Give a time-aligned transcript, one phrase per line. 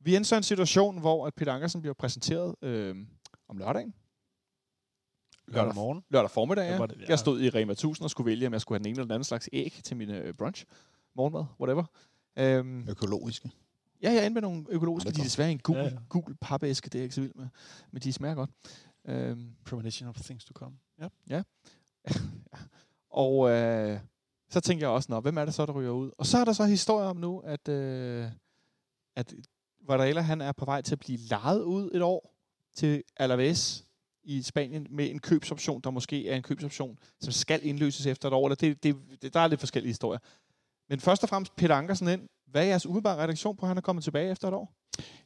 [0.00, 2.96] Vi er så en situation, hvor at Peter Ankersen bliver præsenteret øh,
[3.48, 3.94] om lørdagen.
[5.48, 6.04] Lørdag morgen.
[6.10, 6.78] Lørdag formiddag, Ja, ja.
[6.78, 7.04] var det- ja.
[7.08, 9.04] Jeg stod i Rema 1000 og skulle vælge, om jeg skulle have den ene eller
[9.04, 10.64] den anden slags æg til min øh, brunch,
[11.14, 11.84] morgenmad, whatever.
[12.36, 13.50] Øhm, Økologiske.
[14.02, 15.88] ja, jeg endte med nogle økologiske, Ja, det de er desværre en gul, Ja, ja,
[15.88, 15.94] ja.
[15.94, 16.00] ja.
[16.08, 17.48] gul papæske, det er jeg ikke så vild med,
[17.90, 18.50] men de smager godt.
[19.04, 20.76] Øhm, Premonition of things to come.
[21.30, 21.42] Ja.
[23.10, 24.00] Og øh,
[24.50, 26.10] så tænker jeg også, nå, hvem er det så, der ryger ud?
[26.18, 28.26] Og så er der så historier om nu, at, øh,
[29.16, 29.34] at
[29.88, 32.34] Varela, han er på vej til at blive lejet ud et år
[32.76, 33.84] til Alaves
[34.24, 38.34] i Spanien med en købsoption, der måske er en købsoption, som skal indløses efter et
[38.34, 38.46] år.
[38.46, 40.18] Eller det, det, det, der er lidt forskellige historier.
[40.88, 42.28] Men først og fremmest Peter Ankersen ind.
[42.46, 44.74] Hvad er jeres umiddelbare reaktion på, at han er kommet tilbage efter et år?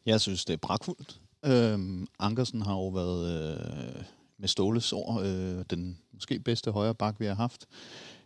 [0.07, 1.21] Jeg synes, det er pragtfuldt.
[1.45, 4.05] Øhm, Ankersen har jo været øh,
[4.39, 7.67] med Ståles år øh, den måske bedste højre bak, vi har haft.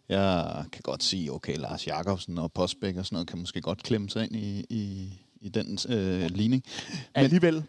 [0.09, 3.83] Jeg kan godt sige, okay, Lars Jakobsen og Postbæk og sådan noget kan måske godt
[3.83, 5.13] klemme sig ind i, i,
[5.47, 6.63] i den øh, ligning.
[7.15, 7.63] Alligevel.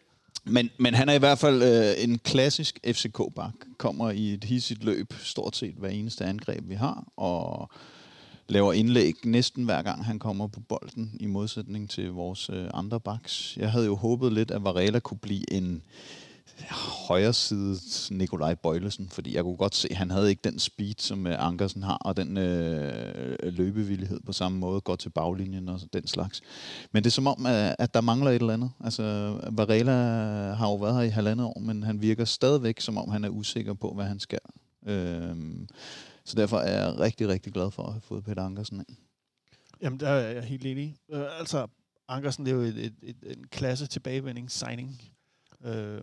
[0.43, 3.53] Men, men han er i hvert fald øh, en klassisk FCK-bak.
[3.77, 7.69] Kommer i et hissigt løb stort set hver eneste angreb, vi har, og
[8.47, 12.99] laver indlæg næsten hver gang, han kommer på bolden, i modsætning til vores øh, andre
[12.99, 13.57] backs.
[13.57, 15.81] Jeg havde jo håbet lidt, at Varela kunne blive en
[17.07, 17.77] højre side
[18.11, 21.45] Nikolaj Bøjlesen, fordi jeg kunne godt se, at han havde ikke den speed, som øh,
[21.45, 26.41] Ankersen har, og den øh, løbevillighed på samme måde, går til baglinjen og den slags.
[26.91, 28.71] Men det er som om, at, at der mangler et eller andet.
[28.83, 29.03] Altså,
[29.51, 29.91] Varela
[30.53, 33.29] har jo været her i halvandet år, men han virker stadigvæk, som om han er
[33.29, 34.39] usikker på, hvad han skal.
[34.87, 35.67] Øhm,
[36.25, 38.97] så derfor er jeg rigtig, rigtig glad for at have fået Peter Ankersen ind.
[39.81, 40.97] Jamen, der er jeg helt enig.
[41.11, 41.67] Øh, altså,
[42.07, 45.01] Ankersen det er jo et, et, et, en klasse tilbagevending signing.
[45.65, 46.01] Øh,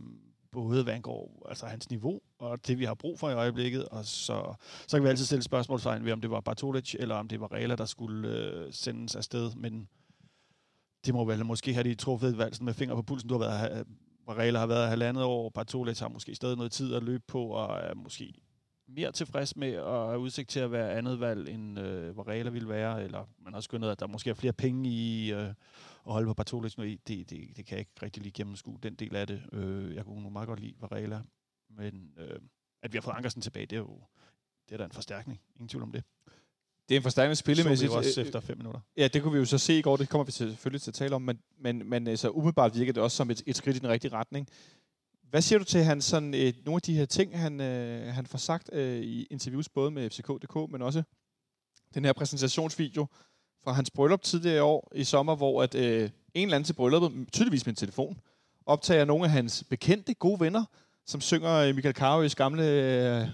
[0.54, 4.04] både hvad angår altså hans niveau, og det vi har brug for i øjeblikket, og
[4.04, 4.54] så,
[4.86, 7.52] så kan vi altid stille spørgsmålstegn ved, om det var Bartolic, eller om det var
[7.52, 9.88] Rela, der skulle øh, sendes afsted, men
[11.06, 13.28] det må vel måske have de truffet et valg med finger på pulsen.
[13.28, 13.84] Du har været, øh,
[14.26, 17.78] Varela har været halvandet år, Bartolic har måske stadig noget tid at løbe på, og
[17.78, 18.34] er måske
[18.88, 22.68] mere tilfreds med at have udsigt til at være andet valg, end øh, Varela ville
[22.68, 25.48] være, eller man har skyndet, at der måske er flere penge i øh,
[26.06, 27.00] at holde på Bartolic nu i.
[27.08, 29.42] Det, det, det kan jeg ikke rigtig lige gennemskue, den del af det.
[29.52, 31.22] Øh, jeg kunne nu meget godt lide Varela,
[31.70, 32.40] men øh,
[32.82, 34.00] at vi har fået Ankersen tilbage, det er jo
[34.68, 35.40] det er da en forstærkning.
[35.56, 36.04] Ingen tvivl om det.
[36.88, 37.92] Det er en forstærkende spillemæssigt.
[37.92, 38.80] Så vi også Øh, efter fem minutter.
[38.96, 40.94] Ja, det kunne vi jo så se i går, det kommer vi selvfølgelig til at
[40.94, 43.78] tale om, men, men, men altså, umiddelbart virker det også som et, et skridt i
[43.78, 44.48] den rigtige retning.
[45.22, 48.26] Hvad siger du til han sådan, øh, nogle af de her ting, han, øh, han
[48.26, 51.02] får sagt øh, i interviews, både med FCK.dk, men også
[51.94, 53.06] den her præsentationsvideo
[53.64, 56.72] fra hans bryllup tidligere i år i sommer, hvor at, øh, en eller anden til
[56.72, 58.18] brylluppet, tydeligvis med en telefon,
[58.66, 60.64] optager nogle af hans bekendte, gode venner,
[61.06, 62.62] som synger øh, Michael Carøes gamle...
[62.66, 63.26] Øh,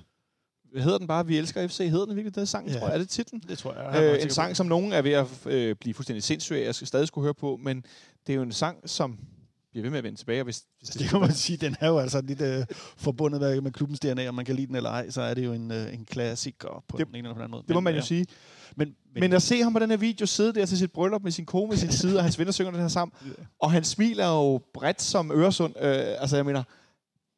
[0.72, 1.26] hvad hedder den bare?
[1.26, 1.78] Vi elsker FC.
[1.78, 2.78] Hedder den virkelig den sang, Ja.
[2.78, 2.94] tror jeg?
[2.94, 3.42] Er det titlen?
[3.48, 4.02] Det tror jeg.
[4.02, 6.74] jeg Øh, en sang, som nogen er ved at øh, blive fuldstændig sindssyg af, jeg
[6.74, 7.84] skal stadig skulle høre på, men
[8.26, 9.18] det er jo en sang, som
[9.70, 10.40] bliver ved med at vende tilbage.
[10.40, 12.64] og Hvis, hvis Det kan man sige, den er jo altså lidt øh,
[12.96, 15.44] forbundet med, med klubbens DNA, om man kan lide den eller ej, så er det
[15.44, 17.62] jo en, øh, en klassiker på Det- den ene eller på den anden måde.
[17.68, 18.04] det må Men, man jo ja.
[18.04, 18.26] sige.
[18.76, 21.22] Men, Men, men at se ham på den her video sidde der til sit bryllup
[21.22, 23.12] med sin kone ved sin side, og hans venner synger den her sammen,
[23.60, 25.74] og han smiler jo bredt som Øresund.
[25.80, 26.62] Øh, altså, jeg mener,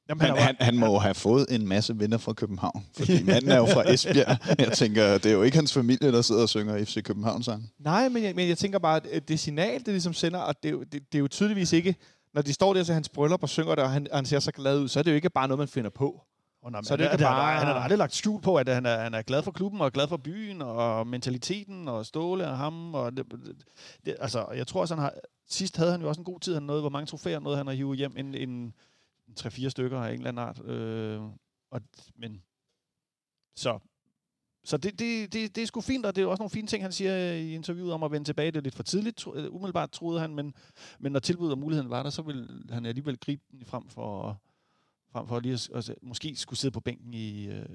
[0.08, 3.50] Jamen, Han, han, han, må jo have fået en masse venner fra København, fordi manden
[3.50, 4.58] er jo fra Esbjerg.
[4.58, 7.70] Jeg tænker, det er jo ikke hans familie, der sidder og synger FC København-sang.
[7.78, 10.70] nej, men jeg, men jeg tænker bare, at det signal, det ligesom sender, og det,
[10.70, 11.94] er det, det er jo tydeligvis ikke,
[12.34, 14.40] når de står der til hans bryllup og synger det, og han, og han ser
[14.40, 16.20] så glad ud, så er det jo ikke bare noget, man finder på.
[16.62, 18.56] Oh, nej, Så så er det det, det, bare- Han har aldrig lagt skjul på,
[18.56, 22.06] at han er, han er glad for klubben, og glad for byen, og mentaliteten, og
[22.06, 22.94] Ståle og ham.
[22.94, 23.64] Og det, det,
[24.04, 25.12] det, altså, jeg tror også, han har...
[25.48, 26.54] Sidst havde han jo også en god tid.
[26.54, 28.14] Han nåede, hvor mange trofæer nåede han at hive hjem?
[28.16, 28.74] En, en, en
[29.40, 30.64] 3-4 stykker af en eller anden art.
[30.64, 31.20] Øh,
[31.70, 31.80] og,
[32.16, 32.42] men...
[33.56, 33.78] Så...
[34.64, 36.84] Så det, det, det, det er sgu fint, og det er også nogle fine ting,
[36.84, 38.50] han siger i interviewet om at vende tilbage.
[38.50, 40.54] Det er lidt for tidligt, øh, umiddelbart troede han, men,
[40.98, 44.40] men når tilbuddet og muligheden var der, så ville han alligevel gribe den frem for,
[45.12, 47.66] frem for lige at, at måske skulle sidde på bænken i, øh,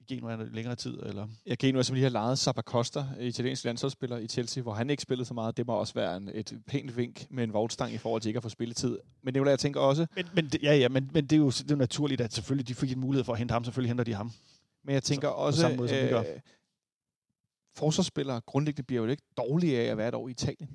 [0.00, 0.98] i Genua længere tid.
[1.02, 1.28] Eller?
[1.46, 4.90] Jeg kan nu som lige har lejet Zappa Costa, italiensk landsholdsspiller i Chelsea, hvor han
[4.90, 5.56] ikke spillede så meget.
[5.56, 8.36] Det må også være en, et pænt vink med en vognstang i forhold til ikke
[8.38, 8.98] at få spilletid.
[9.22, 11.40] Men det er jo, jeg tænker også, Men, men, ja, ja, men, men det er
[11.40, 13.64] jo det er jo naturligt, at selvfølgelig de fik en mulighed for at hente ham.
[13.64, 14.32] Selvfølgelig henter de ham.
[14.84, 16.20] men jeg tænker Så- på også, samme måde, som vi gør.
[16.20, 16.26] øh,
[17.76, 20.70] forsvarsspillere grundlæggende bliver jo ikke dårlige af at være et år i Italien.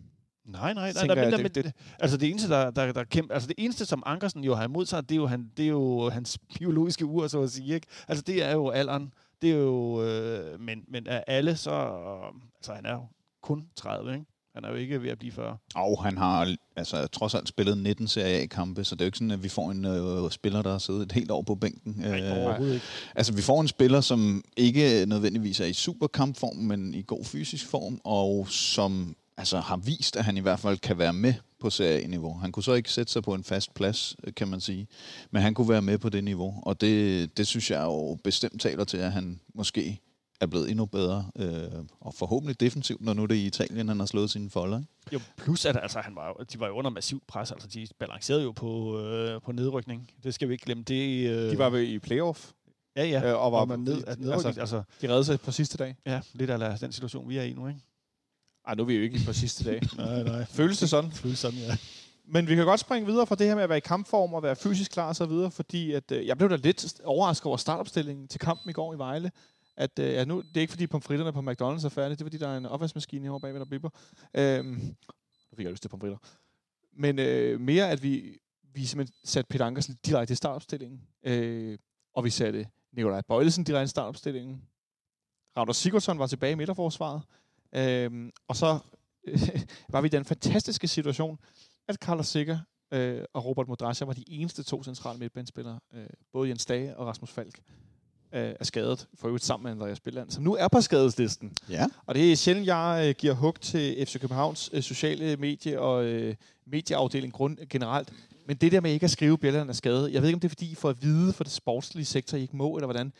[0.51, 0.91] Nej, nej, nej.
[0.93, 3.55] Tænker nej jeg, det- det, det, altså det eneste, der, der, der kæmpe, altså det
[3.57, 6.37] eneste, som Ankersen jo har imod sig, det er jo, han, det er jo hans
[6.57, 7.73] biologiske ur, så at sige.
[7.75, 7.87] Ikke?
[8.07, 9.13] Altså det er jo alderen.
[9.41, 13.05] Det er jo, øh, men, men af alle, så, øh, altså han er jo
[13.41, 14.25] kun 30, ikke?
[14.55, 15.57] Han er jo ikke ved at blive 40.
[15.75, 19.17] Og han har altså, trods alt spillet 19 Serie A-kampe, så det er jo ikke
[19.17, 22.03] sådan, at vi får en øh, spiller, der har siddet et helt år på bænken.
[22.05, 22.85] Øh, Overhovedet ikke.
[23.15, 27.25] Altså, vi får en spiller, som ikke nødvendigvis er i super kampform, men i god
[27.25, 31.33] fysisk form, og som altså, har vist, at han i hvert fald kan være med
[31.59, 32.37] på serieniveau.
[32.37, 34.87] Han kunne så ikke sætte sig på en fast plads, øh, kan man sige.
[35.31, 36.63] Men han kunne være med på det niveau.
[36.65, 39.99] Og det, det synes jeg jo bestemt taler til, at han måske
[40.41, 41.25] er blevet endnu bedre.
[41.35, 41.63] Øh,
[42.01, 44.77] og forhåbentlig defensivt, når nu det er i Italien, han har slået sine folder.
[44.79, 44.89] Ikke?
[45.13, 47.51] Jo, plus at altså, han var, jo- de var jo under massiv pres.
[47.51, 50.09] Altså, de balancerede jo på, øh, på nedrykning.
[50.23, 50.83] Det skal vi ikke glemme.
[50.83, 52.51] Det, øh, De var ved i playoff,
[52.95, 53.29] ja, ja.
[53.31, 55.95] øh, og var og man ned, altså, altså, altså, de reddede sig på sidste dag.
[56.05, 57.79] ja, lidt af den situation, vi er i nu, ikke?
[58.67, 59.81] Ej, nu er vi jo ikke på sidste dag.
[59.97, 60.45] Nej, nej.
[60.45, 61.11] Føles det sådan?
[61.11, 61.77] Føles sådan, ja.
[62.31, 64.43] Men vi kan godt springe videre fra det her med at være i kampform og
[64.43, 67.57] være fysisk klar og så videre, fordi at, øh, jeg blev da lidt overrasket over
[67.57, 69.31] startopstillingen til kampen i går i Vejle.
[69.77, 72.25] At, øh, ja, nu, det er ikke fordi pomfritterne på McDonald's er færdige, det er
[72.25, 73.89] fordi, der er en opvaskemaskine herovre bagved, der bipper.
[74.33, 74.95] Øhm,
[75.51, 76.17] nu fik jeg lyst til pomfritter.
[76.97, 78.37] Men øh, mere, at vi,
[78.73, 81.01] vi simpelthen satte Peter Ankersen direkte i startopstillingen.
[81.23, 81.77] Øh,
[82.15, 84.61] og vi satte Nikolaj Bøjlesen direkte i startopstillingen.
[85.57, 87.21] Ragnar Sigurdsson var tilbage i midterforsvaret.
[87.75, 88.79] Øh, og så
[89.27, 89.49] øh,
[89.93, 91.39] var vi i den fantastiske situation,
[91.87, 92.59] at Carlos Sikker
[92.93, 95.79] øh, og Robert Modrasja var de eneste to centrale midtbanespillere.
[95.93, 97.59] Øh, både Jens Dage og Rasmus Falk
[98.33, 101.53] øh, er skadet, for øvrigt sammen med Andreas Billand, som nu er på skadeslisten.
[101.69, 101.85] Ja.
[102.05, 106.05] Og det er sjældent, jeg øh, giver hug til FC Københavns øh, sociale medie og
[106.05, 106.35] øh,
[106.65, 108.13] medieafdeling grund, generelt.
[108.45, 110.39] Men det der med ikke at skrive, at Bjelland er skadet, jeg ved ikke, om
[110.39, 112.87] det er fordi, I får at vide for det sportslige sektor, I ikke må, eller
[112.87, 113.13] hvordan.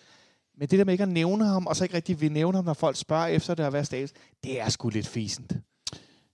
[0.60, 2.66] Men det der med ikke at nævne ham, og så ikke rigtig vil nævne ham,
[2.66, 4.10] når folk spørger efter det at være status,
[4.44, 5.54] det er sgu lidt fisent.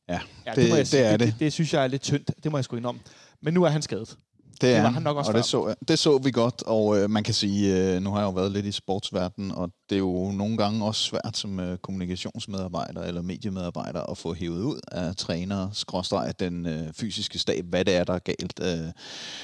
[0.10, 1.04] Ja, Ja, det- må jeg det sige.
[1.04, 1.27] er det, det.
[1.33, 1.39] det.
[1.39, 3.01] Det synes jeg er lidt tyndt, det må jeg sgu indrømme.
[3.42, 4.18] Men nu er han skadet.
[4.62, 5.42] Det er var han, nok også og før.
[5.42, 8.25] det så, det så vi godt, og øh, man kan sige, øh, nu har jeg
[8.25, 11.78] jo været lidt i sportsverdenen, og det er jo nogle gange også svært som øh,
[11.78, 17.86] kommunikationsmedarbejder eller mediemedarbejder at få hævet ud af trænere, skråstreg den øh, fysiske stab, hvad
[17.86, 18.60] det er, der er galt.
[18.62, 18.92] Øh,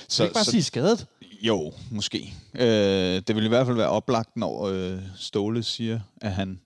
[0.08, 1.06] Så, ikke bare sige skadet.
[1.42, 2.34] Jo, måske.
[2.54, 6.60] Øh, det vil i hvert fald være oplagt, når øh, Ståle siger, at han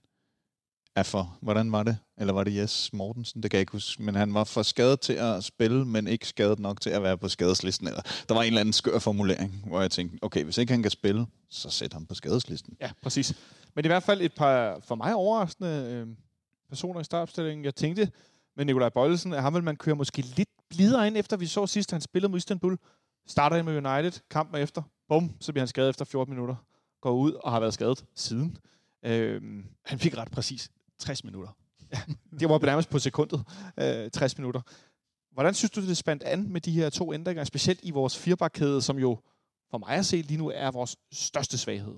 [0.96, 1.38] er for...
[1.42, 1.98] Hvordan var det?
[2.18, 3.42] Eller var det Jes Mortensen?
[3.42, 4.02] Det kan jeg ikke huske.
[4.02, 7.18] Men han var for skadet til at spille, men ikke skadet nok til at være
[7.18, 7.86] på skadeslisten.
[7.88, 10.82] Eller, der var en eller anden skør formulering, hvor jeg tænkte, okay, hvis ikke han
[10.82, 12.76] kan spille, så sæt ham på skadeslisten.
[12.80, 13.34] Ja, præcis.
[13.74, 16.06] Men i hvert fald et par for mig overraskende øh,
[16.68, 17.64] personer i startopstillingen.
[17.64, 18.10] Jeg tænkte
[18.56, 21.66] med Nikolaj Bøjlesen, at ham vil man køre måske lidt blidere ind, efter vi så
[21.66, 22.78] sidst, han spillede mod Istanbul.
[23.26, 24.82] Starter med United, kampen efter.
[25.08, 26.54] Bum, så bliver han skadet efter 14 minutter.
[27.02, 28.56] Går ud og har været skadet siden.
[29.04, 29.42] Øh,
[29.84, 31.52] Han fik ret præcis 60 minutter.
[32.40, 33.44] det var nærmest på sekundet.
[33.80, 34.60] Øh, 60 minutter.
[35.32, 38.82] Hvordan synes du, det spændt an med de her to ændringer, specielt i vores firebakkæde,
[38.82, 39.20] som jo
[39.70, 41.94] for mig at se lige nu er vores største svaghed?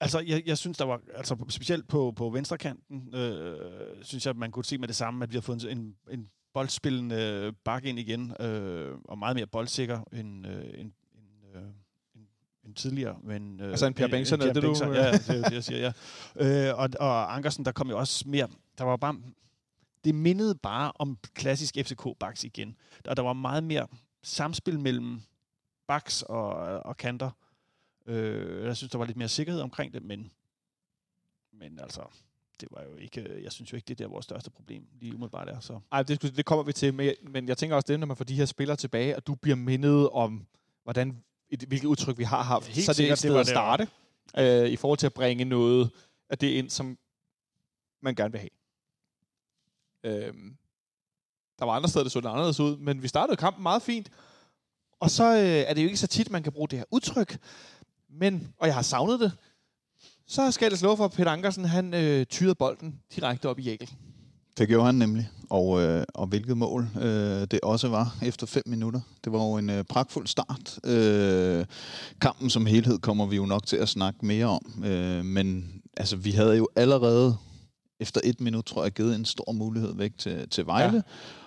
[0.00, 4.50] Altså, jeg, jeg synes, der var, altså specielt på, på venstrekanten, øh, synes jeg, man
[4.50, 8.34] kunne se med det samme, at vi har fået en, en boldspillende bak ind igen,
[8.40, 11.62] øh, og meget mere boldsikker end, øh, end, end, øh,
[12.64, 13.18] end, end tidligere.
[13.22, 15.64] Men, øh, Altså en Per Bengtsson, er det, du- Bengtsson, Ja, det er det, jeg
[15.64, 15.92] siger,
[16.40, 16.68] ja.
[16.70, 18.48] Øh, og, og Ankersen, der kom jo også mere,
[18.78, 19.16] der var bare,
[20.04, 22.76] det mindede bare om klassisk FCK-baks igen.
[23.08, 23.86] Og der var meget mere
[24.22, 25.20] samspil mellem
[25.88, 26.46] baks og,
[26.80, 27.30] og kanter.
[28.06, 30.30] Øh, jeg synes, der var lidt mere sikkerhed omkring det, men,
[31.52, 32.02] men altså,
[32.60, 35.14] det var jo ikke, jeg synes jo ikke, det er der vores største problem lige
[35.14, 35.60] umiddelbart er.
[35.60, 35.80] Så.
[35.92, 38.16] Ej, det, det kommer vi til, men jeg, men jeg tænker også det, når man
[38.16, 40.46] får de her spillere tilbage, og du bliver mindet om,
[40.84, 42.66] hvordan, et, hvilket udtryk vi har haft.
[42.66, 43.88] Helt så det er et sted at starte,
[44.38, 45.90] øh, i forhold til at bringe noget
[46.30, 46.98] af det ind, som
[48.02, 48.50] man gerne vil have.
[50.04, 50.56] Øhm,
[51.58, 54.10] der var andre steder, det så lidt anderledes ud, men vi startede kampen meget fint,
[55.00, 57.38] og så øh, er det jo ikke så tit, man kan bruge det her udtryk,
[58.08, 59.32] men, og jeg har savnet det,
[60.26, 63.62] så skal jeg slå for, at Peter Ankersen, han øh, tyrede bolden direkte op i
[63.62, 63.90] Jækel.
[64.60, 65.28] Det gjorde han nemlig.
[65.50, 69.00] Og, øh, og hvilket mål øh, det også var efter fem minutter.
[69.24, 70.78] Det var jo en øh, pragtfuld start.
[70.84, 71.64] Øh,
[72.20, 74.84] kampen som helhed kommer vi jo nok til at snakke mere om.
[74.84, 75.64] Øh, men
[75.96, 77.36] altså, vi havde jo allerede
[78.00, 80.96] efter et minut, tror jeg, givet en stor mulighed væk til, til Vejle.
[80.96, 81.02] Ja.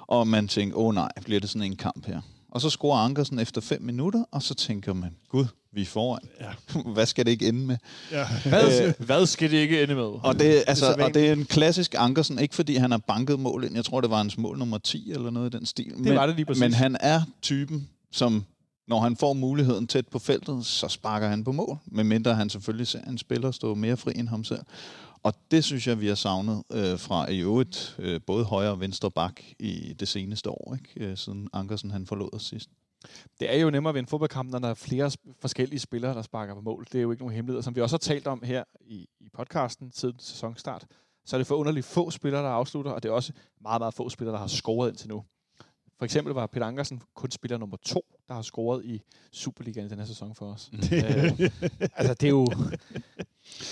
[0.08, 2.22] Og man tænkte, åh nej, bliver det sådan en kamp her?
[2.54, 6.22] Og så scorer Ankersen efter fem minutter, og så tænker man, gud, vi er foran.
[6.42, 6.82] Ja.
[6.94, 7.78] Hvad skal det ikke ende med?
[8.12, 8.28] Ja.
[8.46, 10.04] Hvad, øh, hvad skal det ikke ende med?
[10.04, 11.08] Og det, altså, sædvanligt.
[11.08, 13.76] og det er en klassisk Ankersen, ikke fordi han har banket mål ind.
[13.76, 15.94] Jeg tror, det var hans mål nummer 10 eller noget i den stil.
[15.98, 16.62] men, var det lige præcis.
[16.62, 18.46] Men han er typen, som
[18.88, 21.78] når han får muligheden tæt på feltet, så sparker han på mål.
[21.86, 24.62] Medmindre han selvfølgelig ser en spiller stå mere fri end ham selv.
[25.24, 28.80] Og det synes jeg, vi har savnet øh, fra i øvrigt øh, både højre og
[28.80, 31.12] venstre bak i det seneste år, ikke?
[31.12, 32.70] Øh, siden Ankersen han forlod os sidst.
[33.40, 36.54] Det er jo nemmere ved en fodboldkamp, når der er flere forskellige spillere, der sparker
[36.54, 36.86] på mål.
[36.92, 37.64] Det er jo ikke nogen hemmelighed.
[37.64, 40.86] Som vi også har talt om her i, i podcasten siden sæsonstart,
[41.26, 43.94] så er det for underligt få spillere, der afslutter, og det er også meget, meget
[43.94, 45.24] få spillere, der har scoret indtil nu.
[45.98, 49.02] For eksempel var Peter Ankersen kun spiller nummer to, der har scoret i
[49.32, 50.72] Superligaen i den her sæson for os.
[50.74, 51.50] øh,
[51.96, 52.48] altså, det er jo...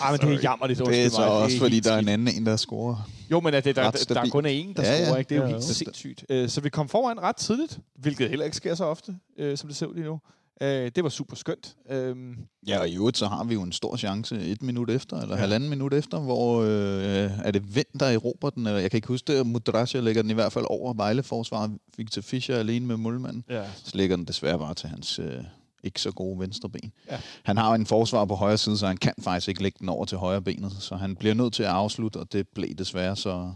[0.01, 0.79] Ej, men det er jammerligt.
[0.79, 1.29] Det er undskyld så mig.
[1.29, 3.09] også, fordi der er en anden en, der scorer.
[3.31, 5.29] Jo, men at det, der, der, der kun er en, der Ja, scorer, ikke?
[5.29, 5.73] det er jo helt jo.
[5.73, 6.25] sindssygt.
[6.29, 9.67] Øh, Så vi kom foran ret tidligt, hvilket heller ikke sker så ofte, øh, som
[9.67, 10.19] det ser ud lige nu.
[10.61, 11.75] Øh, Det var super skønt.
[11.89, 12.35] Øhm,
[12.67, 15.35] Ja, og i øvrigt, så har vi jo en stor chance et minut efter, eller
[15.35, 15.39] ja.
[15.41, 19.07] halvanden minut efter, hvor øh, er det Vind, der erobrer den, eller jeg kan ikke
[19.07, 21.71] huske det, Mudrasja lægger den i hvert fald over Vejle-forsvaret.
[21.97, 23.43] Victor Fischer alene med målmanden.
[23.49, 23.63] Ja.
[23.83, 25.33] Så lægger den desværre bare til hans øh,
[25.83, 26.91] ikke så gode venstre ben.
[27.11, 27.19] Ja.
[27.43, 29.89] Han har jo en forsvar på højre side, så han kan faktisk ikke lægge den
[29.89, 33.15] over til højre benet, så han bliver nødt til at afslutte, og det blev desværre
[33.15, 33.53] så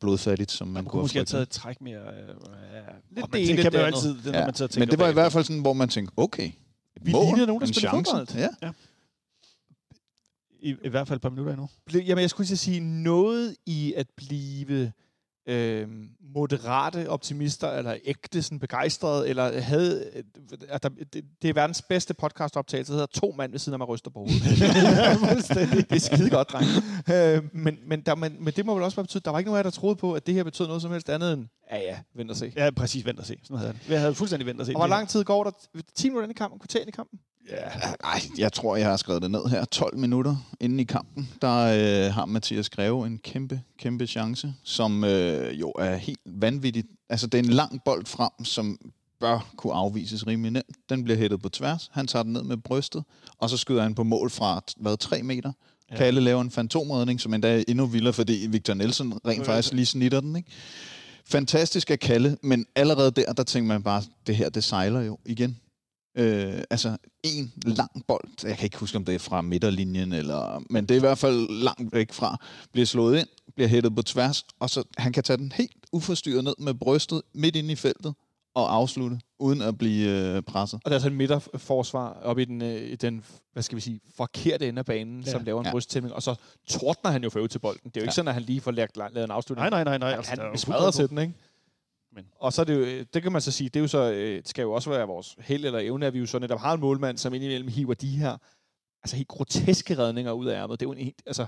[0.00, 1.98] blodfattigt, som man, Man kunne kunne måske have taget et træk mere.
[1.98, 2.24] Øh, ja.
[3.10, 4.44] Lidt det men ene, det kan man jo altid, det, når Ja.
[4.44, 6.50] man så tænker Men det var i hvert fald sådan, hvor man tænkte, okay,
[7.02, 8.10] Vi mål, lignede nogen, der chance.
[8.10, 8.48] fodbold.
[8.62, 8.70] Ja.
[10.60, 11.68] I, I hvert fald et par minutter endnu.
[12.00, 14.92] jamen, jeg skulle lige sige, noget i at blive
[15.46, 15.88] øh,
[16.34, 20.22] moderate optimister, eller ægte sådan begejstrede, eller havde, øh,
[20.68, 23.78] at der, det, det er verdens bedste podcastoptagelse, der hedder to mand ved siden af
[23.78, 24.42] mig ryster på hovedet.
[25.90, 26.66] det er skide godt, dreng.
[27.12, 29.48] Øh, men, men, der, men, men det må vel også bare betyde, der var ikke
[29.48, 31.46] nogen af jer, der troede på, at det her betød noget som helst andet end,
[31.72, 32.52] ja ja, vent og se.
[32.56, 33.06] Ja, præcis.
[33.06, 33.36] Vent og se.
[33.42, 33.90] Sådan havde jeg det.
[33.90, 34.72] Jeg havde fuldstændig vent og se.
[34.72, 35.50] Og hvor lang tid går der?
[35.94, 36.60] 10 minutter ind i kampen?
[36.60, 37.18] Kvarter ind i kampen?
[37.50, 37.56] Ja.
[38.04, 39.64] Ej, jeg tror, jeg har skrevet det ned her.
[39.64, 45.04] 12 minutter inden i kampen, der øh, har Mathias Greve en kæmpe, kæmpe chance, som
[45.04, 46.86] øh, jo er helt vanvittigt.
[47.08, 48.78] Altså, det er en lang bold frem, som
[49.20, 50.76] bør kunne afvises rimelig nemt.
[50.88, 51.90] Den bliver hættet på tværs.
[51.92, 53.04] Han tager den ned med brystet,
[53.38, 55.52] og så skyder han på mål fra, hvad, 3 meter.
[55.90, 55.96] Ja.
[55.96, 59.86] Kalle laver en fantomredning, som endda er endnu vildere, fordi Victor Nielsen rent faktisk lige
[59.86, 60.48] snitter den, ikke?
[61.26, 65.18] Fantastisk af Kalle, men allerede der, der tænker man bare, det her, det sejler jo
[65.26, 65.58] igen.
[66.18, 70.62] Øh, altså en lang bold, jeg kan ikke huske, om det er fra midterlinjen, eller,
[70.70, 72.36] men det er i hvert fald langt væk fra,
[72.72, 76.44] bliver slået ind, bliver hættet på tværs, og så han kan tage den helt uforstyrret
[76.44, 78.14] ned med brystet midt inde i feltet,
[78.54, 80.80] og afslutte, uden at blive øh, presset.
[80.84, 83.80] Og der er så en midterforsvar op i den, øh, i den, hvad skal vi
[83.80, 85.30] sige, forkerte ende af banen, ja.
[85.30, 85.70] Som laver en Ja.
[85.72, 86.34] brysttæmning, og så
[86.68, 87.80] tordner han jo for til bolden.
[87.90, 88.14] Det er jo ikke Ja.
[88.14, 89.70] sådan, at han lige får lagt, lavet en afslutning.
[89.70, 90.08] Nej, nej, nej, nej.
[90.08, 91.34] Han, Altså, han er smadrer til den, ikke?
[92.14, 93.88] Men- Og så er det jo, øh, det kan man så sige, det er jo
[93.88, 96.38] så, øh, det skal jo også være vores held eller evne, at vi jo så
[96.38, 98.36] netop har en målmand, som indimellem hiver de her,
[99.02, 100.80] altså helt groteske redninger ud af ærmet.
[100.80, 101.46] Det er jo en helt, altså,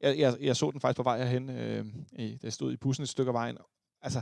[0.00, 2.76] jeg, jeg, jeg så den faktisk på vej herhen, øh, i, da jeg stod i
[2.76, 3.58] bussen et stykke af vejen.
[4.02, 4.20] Altså,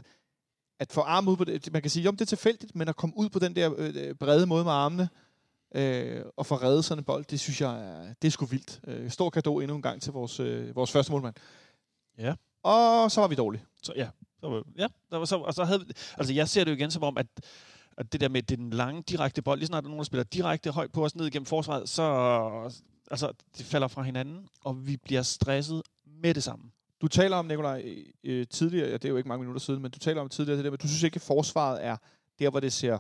[0.80, 2.96] at få armen ud på det, man kan sige, jo, det er tilfældigt, men at
[2.96, 5.08] komme ud på den der øh, brede måde med armene,
[5.74, 8.80] øh, og få reddet sådan en bold, det synes jeg, er, det er sgu vildt.
[8.86, 11.34] Øh, stor gave endnu en gang til vores, øh, vores første målmand.
[12.18, 12.34] Ja.
[12.62, 13.64] Og så var vi dårlige.
[13.82, 14.08] Så, ja,
[14.42, 15.84] så, var- ja der var så, og så havde,
[16.18, 17.26] altså jeg ser det jo igen som om, at,
[17.96, 20.24] at det der med den lange, direkte bold, lige snart der er nogen, der spiller
[20.24, 22.02] direkte højt på os ned igennem forsvaret, så
[23.10, 26.64] altså, det falder fra hinanden, og vi bliver stresset med det samme.
[27.00, 27.94] Du taler om, Nikolaj,
[28.24, 30.56] øh, tidligere, ja, det er jo ikke mange minutter siden, men du taler om tidligere
[30.56, 31.96] det der med, du synes ikke, at forsvaret er
[32.38, 32.98] der, hvor det ser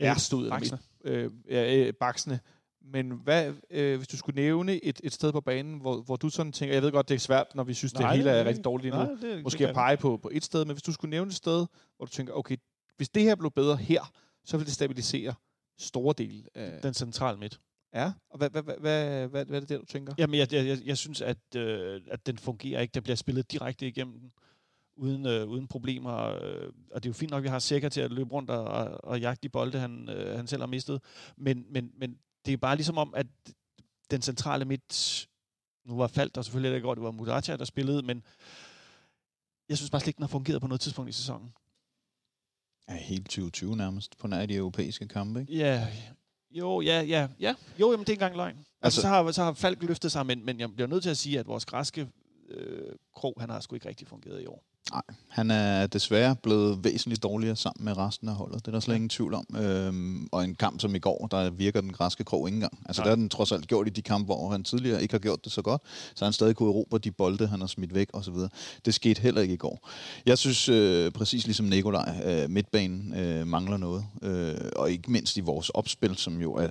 [0.00, 0.50] værst ud.
[0.50, 0.78] baksene.
[1.04, 2.40] Øh, øh, baksene.
[2.82, 6.28] Men hvad, øh, hvis du skulle nævne et, et sted på banen, hvor, hvor du
[6.28, 8.36] sådan tænker, jeg ved godt, det er svært, når vi synes, det Nej, hele det
[8.36, 10.64] er er rigtig dårligt nu, Nej, det, måske det at pege på, på et sted,
[10.64, 12.56] men hvis du skulle nævne et sted, hvor du tænker, okay,
[12.96, 14.12] hvis det her blev bedre her,
[14.44, 15.34] så vil det stabilisere
[15.78, 16.82] store dele af...
[16.82, 17.60] Den centrale midt.
[17.94, 20.14] Ja, og hvad, hvad, hvad, hvad, hvad, hvad er det der, du tænker?
[20.18, 22.92] Jamen, jeg, jeg, jeg, jeg synes, at, øh, at den fungerer ikke.
[22.92, 24.32] Der bliver spillet direkte igennem den,
[24.96, 26.16] uden, øh, uden problemer.
[26.16, 28.50] Øh, og det er jo fint nok, at vi har Sækker til at løbe rundt
[28.50, 31.00] og, og, og jagte de bolde, han, øh, han selv har mistet.
[31.36, 33.26] Men, men, men det er bare ligesom om, at
[34.10, 35.26] den centrale midt...
[35.84, 38.22] Nu var Falk der selvfølgelig ikke godt, det var Mudacha, der spillede, men
[39.68, 41.52] jeg synes bare slet ikke, den har fungeret på noget tidspunkt i sæsonen.
[42.88, 45.54] Ja, helt 2020 nærmest, på nær de europæiske kampe, ikke?
[45.56, 45.88] Ja,
[46.50, 47.54] jo, ja, ja, ja.
[47.80, 48.56] Jo, jamen, det er ikke engang løgn.
[48.56, 51.10] Altså, Altså- så, har, så har Falk løftet sig, men, men jeg bliver nødt til
[51.10, 52.08] at sige, at vores græske
[52.48, 54.64] øh, krog, han har sgu ikke rigtig fungeret i år.
[55.28, 58.58] Han er desværre blevet væsentligt dårligere sammen med resten af holdet.
[58.60, 59.46] Det er der slet ingen tvivl om.
[59.56, 62.78] Øhm, og en kamp som i går, der virker den græske krog ikke engang.
[62.86, 63.04] Altså Nej.
[63.04, 65.44] der har den trods alt gjort i de kampe, hvor han tidligere ikke har gjort
[65.44, 65.82] det så godt.
[66.14, 68.34] Så han stadig kunne erobre de bolde, han har smidt væk osv.
[68.84, 69.88] Det skete heller ikke i går.
[70.26, 74.04] Jeg synes øh, præcis ligesom Nikolaj, øh, midtbanen øh, mangler noget.
[74.22, 76.68] Øh, og ikke mindst i vores opspil, som jo er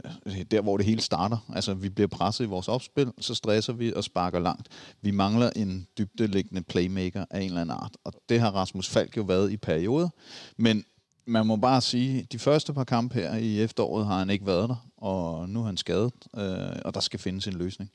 [0.52, 1.38] der, hvor det hele starter.
[1.56, 4.68] Altså vi bliver presset i vores opspil, så stresser vi og sparker langt.
[5.02, 7.98] Vi mangler en dybdeliggende playmaker af en eller anden art.
[8.16, 10.10] Og det har Rasmus Falk jo været i perioder.
[10.58, 10.86] Men
[11.26, 14.70] man må bare sige, de første par kampe her i efteråret har han ikke været
[14.70, 17.92] der, og nu er han skadet, øh, og der skal findes en løsning.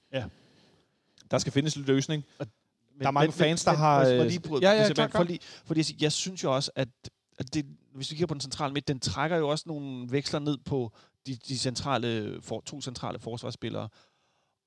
[1.30, 2.25] Der skal findes en løsning.
[2.38, 2.49] Men,
[3.00, 5.21] Der er mange fans, der har, må jeg øh, lige bryde- ja, ja, klar, klar.
[5.21, 6.88] Fordi, fordi jeg, jeg synes jo også, at,
[7.38, 10.38] at det, hvis vi kigger på den centrale midt, den trækker jo også nogle veksler
[10.40, 10.92] ned på
[11.26, 13.88] de, de centrale, for, to centrale forsvarsspillere.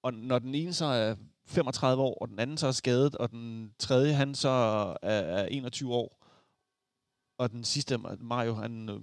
[0.04, 1.16] Og når den ene så er
[1.48, 4.50] 35 år, og den anden så er skadet, og den tredje, han så
[5.02, 6.18] er, er 21 år,
[7.38, 9.00] og den sidste, Mario, han, øh,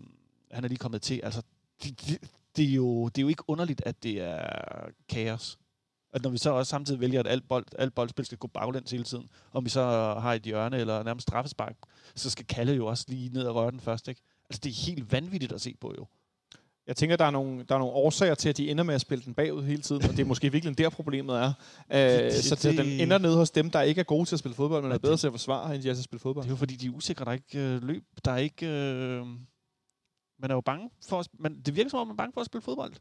[0.51, 1.21] han er lige kommet til.
[1.23, 1.43] Altså,
[1.83, 5.59] det, det, det, er jo, det er jo ikke underligt, at det er kaos.
[6.13, 8.91] At når vi så også samtidig vælger, at alt, bold, alt boldspil skal gå baglæns
[8.91, 9.83] hele tiden, om vi så
[10.21, 11.77] har et hjørne eller nærmest straffespark,
[12.15, 14.21] så skal Kalle jo også lige ned og røre den først, ikke?
[14.51, 16.07] Altså, det er helt vanvittigt at se på, jo.
[16.87, 19.01] Jeg tænker, der er, nogle, der er nogle årsager til, at de ender med at
[19.01, 21.53] spille den bagud hele tiden, og det er måske virkelig der problemet er.
[21.93, 24.39] Øh, det- så det, den ender nede hos dem, der ikke er gode til at
[24.39, 26.21] spille fodbold, men er bedre det- til at forsvare, end de er til at spille
[26.21, 26.43] fodbold.
[26.45, 27.25] Det er jo fordi, de er usikre.
[27.25, 28.05] Der er ikke øh, løb.
[28.25, 28.67] Der er ikke...
[28.67, 29.27] Øh,
[30.41, 32.41] man er jo bange for at, man, Det virker som om, man er bange for
[32.41, 32.93] at spille fodbold.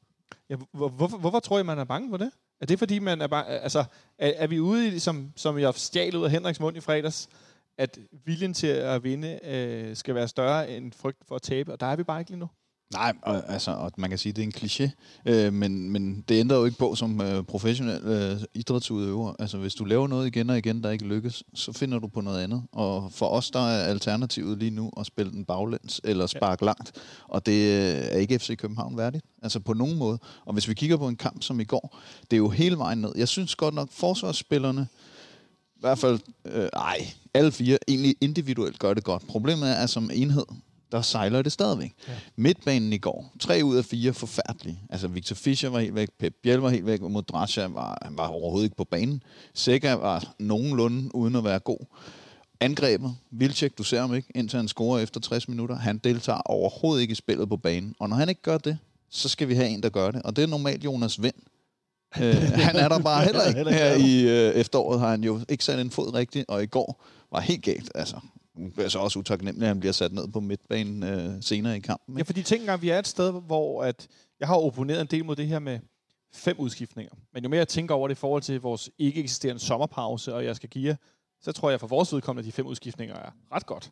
[0.50, 2.32] Ja, hvor, hvorfor, hvorfor tror jeg, man er bange for det?
[2.62, 3.52] Er det fordi, man er bange...
[3.52, 3.80] Altså,
[4.18, 7.30] er, er vi ude i, som, som jeg stjal ud af Henriks mund i fredags,
[7.78, 11.80] at viljen til at vinde øh, skal være større end frygten for at tabe, og
[11.80, 12.50] der er vi bare ikke lige nu.
[12.92, 14.90] Nej, og, altså, og man kan sige, at det er en kliché,
[15.26, 19.34] øh, men, men det ændrer jo ikke på som øh, professionel øh, idrætsudøver.
[19.40, 22.22] Altså, hvis du laver noget igen og igen, der ikke lykkes, så finder du på
[22.22, 22.64] noget andet.
[22.72, 26.66] Og for os, der er alternativet lige nu at spille den baglæns eller sparke ja.
[26.66, 26.92] langt.
[27.28, 29.26] Og det øh, er ikke FC København værdigt.
[29.44, 30.20] Altså på nogen måde.
[30.46, 31.98] Og hvis vi kigger på en kamp som i går,
[32.32, 33.12] det er jo hele vejen ned.
[33.16, 34.88] Jeg synes godt nok, forsvarsspillerne,
[35.76, 39.28] i hvert fald, øh, ej, alle fire egentlig individuelt gør det godt.
[39.28, 40.46] Problemet er, at som enhed,
[40.94, 41.94] der sejler det stadigvæk.
[42.08, 42.14] Ja.
[42.36, 44.80] Midtbanen i går, tre ud af fire forfærdelige.
[44.90, 48.18] Altså Victor Fischer var helt væk, Pep Biel var helt væk, og Modrasja var, han
[48.18, 49.24] var overhovedet ikke på banen.
[49.54, 51.86] Sækker var nogenlunde uden at være god.
[52.60, 55.76] Angrebet, Vilcek, du ser ham ikke, indtil han scorer efter 60 minutter.
[55.76, 57.96] Han deltager overhovedet ikke i spillet på banen.
[58.00, 58.78] Og når han ikke gør det,
[59.10, 60.22] så skal vi have en, der gør det.
[60.22, 61.34] Og det er normalt Jonas Vind.
[62.18, 62.36] øh,
[62.68, 63.72] han er der bare heller ikke.
[63.72, 67.04] Her i øh, efteråret har han jo ikke sat en fod rigtigt, og i går
[67.32, 67.92] var helt galt.
[67.96, 68.16] Altså,
[68.58, 71.80] det er så også utaknemmelig, at han bliver sat ned på midtbanen øh, senere i
[71.80, 72.16] kampen.
[72.16, 72.26] Ja, Ikke?
[72.26, 74.08] fordi tænk engang, vi er et sted, hvor at
[74.40, 75.80] jeg har opponeret en del mod det her med
[76.34, 77.14] fem udskiftninger.
[77.34, 80.46] Men jo mere jeg tænker over det i forhold til vores ikke eksisterende sommerpause, og
[80.46, 80.98] jeg skal give,
[81.42, 83.92] så tror jeg for vores vedkommende, at de fem udskiftninger er ret godt.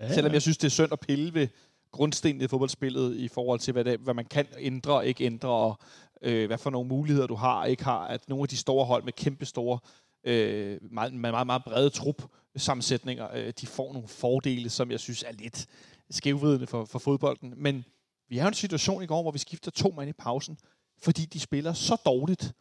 [0.00, 1.48] Ja, Selvom jeg synes, det er synd at pille ved
[1.92, 5.48] grundstenen i fodboldspillet i forhold til, hvad, det, hvad man kan ændre og ikke ændre,
[5.48, 5.78] og
[6.22, 8.06] øh, hvad for nogle muligheder du har og ikke har.
[8.06, 9.78] At nogle af de store hold med kæmpe store,
[10.24, 12.22] øh, meget, meget, meget brede trup
[12.56, 15.66] sammensætninger, øh, de får nogle fordele, som jeg synes er lidt
[16.10, 17.54] skævvidende for, for fodbolden.
[17.56, 17.84] Men
[18.28, 20.58] vi har en situation i går, hvor vi skifter to mand i pausen,
[21.02, 22.52] fordi de spiller så dårligt.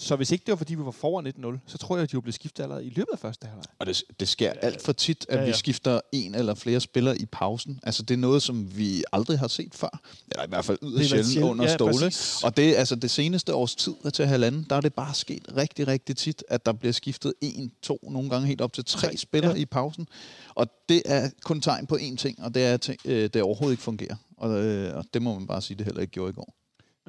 [0.00, 2.16] Så hvis ikke det var, fordi vi var foran 1-0, så tror jeg, at de
[2.16, 3.64] var blevet skiftet allerede i løbet af første halvleg.
[3.78, 6.80] Og det, det sker alt for tit, at Ja, ja, vi skifter en eller flere
[6.80, 7.80] spillere i pausen.
[7.82, 10.00] Altså, det er noget, som vi aldrig har set før.
[10.30, 11.92] Eller i hvert fald yderst er sjældent sjældent, under ja, Ståle.
[11.92, 12.44] præcis.
[12.44, 15.88] Og det, altså, det seneste års tid til halvanden, der er det bare sket rigtig,
[15.88, 19.50] rigtig tit, at der bliver skiftet en, to, nogle gange helt op til tre spillere
[19.50, 19.56] Ja.
[19.56, 19.62] ja.
[19.62, 20.08] i pausen.
[20.54, 23.72] Og det er kun tegn på én ting, og det er, at øh, det overhovedet
[23.72, 24.16] ikke fungerer.
[24.36, 26.54] Og, øh, og det må man bare sige, det heller ikke gjorde i går.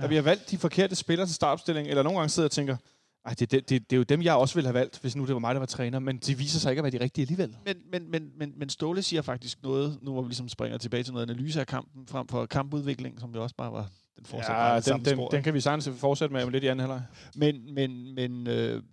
[0.07, 2.77] Vi har valgt de forkerte spillere til startopstilling, eller nogle gange sidder jeg og tænker,
[3.25, 5.25] ej, det, det, det, det er jo dem, jeg også ville have valgt, hvis nu
[5.25, 7.23] det var mig, der var træner, men de viser sig ikke at være de rigtige
[7.23, 7.55] alligevel.
[7.65, 11.03] Men, men, men, men, men Ståle siger faktisk noget, nu hvor vi ligesom springer tilbage
[11.03, 14.61] til noget analyse af kampen, frem for kampudvikling, som jo også bare var den fortsætter
[14.61, 17.03] Ja, den, den, den kan vi sagtens fortsætte med om lidt i anden halvleg.
[17.35, 18.83] Men, men, men, øh,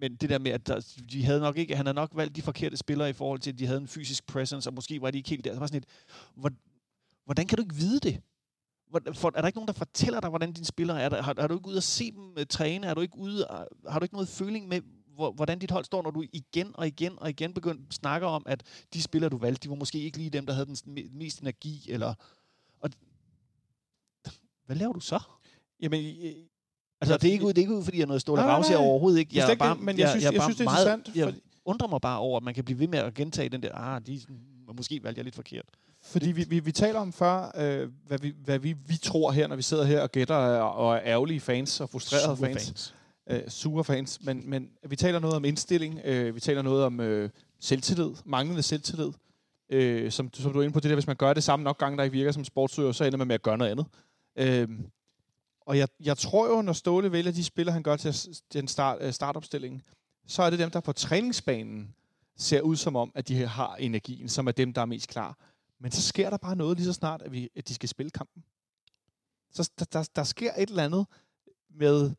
[0.00, 2.42] men det der med, at der, de havde nok ikke, han havde nok valgt de
[2.42, 5.18] forkerte spillere i forhold til, at de havde en fysisk presence, og måske var de
[5.18, 5.52] ikke helt der.
[5.54, 5.84] Så var sådan et,
[6.34, 6.50] hvor,
[7.24, 8.20] hvordan kan du ikke vide det?
[9.14, 11.08] For, er der ikke nogen, der fortæller dig, hvordan dine spillere er?
[11.08, 12.86] Der, har, har du ikke ude at se dem uh, træne?
[12.86, 13.46] Er du ikke ude,
[13.88, 14.80] har du ikke noget føling med,
[15.14, 18.42] hvor, hvordan dit hold står, når du igen og igen og igen begynder snakker om,
[18.46, 18.62] at
[18.94, 21.40] de spillere, du valgte, de var måske ikke lige dem, der havde den me- mest
[21.40, 22.14] energi, eller...
[22.80, 22.90] Og,
[24.66, 25.20] hvad laver du så?
[25.80, 26.32] Jamen, øh,
[27.00, 28.44] Altså, det er ikke ud, det er ikke ud fordi jeg er noget stål og
[28.44, 28.76] nej.
[28.76, 29.36] overhovedet ikke.
[29.36, 31.88] Jeg er bare, men jeg synes- jeg bare synes, det er meget, interessant, Jeg undrer
[31.88, 34.20] mig bare over, at man kan blive ved med at gentage den der, ah, de,
[34.76, 35.64] måske valgte jeg lidt forkert.
[36.04, 39.46] Fordi vi, vi, vi taler om før, øh, hvad, vi, hvad vi, vi tror her,
[39.46, 42.66] når vi sidder her og gætter og, og er ærgerlige fans og frustrerede Super fans.
[42.66, 42.94] fans.
[43.30, 47.00] øh, sure fans, men, men vi taler noget om indstilling, øh, vi taler noget om
[47.00, 49.10] øh, selvtillid, manglende selvtillid,
[49.70, 51.78] øh, som, som du er inde på, det der, hvis man gør det samme nok
[51.78, 53.86] gange, der ikke virker som sportsøger, så ender man med at gøre noget andet.
[54.36, 54.68] Øh,
[55.66, 58.58] og jeg, jeg tror jo, når Ståle vælger de spillere, han gør til, s- til
[58.58, 59.82] en start, øh, startopstilling,
[60.26, 61.94] så er det dem, der på træningsbanen
[62.36, 65.36] ser ud som om, at de har energien, som er dem, der er mest klar.
[65.82, 68.10] Men så sker der bare noget lige så snart, at, vi, at de skal spille
[68.10, 68.44] kampen.
[69.52, 71.06] Så der, der, der sker et eller andet
[71.74, 72.10] med,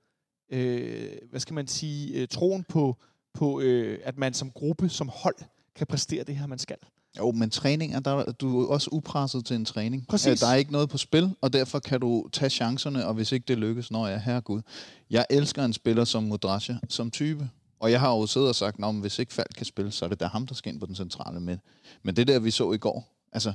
[0.49, 2.97] øh, hvad skal man sige, øh, troen på,
[3.33, 5.35] på øh, at man som gruppe, som hold,
[5.75, 6.77] kan præstere det her, man skal.
[7.17, 10.07] Jo, men træninger, der, du er også upresset til en træning.
[10.07, 10.27] Præcis.
[10.27, 13.31] Øh, Der er ikke noget på spil, og derfor kan du tage chancerne, og hvis
[13.31, 14.61] ikke det lykkes, når jeg er herregud.
[15.09, 17.49] Jeg elsker en spiller som Modrasja, som type.
[17.79, 20.09] Og jeg har jo siddet og sagt, at hvis ikke Falk kan spille, så er
[20.09, 21.57] det da ham, der skal ind på den centrale med.
[22.03, 23.53] Men det der, vi så i går, altså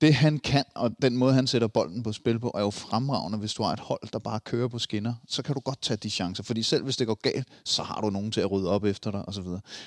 [0.00, 3.38] det han kan, og den måde, han sætter bolden på spil på, er jo fremragende.
[3.38, 5.96] Hvis du har et hold, der bare kører på skinner, så kan du godt tage
[5.96, 6.42] de chancer.
[6.44, 9.10] Fordi selv hvis det går galt, så har du nogen til at rydde op efter
[9.10, 9.44] dig, osv.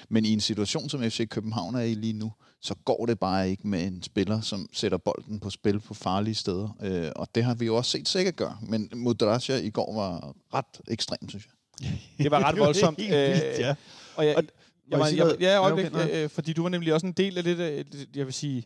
[0.10, 3.50] Men i en situation, som FC København er i lige nu, så går det bare
[3.50, 6.78] ikke med en spiller, som sætter bolden på spil på farlige steder.
[6.84, 8.58] Øh, og det har vi jo også set sikkert gøre.
[8.62, 11.48] Men Modrasja i går var ret ekstrem, synes
[11.82, 11.92] jeg.
[12.24, 12.98] Det var ret voldsomt.
[12.98, 13.76] Vildt, Øh, ja.
[14.16, 14.44] Og jeg, Og-
[14.92, 16.24] jeg, jeg sige jeg, ja, Ja, øjeblik, okay, nej.
[16.24, 17.84] øh, fordi du var nemlig også en del af det, der,
[18.16, 18.64] jeg vil sige,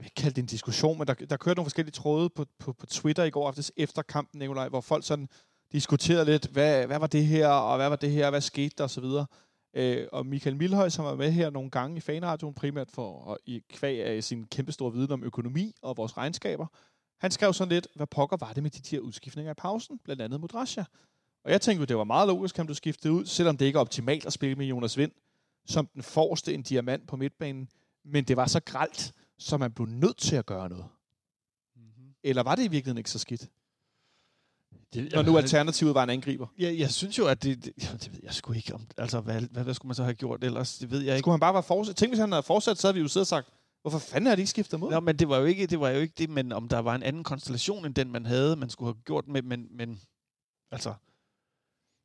[0.00, 2.44] jeg vil ikke kalde det en diskussion, men der, der kørte nogle forskellige tråde på,
[2.58, 5.28] på, på Twitter i går aftes efter kampen, Nikolaj, hvor folk sådan
[5.72, 8.84] diskuterede lidt, hvad, hvad var det her, og hvad var det her, hvad skete der,
[8.84, 9.26] og så videre.
[9.76, 13.38] Øh, og Michael Milhøj, som var med her nogle gange i fanradioen, primært for at
[13.46, 16.66] i kvæg af sin kæmpestore viden om økonomi og vores regnskaber,
[17.20, 20.22] han skrev sådan lidt, hvad pokker var det med de her udskiftninger i pausen, blandt
[20.22, 20.84] andet mod Russia.
[21.44, 23.76] Og jeg tænkte jo, det var meget logisk, at du skiftede ud, selvom det ikke
[23.76, 25.12] er optimalt at spille med Jonas Vind,
[25.66, 27.68] som den forreste en diamant på midtbanen.
[28.04, 30.84] Men det var så gralt, så man blev nødt til at gøre noget.
[31.76, 32.14] Mhm.
[32.22, 33.48] Eller var det i virkeligheden ikke så skidt?
[34.94, 36.46] Det, Når nu alternativet var en angriber.
[36.58, 38.86] jeg, jeg synes jo, at det, det, jamen, det ved jeg sgu ikke om.
[38.98, 40.78] Altså, hvad, hvad, hvad skulle man så have gjort ellers?
[40.78, 41.22] Det ved jeg ikke.
[41.22, 41.96] Skulle han bare være fortsat?
[41.96, 43.48] Tænk, hvis han havde fortsat, så havde vi jo siddet og sagt,
[43.82, 44.90] hvorfor fanden har de ikke skiftet mod?
[44.90, 46.94] Nå, men det var jo ikke det, var jo ikke det men om der var
[46.94, 50.00] en anden konstellation end den, man havde, man skulle have gjort med, men, men
[50.70, 50.94] altså,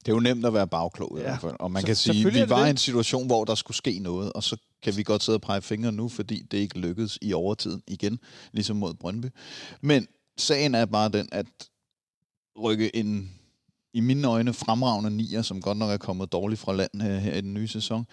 [0.05, 1.27] Det er jo nemt at være bagklog i Ja.
[1.27, 1.55] hvert fald.
[1.59, 4.33] Og man Så kan sige, vi var i en situation, hvor der skulle ske noget,
[4.33, 7.33] og så kan vi godt sidde og pege fingre nu, fordi det ikke lykkedes i
[7.33, 8.19] overtiden igen,
[8.51, 9.27] ligesom mod Brøndby.
[9.81, 11.45] Men sagen er bare den, at
[12.63, 13.31] rykke en
[13.93, 17.33] i mine øjne fremragende nier, som godt nok er kommet dårligt fra land øh, her
[17.33, 18.05] i den nye sæson,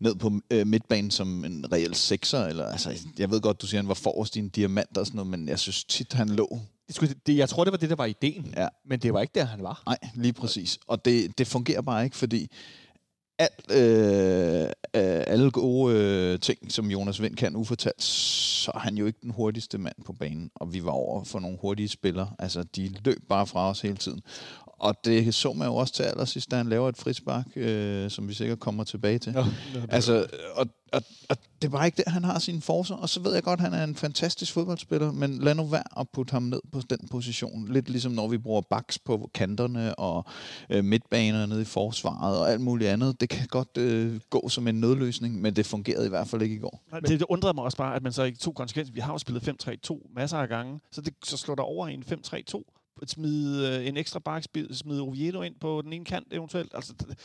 [0.00, 2.44] ned på øh, midtbanen som en reel sekser.
[2.46, 5.16] Eller, altså, jeg ved godt, du siger, han var forrest i en diamant og sådan
[5.16, 6.58] noget, men jeg synes tit, han lå
[6.92, 8.54] Det skulle, det, jeg tror, det var det, der var ideen.
[8.56, 8.68] Ja.
[8.84, 9.82] Men det var ikke der, han var.
[9.86, 10.78] Nej, lige præcis.
[10.86, 12.48] Og det, det fungerer bare ikke, fordi
[13.38, 18.96] alt, øh, øh, alle gode øh, ting, som Jonas Vind kan ufortalt, så er han
[18.96, 20.50] jo ikke den hurtigste mand på banen.
[20.54, 22.30] Og vi var over for nogle hurtige spillere.
[22.38, 24.20] Altså, de løb bare fra os hele tiden.
[24.82, 28.28] Og det så man jo også til allersidst, da han laver et frispark, øh, som
[28.28, 29.32] vi sikkert kommer tilbage til.
[29.32, 29.44] Ja.
[29.88, 32.94] Altså, og, og, og det er bare ikke der, han har sine forser.
[32.94, 36.00] Og så ved jeg godt, at han er en fantastisk fodboldspiller, men lad nu være
[36.00, 37.72] at putte ham ned på den position.
[37.72, 40.24] Lidt ligesom når vi bruger baks på kanterne og
[40.70, 43.20] øh, midtbaner nede i forsvaret og alt muligt andet.
[43.20, 46.54] Det kan godt øh, gå som en nødløsning, men det fungerede i hvert fald ikke
[46.54, 46.82] i går.
[46.90, 48.94] Nej, det, det undrede mig også bare, at man så ikke tog konsekvenser.
[48.94, 49.48] Vi har jo spillet
[49.88, 52.81] 5-3-2 masser af gange, så det så slår der over i en 5-3-2.
[53.06, 56.72] Smide øh, en ekstra bak, smide Oviedo ind på den ene kant eventuelt.
[56.74, 57.18] Altså, det,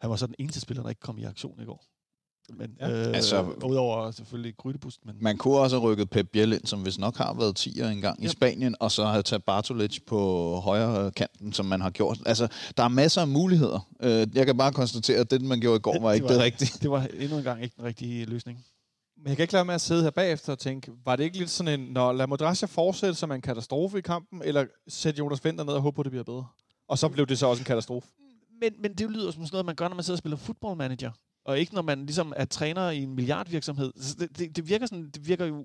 [0.00, 1.84] han var så den eneste spiller, der ikke kom i aktion i går.
[2.54, 2.90] Men, Ja.
[3.08, 6.82] øh, Altså- udover selvfølgelig Grydebust, men Man kunne også have rykket Pep Biel ind, som
[6.82, 8.30] hvis nok har været 10'er engang i Ja.
[8.30, 10.20] Spanien, og så have taget Bartolic på
[10.64, 12.18] højre kanten, som man har gjort.
[12.26, 13.88] Altså, der er masser af muligheder.
[14.00, 16.32] Øh, Jeg kan bare konstatere, at det, man gjorde i går, var Det ikke var-
[16.32, 16.78] det rigtige.
[16.82, 18.64] det var endnu en gang ikke den rigtige løsning.
[19.26, 21.38] Men jeg kan ikke lade med at sidde her bagefter og tænke, var det ikke
[21.38, 25.44] lidt sådan en, når La Modrasja fortsætte som en katastrofe i kampen, eller sætte Jonas
[25.44, 26.46] Vinter ned og håbe på, at det bliver bedre?
[26.88, 28.08] Og så blev det så også en katastrofe.
[28.60, 30.76] Men, men det lyder som sådan noget, man gør, når man sidder og spiller football
[30.76, 31.10] manager.
[31.44, 33.92] Og ikke når man ligesom er træner i en milliardvirksomhed.
[33.96, 35.64] Så det, det, det, virker sådan, det virker jo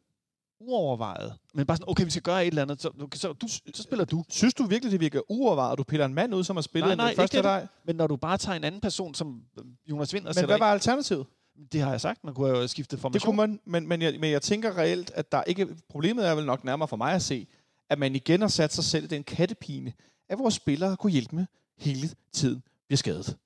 [0.59, 1.33] uovervejet.
[1.53, 3.83] Men bare sådan, okay, vi skal gøre et eller andet, så, okay, så, du, så
[3.83, 4.23] spiller du.
[4.29, 6.87] Synes du virkelig, det virker uovervejet, at du piller en mand ud, som har spillet
[6.87, 7.67] Nej, nej, den første dig?
[7.85, 9.41] Men når du bare tager en anden person, som
[9.89, 11.25] Jonas Vind og Men hvad var alternativet?
[11.71, 13.25] Det har jeg sagt, man kunne have skiftet Det formation.
[13.25, 15.67] kunne man, men, men, jeg, men jeg tænker reelt, at der ikke...
[15.89, 17.47] Problemet er vel nok nærmere for mig at se,
[17.89, 19.93] at man igen har sat sig selv i den kattepine,
[20.29, 21.45] at vores spillere kunne hjælpe med
[21.77, 23.37] hele tiden bliver skadet.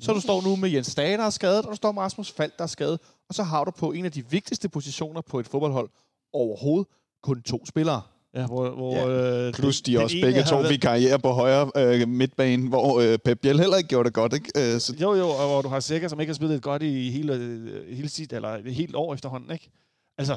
[0.00, 2.32] Så du står nu med Jens Dage, der er skadet, og du står med Rasmus
[2.32, 5.40] Falk, der er skadet, og så har du på en af de vigtigste positioner på
[5.40, 5.90] et fodboldhold
[6.32, 6.88] overhovedet
[7.22, 8.02] kun to spillere.
[8.34, 12.08] Ja, hvor, hvor, Ja, øh, Plus de også begge to været- karriere på højre øh,
[12.08, 14.32] midtbane, hvor øh, Pep Biel heller ikke gjorde det godt.
[14.32, 14.74] Ikke?
[14.74, 17.10] Øh, så Jo, jo, og hvor du har Sækker, som ikke har spillet godt i
[17.10, 19.70] hele, øh, hele sit, eller et helt år efterhånden, ikke?
[20.18, 20.36] Altså,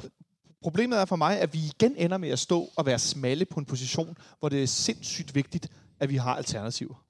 [0.61, 3.59] Problemet er for mig, at vi igen ender med at stå og være smalle på
[3.59, 5.67] en position, hvor det er sindssygt vigtigt,
[5.99, 7.03] at vi har alternativer.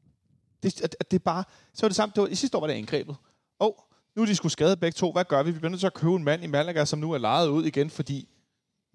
[0.64, 1.44] Det, at, at det er bare,
[1.74, 3.16] så er det samme, det var, i sidste år var det angrebet.
[3.60, 3.84] Og
[4.16, 5.12] nu er de skulle skade begge to.
[5.12, 5.52] Hvad gør vi?
[5.52, 7.66] Vi bliver nødt til at købe en mand i Malaga, som nu er lejet ud
[7.66, 8.28] igen, fordi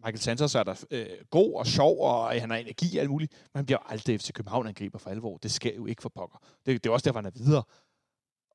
[0.05, 3.33] Michael Santos er der øh, god og sjov, og han har energi og alt muligt.
[3.33, 5.37] Men han bliver jo aldrig FC København-angriber for alvor.
[5.37, 6.39] Det sker jo ikke for pokker.
[6.67, 7.63] Det, det er også derfor, han er videre.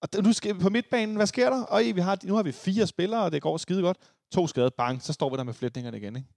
[0.02, 1.64] Og der- nu skal vi på midtbanen, hvad sker der?
[1.64, 3.98] Og vi har, nu har vi fire spillere, og det går skide godt.
[4.34, 6.16] To skade, bang, så står vi der med flætningerne igen.
[6.16, 6.28] Ikke?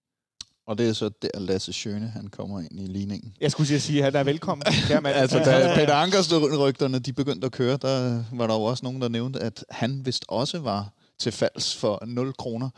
[0.66, 3.34] Og det er så der Lasse Schøne, han kommer ind i ligningen.
[3.40, 4.62] Jeg skulle sige, at han er velkommen.
[5.06, 9.00] Altså, da Peter Ankers rygterne de begyndte at køre, der var der jo også nogen,
[9.02, 12.70] der nævnte, at han vist også var til falds for 0 kroner.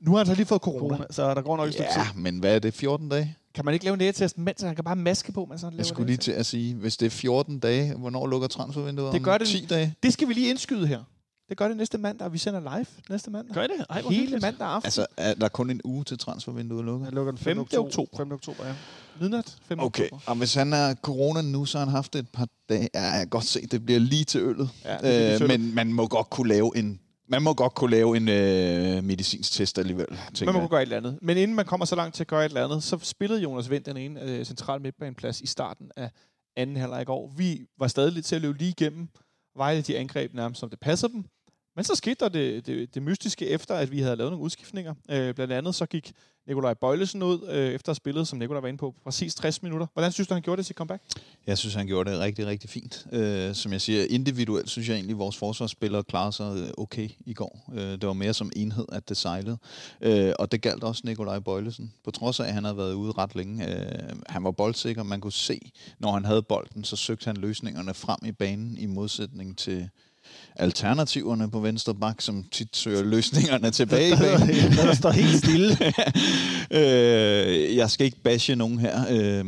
[0.00, 0.78] Nu har han så lige fået corona.
[0.96, 2.00] corona, så der går nok et stykke tid.
[2.00, 3.36] Ja, men hvad er det, 14 dage?
[3.54, 5.78] Kan man ikke lave en lægetest, mens han kan bare maske på, mens han laver
[5.78, 9.12] Jeg skulle lige til at sige, hvis det er 14 dage, hvornår lukker transfervinduet?
[9.12, 9.94] Det om gør det- 10 dage?
[10.02, 11.00] Det skal vi lige indskyde her.
[11.48, 13.54] Det gør det næste mandag, og vi sender live næste mandag.
[13.54, 13.86] Gør I det?
[13.90, 14.42] Ej, Hele hyggeligt.
[14.42, 14.86] mandag aften.
[14.86, 17.06] Altså, er der kun en uge til transfervinduet lukker?
[17.06, 17.44] Jeg lukker den 5.
[17.56, 17.58] 5.
[17.60, 17.86] oktober.
[17.88, 18.16] oktober.
[18.16, 18.32] 5.
[18.32, 18.74] oktober, ja.
[19.20, 19.80] midnat 5.
[19.80, 20.22] Okay, oktober.
[20.26, 22.88] og hvis han er corona nu, så har han haft et par dage.
[22.94, 24.68] Ja, jeg kan godt se, det bliver lige til øllet.
[24.84, 25.60] Ja, lige til øh, øllet.
[25.60, 29.52] men man må godt kunne lave en man må godt kunne lave en øh, medicinsk
[29.52, 30.62] test alligevel, Man tænker må jeg.
[30.68, 31.18] kunne gøre et eller andet.
[31.22, 33.70] Men inden man kommer så langt til at gøre et eller andet, så spillede Jonas
[33.70, 36.10] Vind den ene øh, central midtbaneplads i starten af
[36.56, 37.32] anden halvleg i går.
[37.36, 39.08] Vi var stadig lidt til at løbe lige igennem
[39.56, 41.24] Vejle de angreb nærmest, som det passer dem.
[41.78, 44.94] Men så skete der det, det, det mystiske efter, at vi havde lavet nogle udskiftninger.
[45.10, 46.12] Øh, blandt andet så gik
[46.46, 49.86] Nikolaj Bøjlesen ud øh, efter at spillet, som Nikolaj var inde på, præcis 60 minutter.
[49.92, 51.02] Hvordan synes du, han gjorde det til comeback?
[51.46, 53.06] Jeg synes, han gjorde det rigtig, rigtig fint.
[53.12, 57.08] Øh, som jeg siger, individuelt synes jeg egentlig, at vores forsvarsspillere klarede sig øh, okay
[57.26, 57.70] i går.
[57.74, 59.58] Øh, det var mere som enhed, at det sejlede.
[60.00, 61.92] Øh, og det galt også Nikolaj Bøjlesen.
[62.04, 63.68] På trods af, at han havde været ude ret længe.
[63.68, 65.02] Øh, han var boldsikker.
[65.02, 68.86] Man kunne se, når han havde bolden, så søgte han løsningerne frem i banen i
[68.86, 69.90] modsætning til
[70.58, 74.48] alternativerne på venstre bak, som tit søger løsningerne tilbage i banen.
[74.86, 75.76] der står helt stille.
[76.80, 79.44] øh, jeg skal ikke bashe nogen her, øh,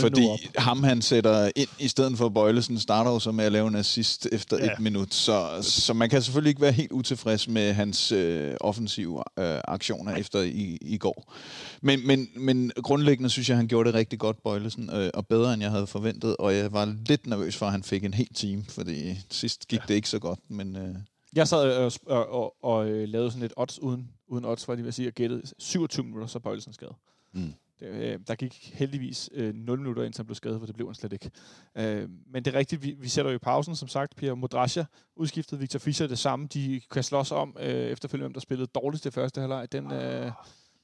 [0.00, 0.26] fordi
[0.58, 3.76] ham han sætter ind i stedet for Bøjlesen starter jo så med at lave en
[3.76, 4.72] assist efter ja.
[4.72, 9.22] et minut, så, så man kan selvfølgelig ikke være helt utilfreds med hans øh, offensive
[9.38, 10.20] øh, aktioner Nej.
[10.20, 11.34] efter i, i går.
[11.80, 15.54] Men, men, men grundlæggende synes jeg, han gjorde det rigtig godt, Bøjlesen, øh, og bedre
[15.54, 18.28] end jeg havde forventet, og jeg var lidt nervøs for, at han fik en hel
[18.34, 19.84] time, fordi sidst gik ja.
[19.88, 20.76] det ikke så godt, men...
[20.76, 20.94] Øh,
[21.36, 24.74] jeg sad og, og, og, og øh, lavede sådan et odds uden, uden odds, var
[24.74, 26.94] det vil sige, og gættede 27 minutter, så Bøjlesen skade.
[27.32, 27.54] Mm.
[27.80, 30.88] Det, øh, der gik heldigvis øh, 0 minutter, indtil han blev skadet, for det blev
[30.88, 31.30] han slet ikke.
[31.74, 34.84] Øh, men det er rigtigt, vi, vi sætter jo i pausen, som sagt, Pierre Modrasja
[35.16, 36.46] udskiftet, Victor Fischer det samme.
[36.46, 39.72] De kan slås om øh, efterfølgende, hvem der spillede dårligst det første halvleg.
[39.72, 40.32] Den, øh,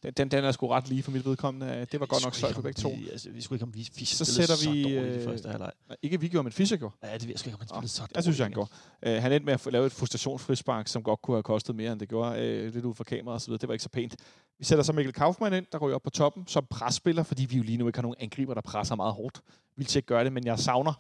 [0.03, 1.87] den, den, den er sgu ret lige for mit vedkommende.
[1.93, 2.89] Det var godt nok svært for begge to.
[2.89, 5.73] Vi, altså, vi skulle ikke om vi Fischer så sætter vi, så øh, første halvleg.
[6.03, 6.95] Ikke vi gjorde, men Fischer gjorde.
[7.03, 8.17] Ja, det ved jeg sgu ikke, om han spillede så dårligt.
[8.17, 8.71] Jeg synes, han gjorde.
[9.07, 12.01] Uh, han endte med at lave et frustrationsfrispark, som godt kunne have kostet mere, end
[12.01, 12.31] det gjorde.
[12.31, 13.59] Uh, lidt ud fra kameraet og så videre.
[13.61, 14.17] Det var ikke så pænt.
[14.59, 17.57] Vi sætter så Mikkel Kaufmann ind, der går op på toppen som presspiller, fordi vi
[17.57, 19.41] jo lige nu ikke har nogen angriber, der presser meget hårdt.
[19.77, 20.93] Vi vil ikke gøre det, men jeg savner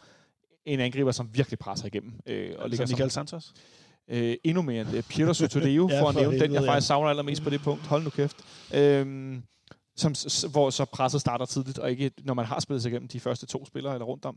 [0.64, 2.12] en angriber, som virkelig presser igennem.
[2.26, 3.52] Øh, og ligger Michael Santos?
[4.10, 5.04] Øh, endnu mere end det.
[5.08, 7.86] Piero Sotodeo, ja, for at nævne den, jeg faktisk savner allermest på det punkt.
[7.86, 8.36] Hold nu kæft.
[8.74, 9.42] Øhm,
[9.96, 10.14] som,
[10.50, 13.46] hvor så presset starter tidligt, og ikke når man har spillet sig igennem de første
[13.46, 14.36] to spillere eller rundt om.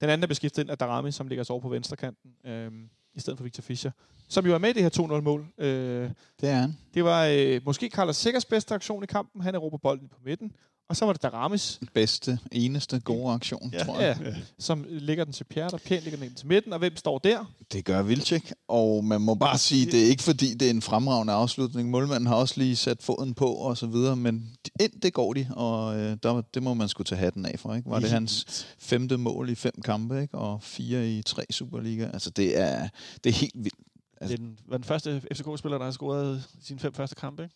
[0.00, 2.70] Den anden er beskiftet ind af Darami, som ligger så over på venstre kanten, øh,
[3.14, 3.90] i stedet for Victor Fischer,
[4.28, 5.46] som jo er med i det her 2-0-mål.
[5.58, 6.76] Øh, det er han.
[6.94, 9.42] Det var øh, måske Carlos Sikkers bedste aktion i kampen.
[9.42, 10.52] Han råber bolden på midten,
[10.90, 11.80] og så var det Daramis.
[11.94, 14.16] Bedste, eneste gode aktion, ja, tror jeg.
[14.24, 16.72] Ja, som ligger den til Pierre, der pænt ligger den til midten.
[16.72, 17.44] Og hvem står der?
[17.72, 20.82] Det gør Vilcek, og man må bare sige, det er ikke fordi, det er en
[20.82, 21.90] fremragende afslutning.
[21.90, 25.46] Målmanden har også lige sat foden på og så videre, men ind, det går de,
[25.50, 27.74] og øh, der, det må man skulle tage hatten af for.
[27.74, 27.90] Ikke?
[27.90, 30.38] Var det hans femte mål i fem kampe, ikke?
[30.38, 32.10] og fire i tre Superliga?
[32.12, 32.88] Altså, det er,
[33.24, 33.78] det er helt vildt.
[34.20, 37.42] Altså, det er den, var den første FCK-spiller, der har scoret sine fem første kampe,
[37.42, 37.54] ikke?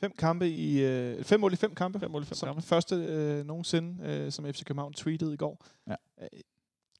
[0.00, 2.00] Fem kampe i øh, fem mål i fem kampe.
[2.00, 2.62] Fem mål i fem kampe.
[2.62, 5.64] Første øh, nogensinde, øh, som FC København tweetede i går.
[5.88, 5.94] Ja.
[6.20, 6.28] Øh,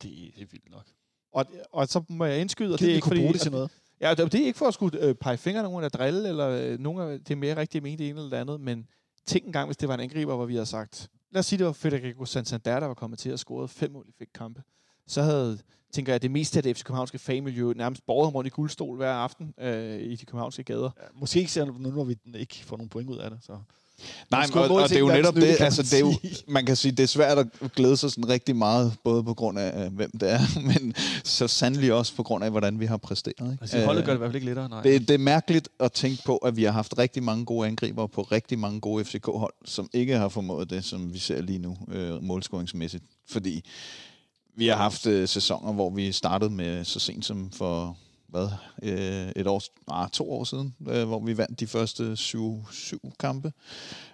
[0.03, 0.87] det, det er vildt nok.
[1.33, 3.21] Og, og så må jeg indskyde, og det er ikke fordi...
[3.21, 3.71] bruge det til noget.
[4.01, 6.79] Ja, det er ikke for at skulle øh, pege fingre nogen eller drille, eller øh,
[6.79, 8.87] nogen af det er mere rigtigt mente det ene eller det andet, men
[9.27, 11.59] tænk en gang, hvis det var en angriber, hvor vi havde sagt, lad os sige,
[11.59, 14.63] det var Federico Santander, der var kommet til at score fem mål i fem kampe.
[15.11, 15.59] Så havde
[15.93, 19.13] tænker jeg, det meste af det FC Københavnske fanmiljø nærmest borget rundt i guldstol hver
[19.13, 20.91] aften øh, i de københavnske gader.
[21.01, 23.39] Ja, måske ikke nu, når vi ikke får nogen point ud af det.
[23.43, 23.53] Så.
[24.31, 26.13] Nej, men, og, og det er jo netop det, altså det er jo,
[26.49, 29.59] man kan sige, det er svært at glæde sig sådan rigtig meget, både på grund
[29.59, 30.95] af, øh, hvem det er, men
[31.25, 33.53] så sandelig også på grund af, hvordan vi har præsteret.
[33.53, 33.59] Ikke?
[33.61, 34.83] Altså, holdet gør det i hvert fald ikke lettere, nej.
[34.83, 38.07] Det, det er mærkeligt at tænke på, at vi har haft rigtig mange gode angriber
[38.07, 41.77] på rigtig mange gode FCK-hold, som ikke har formået det, som vi ser lige nu,
[41.89, 43.05] øh, målscoringsmæssigt.
[43.29, 43.65] Fordi
[44.55, 47.97] vi har haft øh, sæsoner, hvor vi startede med så sent som for
[48.29, 48.49] hvad,
[48.83, 53.13] øh, et år, ah, to år siden, øh, hvor vi vandt de første syv, syv
[53.19, 53.53] kampe.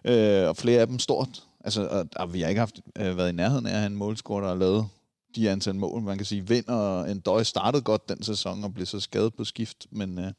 [0.04, 1.42] Øh, og flere af dem stort.
[1.64, 3.96] Altså, og, og vi har ikke haft øh, været i nærheden af at have en
[3.96, 4.86] målscorer, der har lavet
[5.36, 6.02] de antal mål.
[6.02, 9.34] Man kan sige, Vind og en døj startede godt den sæson og blev så skadet
[9.34, 9.86] på skift.
[9.90, 10.32] Men, øh,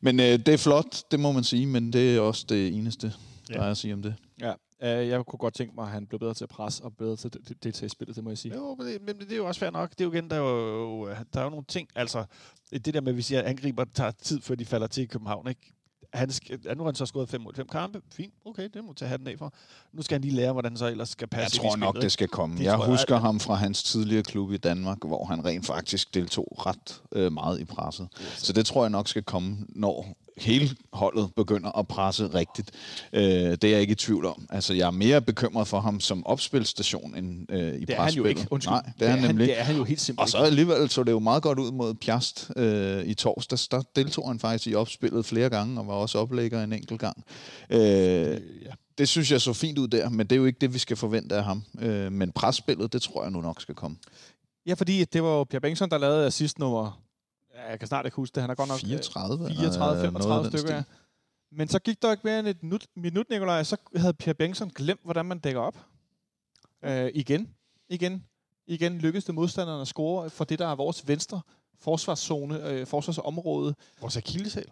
[0.00, 3.12] men øh, det er flot, det må man sige, men det er også det eneste,
[3.48, 3.66] der ja.
[3.66, 4.14] er at sige om det.
[4.82, 7.16] Uh, jeg kunne godt tænke mig, at han blev bedre til at presse og bedre
[7.16, 8.54] til at deltage i spillet, det må jeg sige.
[8.54, 9.90] Jo, men det, men det er jo også fair nok.
[9.90, 12.24] Det er jo igen, der er jo, der er jo nogle ting, altså
[12.72, 15.06] det der med, at vi siger, at angriber tager tid, før de falder til i
[15.06, 15.72] København, ikke?
[16.14, 18.02] Han skal, nu har han så skåret fem mål, fem kampe.
[18.12, 19.52] Fint, okay, det må tage hatten af for.
[19.92, 22.12] Nu skal han lige lære, hvordan han så ellers skal passe Jeg tror nok, det
[22.12, 22.58] skal komme.
[22.58, 26.14] Det jeg husker jeg, ham fra hans tidligere klub i Danmark, hvor han rent faktisk
[26.14, 28.08] deltog ret øh, meget i presset.
[28.20, 28.28] Yes.
[28.36, 32.70] Så det tror jeg nok skal komme, når hele holdet begynder at presse rigtigt.
[33.12, 34.46] Øh, det er jeg ikke i tvivl om.
[34.50, 38.14] Altså, jeg er mere bekymret for ham som opspilstation end øh, i Det er han
[38.14, 38.46] jo ikke.
[38.50, 38.72] Undskyld.
[38.72, 39.48] Nej, det, det er, han nemlig.
[39.48, 41.72] Det er han jo helt simpelthen Og så alligevel så det jo meget godt ud
[41.72, 43.68] mod Piast øh, i torsdags.
[43.68, 47.24] Der deltog han faktisk i opspillet flere gange, og var også oplægger en enkelt gang.
[47.70, 48.70] Øh, ja.
[48.98, 50.96] Det synes jeg så fint ud der, men det er jo ikke det, vi skal
[50.96, 51.62] forvente af ham.
[51.80, 53.96] Øh, men presspillet, det tror jeg nu nok skal komme.
[54.66, 57.05] Ja, fordi det var jo Pierre Bengtsson, der lavede assist nummer
[57.56, 58.42] Ja, jeg kan snart ikke huske det.
[58.42, 60.82] Han er godt nok 34, 34 35 stykker, ja.
[61.52, 64.70] Men så gik der ikke mere end et minut, minut Nikolaj, så havde Pierre Bengtsson
[64.70, 65.78] glemt, hvordan man dækker op.
[66.84, 67.54] Øh, igen.
[67.88, 68.24] Igen.
[68.66, 71.40] Igen lykkedes det modstanderne at score for det, der er vores venstre
[71.80, 73.74] forsvarszone, øh, forsvarsområde.
[74.00, 74.70] Vores akilleshæl.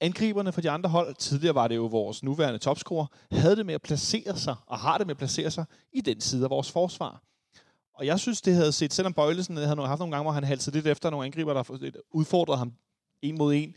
[0.00, 3.74] Angriberne for de andre hold, tidligere var det jo vores nuværende topscorer, havde det med
[3.74, 6.70] at placere sig, og har det med at placere sig, i den side af vores
[6.70, 7.22] forsvar.
[7.94, 10.76] Og jeg synes, det havde set, selvom Bøjlesen havde haft nogle gange, hvor han halsede
[10.76, 12.72] lidt efter nogle angriber, der udfordrede ham
[13.22, 13.76] en mod en.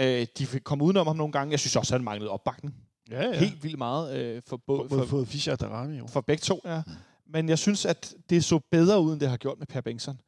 [0.00, 1.50] Øh, de fik komme udenom ham nogle gange.
[1.52, 2.74] Jeg synes også, han manglede opbakning.
[3.10, 3.38] Ja, ja.
[3.38, 6.06] Helt vildt meget øh, for, Både for, for Fischer og Darami, jo.
[6.06, 6.60] for begge to.
[6.64, 6.82] Ja.
[7.26, 10.20] Men jeg synes, at det så bedre ud, end det har gjort med Per Bengtsson.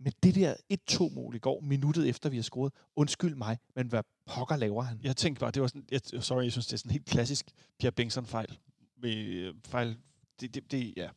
[0.00, 0.54] Men det der
[0.90, 5.00] 1-2-mål i går, minuttet efter vi har scoret, undskyld mig, men hvad pokker laver han?
[5.02, 7.06] Jeg tænkte bare, det var sådan, jeg, sorry, jeg synes, det er sådan en helt
[7.06, 7.46] klassisk
[7.78, 8.58] Pierre Bengtsson-fejl.
[9.02, 9.96] Med, øh, fejl,
[10.40, 11.08] det, det, det, ja.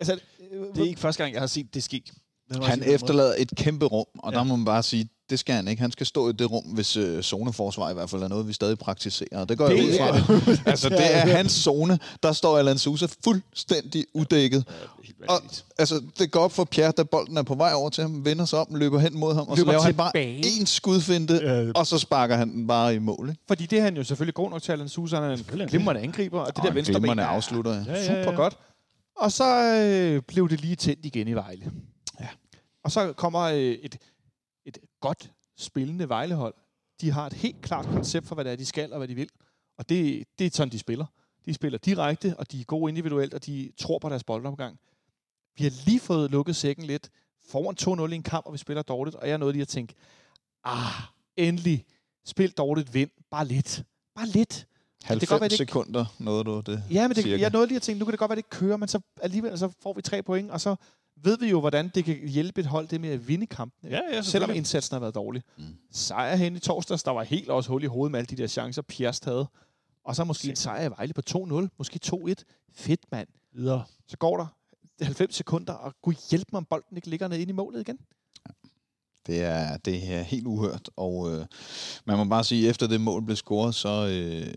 [0.00, 0.18] Altså,
[0.74, 2.02] det er ikke første gang, jeg har set det ske.
[2.48, 4.38] Det jeg Han efterlader et kæmpe rum, og Ja.
[4.38, 5.82] der må man bare sige, det skal han ikke.
[5.82, 8.52] Han skal stå i det rum, hvis øh, zoneforsvar i hvert fald er noget, vi
[8.52, 9.40] stadig praktiserer.
[9.40, 10.08] Og det går jeg Det ud fra.
[10.08, 11.98] er altså, det er hans zone.
[12.22, 14.64] Der står Alan Sousa fuldstændig uddækket.
[14.68, 14.72] Ja,
[15.06, 15.42] det Og,
[15.78, 18.44] altså, det går op for Pierre, da bolden er på vej over til ham, vender
[18.44, 20.42] sig om, løber hen mod ham, og så Løber laver han tilbage.
[20.42, 21.70] bare en skudfinte, Ja.
[21.74, 23.28] og så sparker han den bare i mål.
[23.28, 23.40] Ikke?
[23.48, 25.16] Fordi det er han jo selvfølgelig god nok til, Alan Sousa.
[25.20, 27.74] Han er en glimrende angriber, og det der venstre ben er afslutter.
[27.74, 27.92] Ja.
[27.92, 28.56] Ja, ja, super godt.
[29.20, 31.72] Og så øh, blev det lige tændt igen i Vejle.
[32.20, 32.28] Ja.
[32.82, 33.98] Og så kommer øh, et,
[34.64, 36.54] et godt spillende Vejlehold.
[37.00, 39.14] De har et helt klart koncept for, hvad det er, de skal og hvad de
[39.14, 39.28] vil.
[39.78, 41.06] Og det, det er sådan, de spiller.
[41.46, 44.78] De spiller direkte, og de er gode individuelt, og de tror på deres boldomgang.
[45.56, 47.10] Vi har lige fået lukket sækken lidt
[47.48, 49.68] foran 2-0 i en kamp, og vi spiller dårligt, og jeg er nået lige at
[49.68, 49.94] tænke,
[50.64, 51.02] ah,
[51.36, 51.84] endelig,
[52.24, 53.84] spil dårligt, vind, bare lidt.
[54.14, 54.66] Bare lidt.
[55.04, 56.82] 90 godt være, det ikke- sekunder nåede du det.
[56.90, 57.40] Ja, men det, cirka.
[57.42, 59.58] jeg nåede lige at tænke, nu kan det godt være, det kører, men så alligevel
[59.58, 60.76] så får vi tre point, og så
[61.16, 63.90] ved vi jo, hvordan det kan hjælpe et hold det med at vinde kampen.
[63.90, 65.42] Ja, ja, Selvom indsatsen har været dårlig.
[65.58, 65.64] Mm.
[65.92, 68.46] Sejr hen i torsdags, der var helt også hul i hovedet med alle de der
[68.46, 69.46] chancer, Pjerst havde.
[70.04, 72.34] Og så måske en sejr i Vejle på 2-0, måske 2-1.
[72.74, 73.28] Fedt, mand.
[73.52, 73.84] Videre.
[74.08, 74.46] Så går der
[75.02, 77.98] 90 sekunder, og gud hjælp mig, om bolden ikke ligger nede inde i målet igen.
[79.26, 81.46] Det er, det er helt uhørt, og øh,
[82.04, 84.54] man må bare sige, at efter det mål blev scoret, så øh,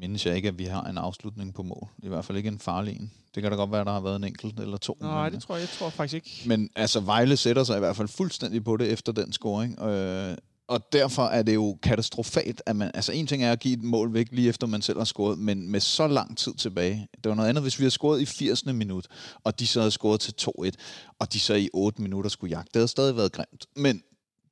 [0.00, 1.88] mindes jeg ikke, at vi har en afslutning på mål.
[1.98, 3.10] I hvert fald ikke en farlig en.
[3.34, 4.98] Det kan da godt være, at der har været en enkelt eller to.
[5.00, 6.42] Nej, men, det tror jeg, jeg tror faktisk ikke.
[6.46, 9.80] Men altså, Vejle sætter sig i hvert fald fuldstændig på det efter den scoring.
[9.80, 10.36] Øh,
[10.68, 12.90] og derfor er det jo katastrofalt, at man...
[12.94, 15.38] Altså, en ting er at give et mål væk lige efter man selv har scoret,
[15.38, 17.08] men med så lang tid tilbage.
[17.24, 18.64] Det var noget andet, hvis vi havde scoret i 80.
[18.66, 19.06] minut,
[19.44, 20.70] og de så havde scoret til 2-1,
[21.18, 22.70] og de så i 8 minutter skulle jagte.
[22.74, 23.66] Det havde stadig været grimt.
[23.76, 24.02] Men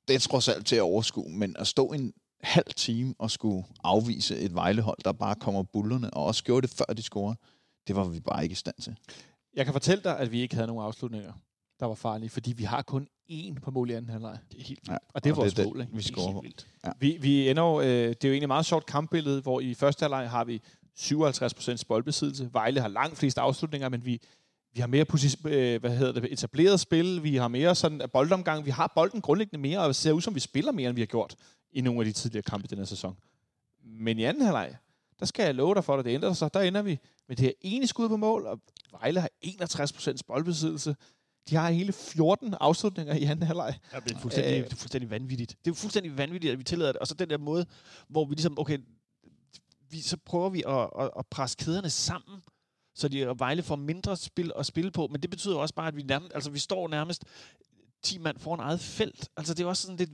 [0.08, 1.30] det er trods alt til at overskue.
[1.30, 6.14] Men at stå en halv time og skulle afvise et Vejlehold, der bare kommer bullerne,
[6.14, 7.36] og også gjorde det før de scorede,
[7.86, 8.96] det var vi bare ikke i stand til.
[9.56, 11.32] Jeg kan fortælle dig, at vi ikke havde nogen afslutninger,
[11.80, 14.38] der var farlige, fordi vi har kun én på mål i anden halvleg.
[14.52, 15.92] Det er helt Ja, Og det er vores det, mål, ikke?
[15.96, 16.40] vi scorer på.
[16.40, 16.66] vildt.
[17.00, 19.74] Vi, vi ender jo, øh, det er jo egentlig et meget sjovt kampbillede, hvor i
[19.74, 20.60] første halvleg har vi
[20.98, 22.48] 57% boldbesiddelse.
[22.52, 24.20] Vejle har langt flest afslutninger, men vi,
[24.74, 27.22] vi har mere posi- øh, hvad hedder det, etableret spil.
[27.22, 28.64] Vi har mere sådan boldomgang.
[28.64, 31.00] Vi har bolden grundlæggende mere, og det ser ud som, vi spiller mere, end vi
[31.00, 31.34] har gjort
[31.72, 33.16] i nogle af de tidligere kampe i den her sæson.
[33.84, 34.76] Men i anden halvleg,
[35.20, 36.54] der skal jeg love dig for, at det ændrer sig.
[36.54, 38.60] Der ender vi med det her ene skud på mål, og
[38.92, 40.96] Vejle har 61% boldbesiddelse.
[41.50, 43.78] De har hele 14 afslutninger i anden halvleg.
[43.92, 44.64] Ja, det er fuldstændig, Øh.
[44.64, 45.56] det er fuldstændig vanvittigt.
[45.64, 47.00] Det er fuldstændig vanvittigt, at vi tillader det.
[47.00, 47.66] Og så den der måde,
[48.08, 48.78] hvor vi ligesom, okay,
[49.90, 52.42] vi, så prøver vi at, at, at presse kæderne sammen,
[52.94, 55.06] så de og Vejle får mindre spil at spille på.
[55.06, 57.24] Men det betyder også bare, at vi, nærmest, altså, vi står nærmest
[58.02, 59.28] 10 mand foran eget felt.
[59.36, 60.10] Altså, det er også sådan lidt...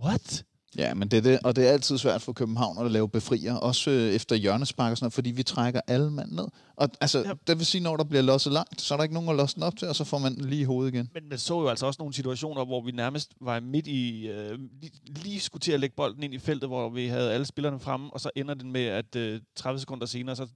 [0.00, 0.44] What?
[0.76, 3.54] Ja, men det er det, og det er altid svært for København at lave befrier,
[3.54, 6.44] også øh, efter hjørnespark og sådan noget, fordi vi trækker alle mand ned.
[6.76, 7.32] Og altså, Ja.
[7.46, 9.54] det vil sige, når der bliver losset langt, så er der ikke nogen at losse
[9.54, 11.10] den op til, og så får man den lige i hovedet igen.
[11.14, 14.28] Men man så jo altså også nogle situationer, hvor vi nærmest var midt i...
[14.28, 17.46] Øh, lige, lige skulle til at lægge bolden ind i feltet, hvor vi havde alle
[17.46, 20.46] spillerne fremme, og så ender den med, at øh, 30 sekunder senere, så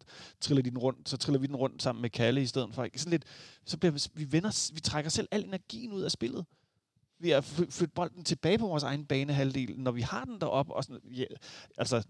[0.40, 2.86] triller, de den rundt, så triller vi den rundt sammen med Kalle i stedet for.
[2.96, 3.24] Sådan lidt,
[3.66, 6.44] så bliver vi, vi, vender, vi trækker selv al energien ud af spillet.
[7.20, 10.74] Vi har fly- flyttet bolden tilbage på vores egen banehalvdel, når vi har den deroppe.
[10.74, 11.24] Og sådan, ja,
[11.78, 12.02] altså,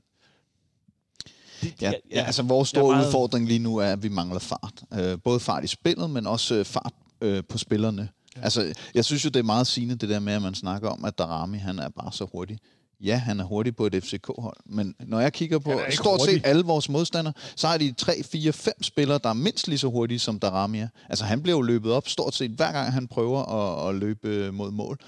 [1.62, 4.82] det, Ja, ja, altså vores store meget- udfordring lige nu er, at vi mangler fart.
[4.92, 8.08] Øh, både fart i spillet, men også øh, fart øh, på spillerne.
[8.36, 8.40] Ja.
[8.42, 11.04] Altså, jeg synes jo, det er meget sigende, det der med, at man snakker om,
[11.04, 12.58] at Darami, han er bare så hurtig.
[13.00, 16.34] Ja, han er hurtig på et FCK-hold, men når jeg kigger på er stort hurtig.
[16.34, 19.78] set alle vores modstandere, så har de 3, 4, 5 spillere, der er mindst lige
[19.78, 20.88] så hurtige som Darami er.
[21.08, 24.52] Altså, han bliver jo løbet op stort set hver gang, han prøver at, at løbe
[24.52, 24.98] mod mål.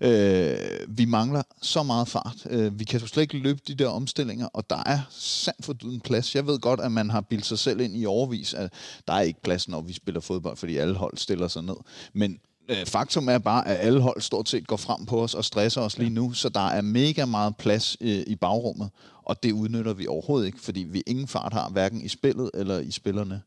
[0.00, 0.56] Øh,
[0.88, 2.46] vi mangler så meget fart.
[2.50, 5.76] Øh, vi kan jo slet ikke løbe de der omstillinger, og der er sandt for
[5.84, 6.34] en plads.
[6.34, 8.72] Jeg ved godt, at man har bildt sig selv ind i overvis, at
[9.08, 11.76] der er ikke plads, når vi spiller fodbold, fordi alle hold stiller sig ned.
[12.12, 15.44] Men øh, faktum er bare, at alle hold stort set går frem på os og
[15.44, 18.90] stresser os lige nu, så der er mega meget plads øh, i bagrummet,
[19.22, 22.78] og det udnytter vi overhovedet ikke, fordi vi ingen fart har, hverken i spillet eller
[22.78, 23.42] i spillerne.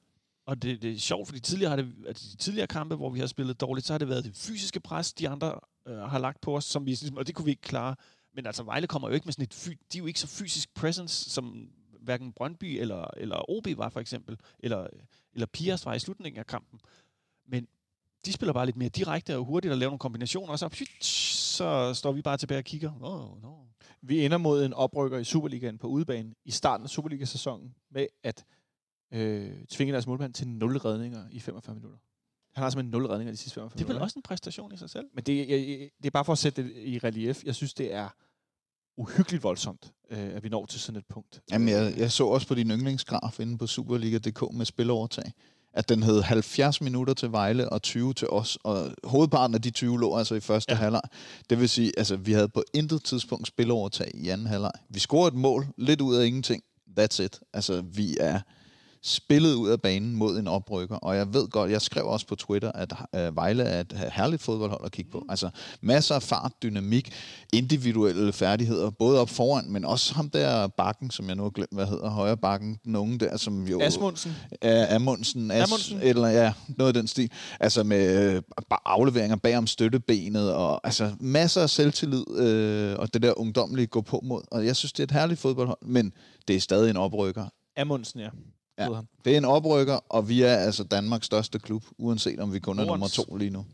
[0.45, 3.19] Og det, det er sjovt, fordi tidligere har det, altså de tidligere kampe, hvor vi
[3.19, 6.41] har spillet dårligt, så har det været det fysiske pres, de andre øh, har lagt
[6.41, 7.95] på os, som vi, ligesom, og det kunne vi ikke klare.
[8.35, 9.53] Men altså, Vejle kommer jo ikke med sådan et...
[9.53, 11.69] Fy, de er jo ikke så fysisk presence, som
[12.01, 14.87] hverken Brøndby eller, eller OB var for eksempel, eller,
[15.33, 16.79] eller Pias var i slutningen af kampen.
[17.47, 17.67] Men
[18.25, 20.69] de spiller bare lidt mere direkte og hurtigt og laver nogle kombinationer, og så,
[21.01, 22.91] så står vi bare tilbage og kigger.
[23.01, 23.55] Oh, no.
[24.01, 28.45] Vi ender mod en oprykker i Superligaen på udebane i starten af Superliga-sæsonen med at
[29.13, 31.97] øh, tvinge deres målmand til 0 redninger i 45 minutter.
[32.53, 34.03] Han har simpelthen 0 redninger de sidste 45 Det er vel minutter.
[34.03, 35.05] også en præstation i sig selv.
[35.13, 37.43] Men det, jeg, jeg- det er bare for at sætte det i relief.
[37.43, 38.09] Jeg synes, det er
[38.97, 41.41] uhyggeligt voldsomt, øh, at vi når til sådan et punkt.
[41.51, 45.31] Jamen, jeg, jeg så også på din yndlingsgraf inde på Superliga.dk med spilovertag,
[45.73, 49.69] at den hed 70 minutter til Vejle og 20 til os, og hovedparten af de
[49.69, 50.77] 20 lå altså i første ja.
[50.77, 51.01] Halvleg.
[51.49, 54.71] Det vil sige, altså vi havde på intet tidspunkt spilovertag i anden halvleg.
[54.89, 56.63] Vi scorede et mål, lidt ud af ingenting.
[56.99, 57.39] That's it.
[57.53, 58.39] Altså, vi er
[59.03, 62.35] spillet ud af banen mod en oprykker, og jeg ved godt, jeg skrev også på
[62.35, 65.25] Twitter, at øh, Vejle er et herligt fodboldhold at kigge på.
[65.29, 65.49] Altså
[65.81, 67.13] masser af fart, dynamik,
[67.53, 71.73] individuelle færdigheder, både op foran, men også ham der bakken, som jeg nu har glemt,
[71.73, 73.81] hvad hedder, højre bakken, den unge der, som jo...
[73.81, 74.31] Asmundsen,
[74.63, 75.99] Ja, Amundsen, As, Amundsen.
[76.01, 77.31] eller ja, noget af den stil.
[77.59, 78.41] Altså med øh,
[78.85, 84.01] afleveringer bag om støttebenet, og altså masser af selvtillid, øh, og det der ungdomlige gå
[84.01, 84.41] på mod.
[84.51, 86.13] Og jeg synes, det er et herligt fodboldhold, men
[86.47, 87.45] det er stadig en oprykker.
[87.77, 88.29] Amundsen, ja.
[88.89, 88.95] Ja.
[88.95, 89.07] han.
[89.25, 92.79] Det er en oprykker, og vi er altså Danmarks største klub, uanset om vi kun
[92.79, 93.65] er nummer to lige nu.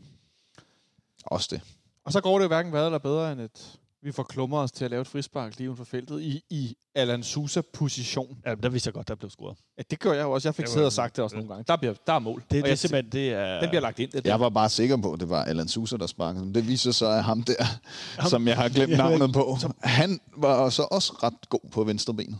[1.24, 1.60] Også det.
[2.04, 4.72] Og så går det jo hverken værre eller bedre, end at vi får klummer os
[4.72, 8.38] til at lave et frispark lige uden for feltet i, i Alan Sousa-position.
[8.46, 9.56] Ja, der vidste jeg godt, der blev scoret.
[9.78, 10.48] Ja, det gør jeg jo også.
[10.48, 11.64] Jeg fik siddet og sagt det også nogle gange.
[11.68, 12.34] Der, bliver, der er mål.
[12.34, 13.60] Det, og det, jeg, er simpelthen, det er...
[13.60, 14.10] den bliver lagt ind.
[14.10, 14.30] Det der.
[14.30, 16.44] Jeg var bare sikker på, at det var Allan Sousa, der sparkede.
[16.44, 17.54] Men det viser sig, at ham der,
[18.18, 22.38] Ham- som jeg har glemt navnet på, han var så også ret god på venstrebenet.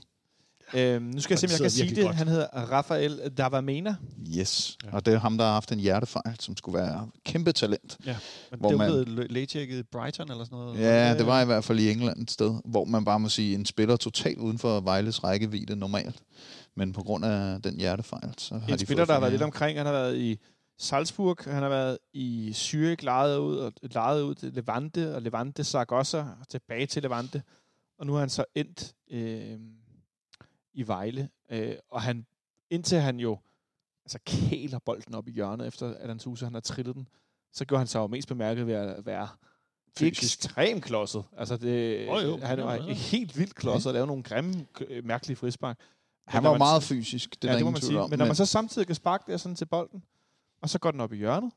[0.74, 2.04] Øhm, nu skal jeg se, om jeg kan sige det.
[2.04, 2.16] godt.
[2.16, 3.96] Han hedder Rafael Davamena.
[4.38, 4.78] Yes.
[4.84, 4.90] Ja.
[4.92, 7.96] Og det er ham, der har haft en hjertefejl, som skulle være kæmpe talent.
[8.06, 8.16] Ja,
[8.50, 10.78] men Hvor det er man- blevet lægetjekket i Brighton eller sådan noget.
[10.80, 13.54] Ja, det var i hvert fald i England et sted, hvor man bare må sige,
[13.54, 16.16] en spiller totalt uden for Vejles rækkevidde normalt.
[16.76, 19.42] Men på grund af den hjertefejl, så har En de spiller, der har været lidt
[19.42, 19.78] omkring.
[19.78, 20.38] Han har været i
[20.78, 25.64] Salzburg, han har været i Zürich, lejet ud, og lejet ud til Levante, og Levante
[25.64, 27.42] Zaragoza, og tilbage til Levante.
[27.98, 29.56] Og nu har han så endt øh,
[30.79, 31.29] i Vejle.
[31.51, 32.26] Øh, og han,
[32.70, 33.39] indtil han jo
[34.05, 37.09] altså kæler bolden op i hjørnet, efter at han Sousa, han har trillet den,
[37.53, 39.29] så gjorde han sig jo mest bemærket ved at være
[39.99, 40.22] Fysisk.
[40.22, 41.24] ekstremt klodset.
[41.37, 42.37] Altså det, Jo, jo.
[42.43, 42.93] han var Ja, ja.
[42.93, 45.79] helt vildt klodset og lavede nogle grimme, øh, mærkelige frispark.
[46.26, 48.01] Han Men var man meget fysisk, det er ja, der det må man sige.
[48.01, 48.11] om.
[48.11, 50.03] Men når man så samtidig kan sparke der sådan til bolden,
[50.62, 51.53] og så går den op i hjørnet,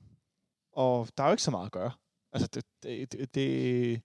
[0.73, 1.91] og der er jo ikke så meget at gøre.
[2.33, 4.01] Altså, det, det, det, det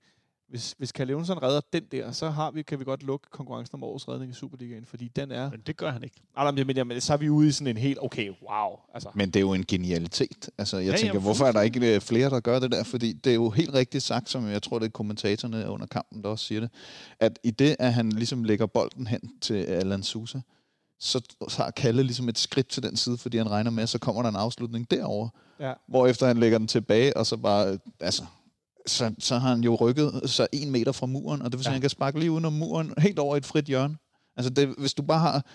[0.49, 3.74] hvis, hvis Kalle Jonsson redder den der, så har vi, kan vi godt lukke konkurrencen
[3.74, 5.51] om årets redning i Superligaen, fordi den er...
[5.51, 6.16] Men det gør han ikke.
[6.36, 8.78] Nej, men, men, men så er vi ude i sådan en helt, okay, wow.
[8.94, 10.51] Altså, Men det er jo en genialitet.
[10.59, 12.82] Altså, jeg Ja, tænker, hvorfor er der ikke øh, flere, der gør det der?
[12.84, 16.22] Fordi det er jo helt rigtigt sagt, som jeg tror, det er kommentatorerne under kampen,
[16.22, 16.70] der også siger det,
[17.20, 20.40] at i det, at han ligesom lægger bolden hen til Alan Sousa,
[21.01, 21.20] så
[21.51, 24.22] tager Kalle ligesom et skridt til den side, fordi han regner med, at så kommer
[24.22, 25.28] der en afslutning derover,
[25.61, 25.72] ja.
[25.88, 28.22] hvorefter han lægger den tilbage, og så bare, altså,
[28.87, 31.70] så, så har han jo rykket sig en meter fra muren, og det vil sige,
[31.70, 31.72] Ja.
[31.72, 33.97] at han kan sparke lige udenom muren, helt over i et frit hjørne.
[34.37, 35.47] Altså, det, hvis du bare har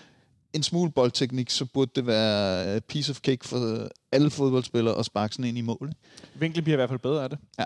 [0.52, 5.04] en smule boldteknik, så burde det være a piece of cake for alle fodboldspillere at
[5.04, 5.88] sparke sådan ind i mål.
[5.88, 6.40] ikke?
[6.40, 7.38] Vinklen bliver i hvert fald bedre af det.
[7.58, 7.64] Ja.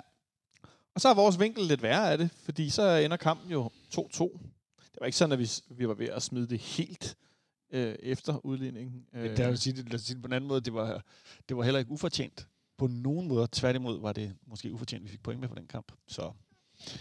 [0.95, 3.99] Og så er vores vinkel lidt værre af det, fordi så ender kampen jo 2-2.
[4.79, 7.17] Det var ikke sådan, at vi, vi var ved at smide det helt
[7.73, 8.95] øh, efter udligningen.
[9.13, 10.61] Men Øh, det er jo sige, det, lad os sige det på en anden måde,
[10.61, 11.03] det var,
[11.49, 12.47] det var heller ikke ufortjent.
[12.79, 13.49] På nogen måde.
[13.53, 15.93] Tværtimod var det måske ufortjent, vi fik point med på den kamp.
[16.09, 16.31] Så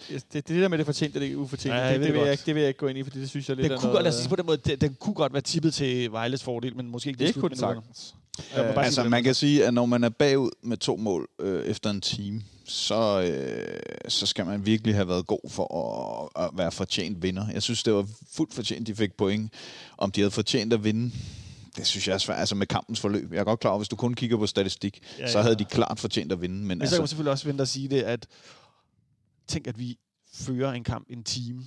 [0.10, 2.14] det, det, det der med det fortjent, og det er ufortjent, Ja, det, ved det,
[2.14, 3.64] det vil jeg, det vil jeg ikke gå ind i, fordi det synes jeg lidt
[3.64, 5.34] den er kunne, noget, godt, lad os sige på den måde, den, den kunne godt
[5.34, 8.16] være tippet til Vejles fordel, men måske ikke det i kunne den sagtens.
[8.58, 11.90] Øh, Altså, man kan sige, at når man er bagud med to mål øh, efter
[11.90, 15.76] en time, så, øh, så skal man virkelig have været god for
[16.36, 17.50] at, at være fortjent vinder.
[17.54, 19.54] Jeg synes, det var fuldt fortjent, de fik point.
[19.98, 21.12] Om de havde fortjent at vinde,
[21.76, 22.40] det synes jeg er svært.
[22.40, 23.34] Altså med kampens forløb.
[23.34, 25.56] Jeg er godt klar over, hvis du kun kigger på statistik, Ja, ja, så havde
[25.56, 26.56] de klart fortjent at vinde.
[26.56, 28.28] Men, Men så kan man altså, selvfølgelig også vente at sige det, at
[29.48, 29.98] tænk, at vi
[30.34, 31.64] fører en kamp en time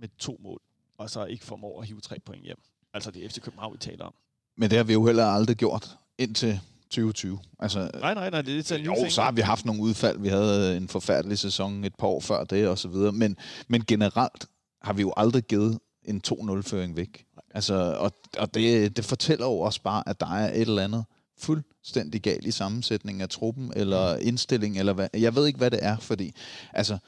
[0.00, 0.60] med to mål,
[0.98, 2.56] og så ikke formår at hive tre point hjem.
[2.94, 4.14] Altså det er FC København, vi taler om.
[4.56, 7.38] men det har vi jo heller aldrig gjort indtil 2020.
[7.58, 9.12] Altså, Nej, nej, nej, det er en ny Jo, ting.
[9.12, 10.18] så har vi haft nogle udfald.
[10.18, 13.12] Vi havde en forfærdelig sæson et par år før det, og så videre.
[13.12, 13.36] Men,
[13.68, 14.46] men generelt
[14.82, 17.24] har vi jo aldrig givet en 2-0-føring væk.
[17.54, 21.04] Altså, og og det, det fortæller jo også bare, at der er et eller andet
[21.38, 25.08] fuldstændig galt i sammensætningen af truppen, eller indstilling, eller hvad.
[25.14, 26.34] Jeg ved ikke, hvad det er, fordi
[26.72, 26.98] altså,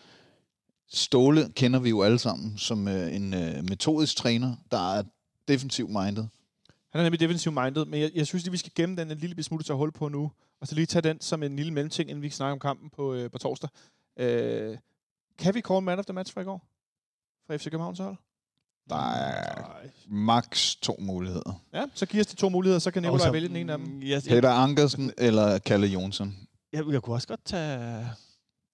[0.88, 5.02] Ståle kender vi jo alle sammen som øh, en øh, metodisk træner, der er
[5.48, 6.24] defensiv minded.
[6.90, 9.18] Han er nemlig defensive minded, men jeg, jeg synes lige, vi skal gemme den en
[9.18, 12.10] lille smule til holde på nu, og så lige tage den som en lille mellemting,
[12.10, 13.70] inden vi kan snakke om kampen på, øh, på torsdag.
[14.16, 14.78] Øh,
[15.38, 16.66] kan vi call man of the match fra i går?
[17.46, 18.16] Fra FC Københavns hold?
[18.88, 19.90] Der er Nej.
[20.08, 21.60] maks to muligheder.
[21.74, 23.78] Ja, så giver os de to muligheder, så kan Nikolaj så- vælge den ene af
[23.78, 24.02] dem.
[24.02, 26.34] Jeg, Peter Ankersen eller Kalle Jonsson.
[26.72, 28.06] jeg, jeg kunne også godt tage...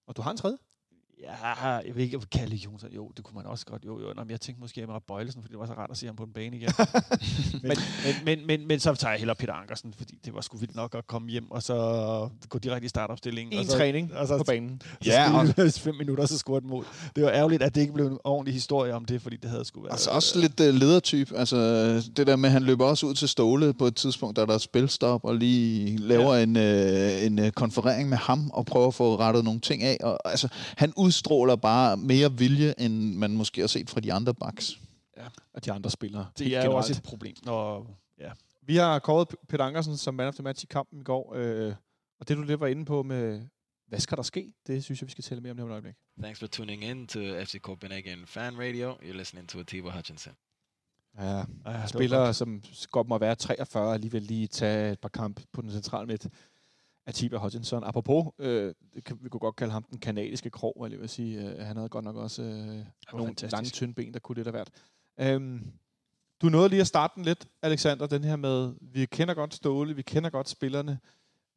[0.07, 0.57] Og du har en tredje?
[1.23, 2.91] Ja, jeg vil ikke jeg vil kalde Jonsson.
[2.91, 3.85] Jo, det kunne man også godt.
[3.85, 4.13] Jo, jo.
[4.15, 6.15] Nå, men jeg tænkte måske Emre Bøjlesen, fordi det var så rart at se ham
[6.15, 6.69] på en bane igen.
[7.63, 10.57] men, men, men, men, men, så tager jeg hellere Peter Ankersen, fordi det var sgu
[10.57, 13.53] vildt nok at komme hjem og så gå direkte i startopstillingen.
[13.53, 14.81] En og så, træning og så, på banen.
[15.05, 16.85] Ja, ja, og- fem minutter, så scorede et mål.
[17.15, 19.65] Det var ærgerligt, at det ikke blev en ordentlig historie om det, fordi det havde
[19.65, 19.91] sgu været...
[19.91, 21.31] Altså også lidt uh, ledertyp.
[21.35, 21.57] Altså
[22.15, 24.53] det der med, at han løber også ud til Ståle på et tidspunkt, da der
[24.53, 26.43] er spilstop, og lige laver ja.
[26.43, 29.97] en, uh, en uh, konferering med ham, og prøver at få rettet nogle ting af.
[30.03, 30.47] Og, altså,
[30.77, 34.79] han udstråler bare mere vilje, end man måske har set fra de andre backs.
[35.53, 36.27] Og de andre spillere.
[36.37, 36.75] det er jo generelt.
[36.75, 37.87] også et problem, når...
[38.19, 38.31] Ja.
[38.61, 41.33] Vi har kåret Peter Ankersen som man of the match i kampen i går.
[41.35, 41.73] Øh,
[42.19, 43.41] og det, du lidt var inde på med,
[43.87, 44.53] hvad skal der ske?
[44.67, 45.95] Det synes jeg, vi skal tale mere om det om et øjeblik.
[46.21, 48.91] Thanks for tuning in to FC Copenhagen Fan Radio.
[48.93, 50.33] You're listening to Atiba Hutchinson.
[51.19, 55.61] Ja, Ja, spillere, som godt må være 43, alligevel lige tage et par kamp på
[55.61, 56.27] den centrale midt.
[57.05, 57.83] Atiba Hutchinson.
[57.83, 61.51] Apropos, øh, vi kunne godt kalde ham den kanadiske krog, eller jeg vil sige.
[61.51, 62.85] Øh, han havde godt nok også øh, nogle
[63.27, 63.51] fantastisk.
[63.51, 64.69] lange, tynde ben, der kunne lidt af hvert.
[65.19, 65.71] Øhm,
[66.41, 69.95] du nåede lige at starte den lidt, Alexander, den her med, vi kender godt Ståle,
[69.95, 70.99] vi kender godt spillerne,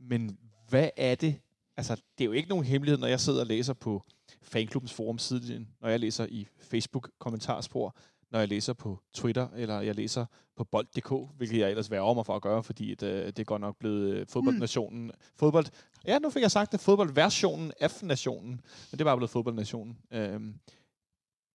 [0.01, 0.39] men
[0.69, 1.41] hvad er det?
[1.77, 4.03] Altså, det er jo ikke nogen hemmelighed, når jeg sidder og læser på
[4.43, 7.97] fanklubbens forum siden, når jeg læser i Facebook-kommentarspor,
[8.35, 10.27] når jeg læser på Twitter, eller jeg læser
[10.57, 13.45] på bold.dk, hvilket jeg ellers værger mig for at gøre, fordi at, øh, det er
[13.45, 15.11] godt nok blevet øh, fodboldnationen.
[15.37, 15.67] Fodbold,
[16.07, 18.61] ja, nu fik jeg sagt det, fodboldversionen af nationen, men
[18.93, 19.99] det er bare blevet fodboldnationen.
[20.11, 20.55] Øhm,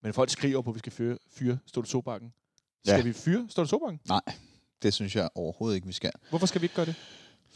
[0.04, 2.34] men folk skriver på, at vi skal fyre, fyre Ståle Sobakken.
[2.86, 3.04] Skal Ja.
[3.04, 4.00] vi fyre Ståle Sobakken?
[4.82, 6.12] Det synes jeg overhovedet ikke, vi skal.
[6.30, 6.96] Hvorfor skal vi ikke gøre det?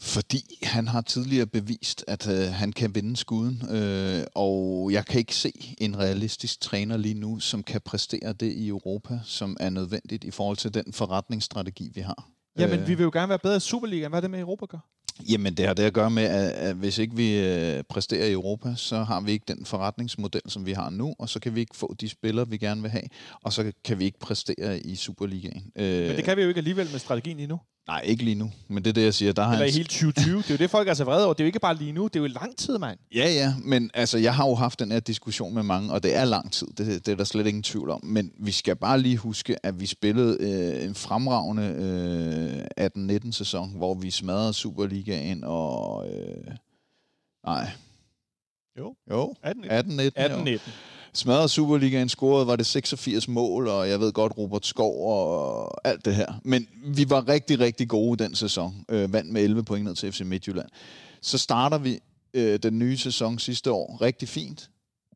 [0.00, 5.18] Fordi han har tidligere bevist, at øh, han kan vinde skuden, øh, og jeg kan
[5.18, 9.70] ikke se en realistisk træner lige nu, som kan præstere det i Europa, som er
[9.70, 12.28] nødvendigt i forhold til den forretningsstrategi, vi har.
[12.58, 14.10] Jamen, Øh, vi vil jo gerne være bedre i Superligaen.
[14.10, 14.78] Hvad er det med Europa gør?
[15.28, 18.32] Jamen, det har det at gøre med, at, at hvis ikke vi øh, præsterer i
[18.32, 21.60] Europa, så har vi ikke den forretningsmodel, som vi har nu, og så kan vi
[21.60, 23.04] ikke få de spillere, vi gerne vil have,
[23.42, 25.72] og så kan vi ikke præstere i Superligaen.
[25.76, 27.58] Øh, Men det kan vi jo ikke alligevel med strategien lige nu.
[27.86, 29.32] Nej, ikke lige nu, men det er det, jeg siger.
[29.32, 30.36] Der har Eller i hele 2020.
[30.36, 31.34] Det er jo det, folk er så vrede over.
[31.34, 32.04] Det er jo ikke bare lige nu.
[32.04, 32.98] Det er jo lang tid, mand.
[33.14, 36.16] Ja, ja, men altså, jeg har jo haft den her diskussion med mange, og det
[36.16, 38.00] er lang tid, det, det er der slet ingen tvivl om.
[38.04, 41.62] Men vi skal bare lige huske, at vi spillede øh, en fremragende
[42.78, 46.08] øh, 18-19 sæson, hvor vi smadrede Superligaen og...
[46.08, 46.54] Øh,
[47.46, 47.70] nej.
[48.78, 48.94] Jo.
[49.10, 49.64] Jo, 18.
[49.64, 50.10] 18-19.
[50.18, 50.93] 18-19.
[51.16, 56.04] Smadrede Superligaen, scorede, var det 86 mål, og jeg ved godt, Robert Skov og alt
[56.04, 56.40] det her.
[56.44, 58.84] Men vi var rigtig, rigtig gode den sæson.
[58.88, 60.68] Øh, vandt med 11 point ned til FC Midtjylland.
[61.22, 62.00] Så starter vi
[62.34, 64.70] øh, den nye sæson sidste år rigtig fint.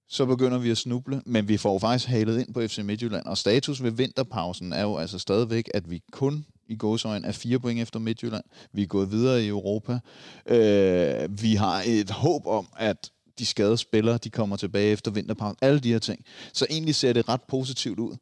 [0.09, 3.27] Så begynder vi at snuble, men vi får jo faktisk halet ind på FC Midtjylland.
[3.27, 7.59] Og status ved vinterpausen er jo altså stadigvæk, at vi kun i gåsøjne er fire
[7.59, 8.45] point efter Midtjylland.
[8.73, 9.99] Vi er gået videre i Europa.
[10.47, 15.59] Øh, vi har et håb om, at de skadede spillere, de kommer tilbage efter vinterpausen.
[15.63, 16.25] Alle de her ting.
[16.53, 18.17] Så egentlig ser det ret positivt ud.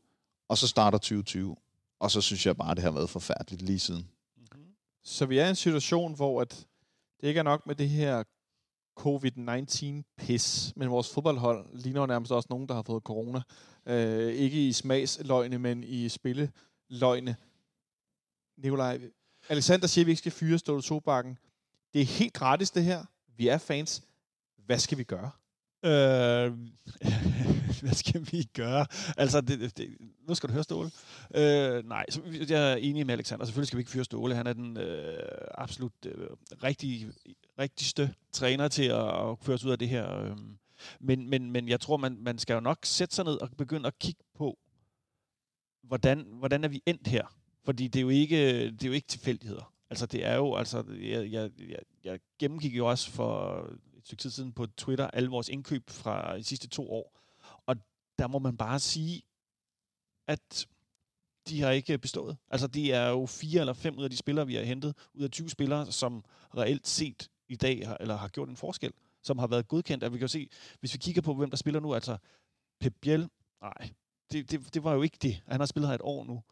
[0.49, 1.57] Og så starter 2020.
[2.01, 4.09] Og så synes jeg bare, det har været forfærdeligt lige siden.
[4.37, 4.67] Mm-hmm.
[5.05, 6.67] Så vi er i en situation, hvor at
[7.21, 8.23] det ikke er nok med det her
[8.97, 13.43] covid-19-pis, men vores fodboldhold ligner jo nærmest også nogen, der har fået corona.
[13.87, 17.37] Øh, ikke i smagsløgne, men i spilleløgne.
[18.57, 19.01] Nikolaj,
[19.49, 21.39] Alexander siger, at vi ikke skal fyre Ståle Sobakken.
[21.93, 23.05] Det er helt gratis, det her.
[23.37, 24.03] Vi er fans.
[24.67, 25.31] Hvad skal vi gøre?
[25.85, 26.53] Øh,
[27.83, 28.87] hvad skal vi gøre?
[29.17, 29.97] Altså, det, det,
[30.29, 30.91] nu skal du høre Ståle.
[31.35, 33.45] Øh, nej, så, jeg er enig med Alexander.
[33.45, 34.35] Selvfølgelig skal vi ikke fyre Ståle.
[34.35, 35.19] Han er den øh,
[35.59, 36.29] absolut øh,
[36.63, 37.09] rigtig,
[37.59, 40.21] rigtigste træner til at, at føre os ud af det her.
[40.21, 40.37] Øh.
[41.01, 43.87] Men, men, men jeg tror, man, man skal jo nok sætte sig ned og begynde
[43.87, 44.59] at kigge på,
[45.83, 47.37] hvordan, hvordan er vi endt her?
[47.65, 49.73] Fordi det er jo ikke, det er jo ikke tilfældigheder.
[49.91, 53.63] Altså, det er jo, altså, jeg, jeg, jeg, jeg gennemgik jo også for
[54.07, 57.21] stykke tid siden på Twitter alle vores indkøb fra de sidste to år.
[57.67, 57.77] Og
[58.19, 59.23] der må man bare sige,
[60.27, 60.67] at
[61.49, 62.37] de har ikke bestået.
[62.51, 65.23] Altså, de er jo fire eller fem ud af de spillere, vi har hentet, ud
[65.23, 66.25] af 20 spillere, som
[66.57, 68.93] reelt set i dag har, eller har gjort en forskel,
[69.23, 70.05] som har været godkendt.
[70.05, 70.49] Og vi kan jo se,
[70.81, 72.17] hvis vi kigger på, hvem der spiller nu, altså
[72.81, 73.29] Pep Biel,
[73.61, 73.91] nej,
[74.33, 75.43] det, det, det var jo ikke det.
[75.47, 76.43] Han har spillet her et år nu.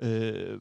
[0.00, 0.60] Øh,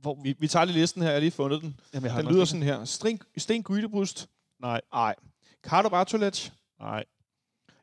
[0.00, 1.08] hvor, Vi, vi tager lige listen her.
[1.08, 1.80] Jeg har lige fundet den.
[1.94, 2.84] jamen, jeg har Den lyder sådan her.
[2.84, 4.28] Sten, Sten Gydebrust.
[4.58, 5.14] Nej, Nej.
[5.62, 6.50] Carlo Bartolec.
[6.80, 7.04] nej,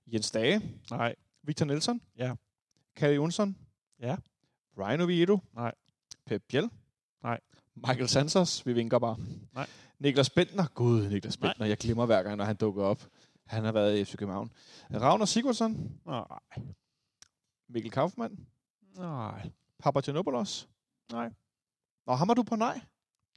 [0.07, 0.61] Jens Dage.
[0.91, 2.01] nej, Victor Nelson.
[2.17, 2.35] Ja.
[2.95, 3.57] Kalle Jonsson.
[3.99, 4.15] Ja.
[4.75, 5.39] Brian Oviedo.
[5.53, 5.71] Nej.
[6.25, 6.69] Pep Biel.
[7.23, 7.39] Nej.
[7.75, 9.17] Michael Santos, vi vinker bare.
[9.53, 9.67] Nej.
[9.99, 10.65] Niklas Bentner.
[10.73, 11.65] Gud, Niklas Bentner.
[11.65, 13.07] Jeg glemmer hver gang, når han dukker op.
[13.45, 14.51] Han har været i FC København.
[14.93, 15.99] Ravner Sigurdsson.
[16.05, 16.23] Nej.
[17.69, 18.47] Mikkel Kaufmann.
[18.97, 19.49] Nej.
[19.79, 20.67] Papagenopoulos.
[21.11, 21.29] Nej.
[22.07, 22.81] Nå, ham er du på nej.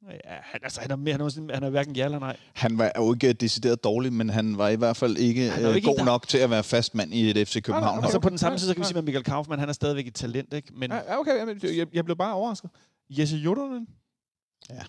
[0.09, 2.37] Ja, han, altså, han, er, mere, han, er, han er hverken ja eller nej.
[2.55, 5.87] Han var jo ikke decideret dårlig, men han var i hvert fald ikke, øh, ikke
[5.89, 7.83] god en, der- nok til at være fast mand i et FC København.
[7.85, 8.11] nej, Og hold.
[8.13, 8.23] så Okay.
[8.23, 10.15] på den samme side, så kan vi sige, at Michael Kaufmann, han er stadigvæk et
[10.15, 10.69] talent, ikke?
[10.75, 12.71] Men Ja, ja, okay, jamen, jeg, jeg blev bare overrasket.
[13.11, 13.87] Jesse Jodornen.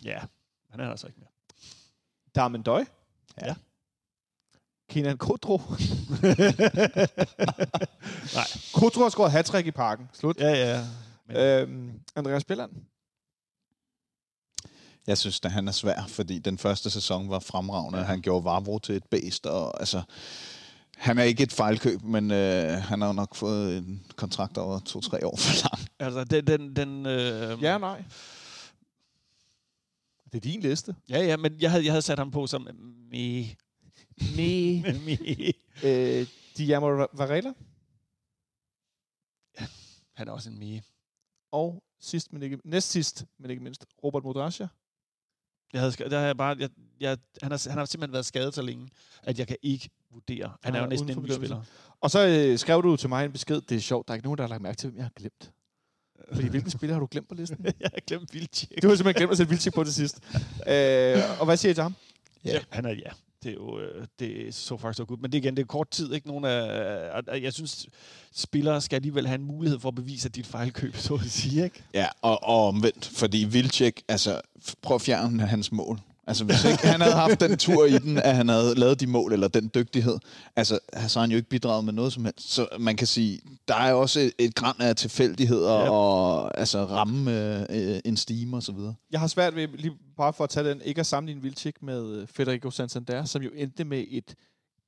[0.04, 0.20] ja,
[0.70, 1.30] han er altså ikke mere.
[2.36, 2.86] Darmen Døj.
[3.42, 3.56] Ja.
[4.90, 5.58] Kenan Kodro.
[8.36, 8.48] Nej.
[8.74, 10.10] Kodro har scoret hat i parken.
[10.14, 10.38] Slut.
[10.40, 10.82] Ja, ja.
[11.28, 12.72] Men, Øhm, Andreas Bjelland.
[15.12, 18.00] Jeg synes, at han er svær, fordi den første sæson var fremragende.
[18.00, 18.06] Ja.
[18.06, 20.02] Han gjorde Vavro til et bedst, og altså...
[20.98, 24.80] Han er ikke et fejlkøb, men øh, han har jo nok fået en kontrakt over
[24.80, 25.90] to-tre år for lang.
[26.00, 26.48] altså, den...
[26.48, 28.04] den, den øh, Ja nej.
[30.32, 30.96] Det er din liste.
[31.10, 32.68] ja, ja, men jeg havde, jeg havde sat ham på som...
[33.12, 33.42] Me.
[34.36, 34.82] Me.
[35.06, 35.18] Me.
[35.84, 37.54] øh, Diamo Varela.
[40.14, 40.82] Han er også en me.
[41.52, 44.68] Og sidst, men ikke, næst sidst, men ikke mindst, Robert Modrasja.
[45.74, 46.70] Jeg havde, der har jeg bare, jeg,
[47.00, 48.90] jeg, han, har, han har simpelthen været skadet så længe,
[49.24, 50.52] at jeg kan ikke vurdere.
[50.64, 51.64] Han er jo næsten en spiller.
[52.02, 53.62] Og så øh, skrev du til mig en besked.
[53.62, 55.12] Det er sjovt, der er ikke nogen, der har lagt mærke til, hvem jeg har
[55.16, 55.52] glemt.
[56.34, 57.66] Fordi hvilken spiller har du glemt på listen?
[57.66, 58.84] jeg har glemt Vildtjek.
[58.84, 60.20] Du har simpelthen glemt at sætte Vildtjek på til sidst.
[60.68, 61.96] øh, og hvad siger I til ham?
[62.46, 62.60] Ja.
[62.70, 63.10] Han er, ja.
[63.44, 65.22] Det er jo øh, det er så faktisk så godt.
[65.22, 66.14] Men det igen, det er kort tid.
[66.14, 66.28] Ikke?
[66.28, 67.88] Nogen af, jeg synes,
[68.34, 71.64] spillere skal alligevel have en mulighed for at bevise, at dit fejlkøb, så at sige.
[71.64, 71.84] Ikke?
[71.94, 74.42] Ja, og, og omvendt, fordi Vilcek, altså,
[74.82, 76.00] prøv at fjerne hans mål.
[76.28, 79.08] Altså, hvis ikke han havde haft den tur i den, at han havde lavet de
[79.08, 80.18] mål, eller den dygtighed,
[80.56, 82.52] altså, så har han jo ikke bidraget med noget som helst.
[82.54, 85.90] Så man kan sige, der er også et, et græn af tilfældigheder, Ja.
[85.90, 88.96] og altså, ramme øh, en stime og så videre.
[89.12, 92.16] Jeg har svært ved, lige bare for at tage den, ikke at sammenligne Vildtjek med
[92.16, 94.36] øh, Federico Santander, som jo endte med et,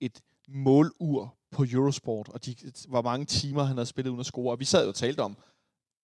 [0.01, 0.19] et
[0.49, 2.55] målur på Eurosport, og de,
[2.89, 4.51] hvor mange timer han havde spillet uden at score.
[4.53, 5.37] Og vi sad jo og talte om,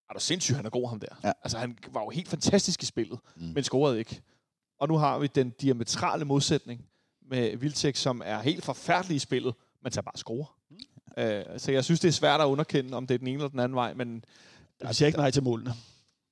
[0.10, 1.08] er du sindssygt, han er god ham der.
[1.24, 1.32] Ja.
[1.44, 3.20] Altså han var jo helt fantastisk i spillet.
[3.38, 3.44] Mm.
[3.56, 4.22] men scorede ikke.
[4.80, 6.86] Og nu har vi den diametrale modsætning
[7.22, 9.54] med Vildtjek, som er helt forfærdelig i spillet,
[9.84, 10.46] men tager bare score.
[10.70, 10.78] Mm.
[11.24, 13.50] Øh, så jeg synes, det er svært at underkende, om det er den ene eller
[13.50, 14.24] den anden vej, men
[14.82, 15.74] Jeg siger ikke nej til målene.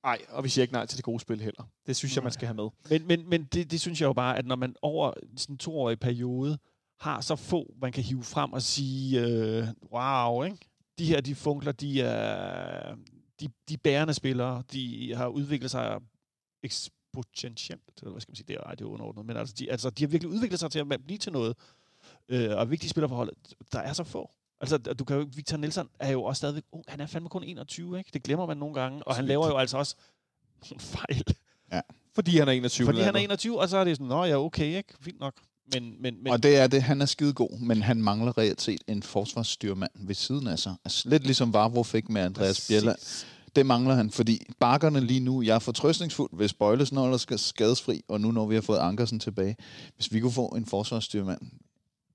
[0.02, 1.62] nej, og vi siger ikke nej til det gode spil heller.
[1.86, 2.68] Det synes jeg, man skal have med.
[2.90, 5.58] Men, men, men det, det synes jeg jo bare, at når man over sådan en
[5.58, 6.58] toårig periode
[7.00, 10.58] har så få, man kan hive frem og sige, øh, wow, ikke?
[10.98, 12.94] de her de funkler, de er
[13.40, 16.00] de, de bærende spillere, de har udviklet sig
[17.16, 19.70] eksponentielt, eller hvad skal man sige, det er, ej, det er underordnet, men altså de,
[19.70, 21.56] altså, de har virkelig udviklet sig til at blive til noget,
[22.28, 23.34] øh, og vigtige spillere for holdet,
[23.72, 24.30] der er så få.
[24.60, 26.84] Altså, du kan jo, Victor Nielsen er jo også stadigvæk ung.
[26.88, 28.10] Han er fandme kun 21, ikke?
[28.14, 29.06] Det glemmer man nogle gange.
[29.06, 29.96] Og han laver jo altså også
[30.70, 31.24] nogle fejl.
[32.14, 32.86] Fordi han er 21.
[32.86, 34.94] Fordi han er eller 21, og så er det sådan, nå ja, okay, ikke?
[35.00, 35.34] Fint nok.
[35.74, 38.60] Men, men, men Og det er det, han er skide god, men han mangler reelt
[38.60, 40.74] set en forsvarsstyrmand ved siden af sig.
[40.84, 42.98] Altså, lidt ligesom Vavro fik med Andreas Bjelland.
[43.56, 48.02] Det mangler han, fordi bakkerne lige nu, jeg er fortrøstningsfuld, hvis Bøjlesen holder skal skadesfri,
[48.08, 49.56] og nu når vi har fået Ankersen tilbage,
[49.96, 51.40] hvis vi kunne få en forsvarsstyrmand.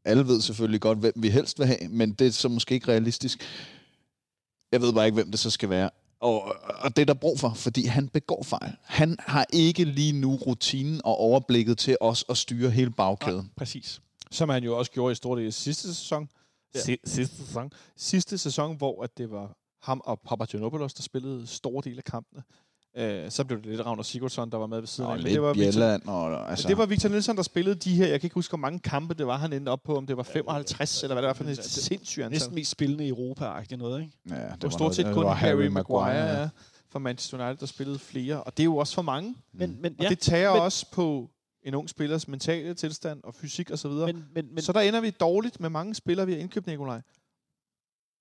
[0.05, 2.87] Alle ved selvfølgelig godt, hvem vi helst vil have, men det er så måske ikke
[2.87, 3.41] realistisk.
[4.71, 5.89] Jeg ved bare ikke, hvem det så skal være.
[6.19, 8.75] Og, og det er der brug for, fordi han begår fejl.
[8.81, 13.37] Han har ikke lige nu rutinen og overblikket til os at styre hele bagkæden.
[13.37, 14.01] Nej, præcis.
[14.31, 16.29] Som han jo også gjorde i store del sidste sæson.
[16.75, 16.79] Ja.
[17.05, 17.71] sidste sæson.
[17.97, 22.43] Sidste sæson, hvor at det var ham og Papagenopoulos, der spillede store dele af kampene.
[22.97, 25.17] Øh, så blev det lidt Ravner Sigurdsson, der var med ved siden Og af.
[25.17, 26.07] Men lidt det var, Victor, Bjelland.
[26.07, 28.07] Og, altså, det var Victor Nielsen, der spillede de her.
[28.07, 29.97] Jeg kan ikke huske, hvor mange kampe det var, han endte op på.
[29.97, 32.35] Om det var 55, eller hvad det var for et sindssygt antal.
[32.35, 34.11] Næsten mest spillende i Europa-agtigt noget, ikke?
[34.29, 36.49] ja, Det var var stort set det kun Harry Maguire, ja.
[36.89, 38.43] fra Manchester United, der spillede flere.
[38.43, 39.35] Og det er jo også for mange.
[39.53, 41.29] Men, men, Og ja, det tager men- også på
[41.63, 43.91] en ung spillers mentale tilstand og fysik osv.
[43.91, 47.01] men, men, men, Så der ender vi dårligt med mange spillere, vi har indkøbt, Nikolaj.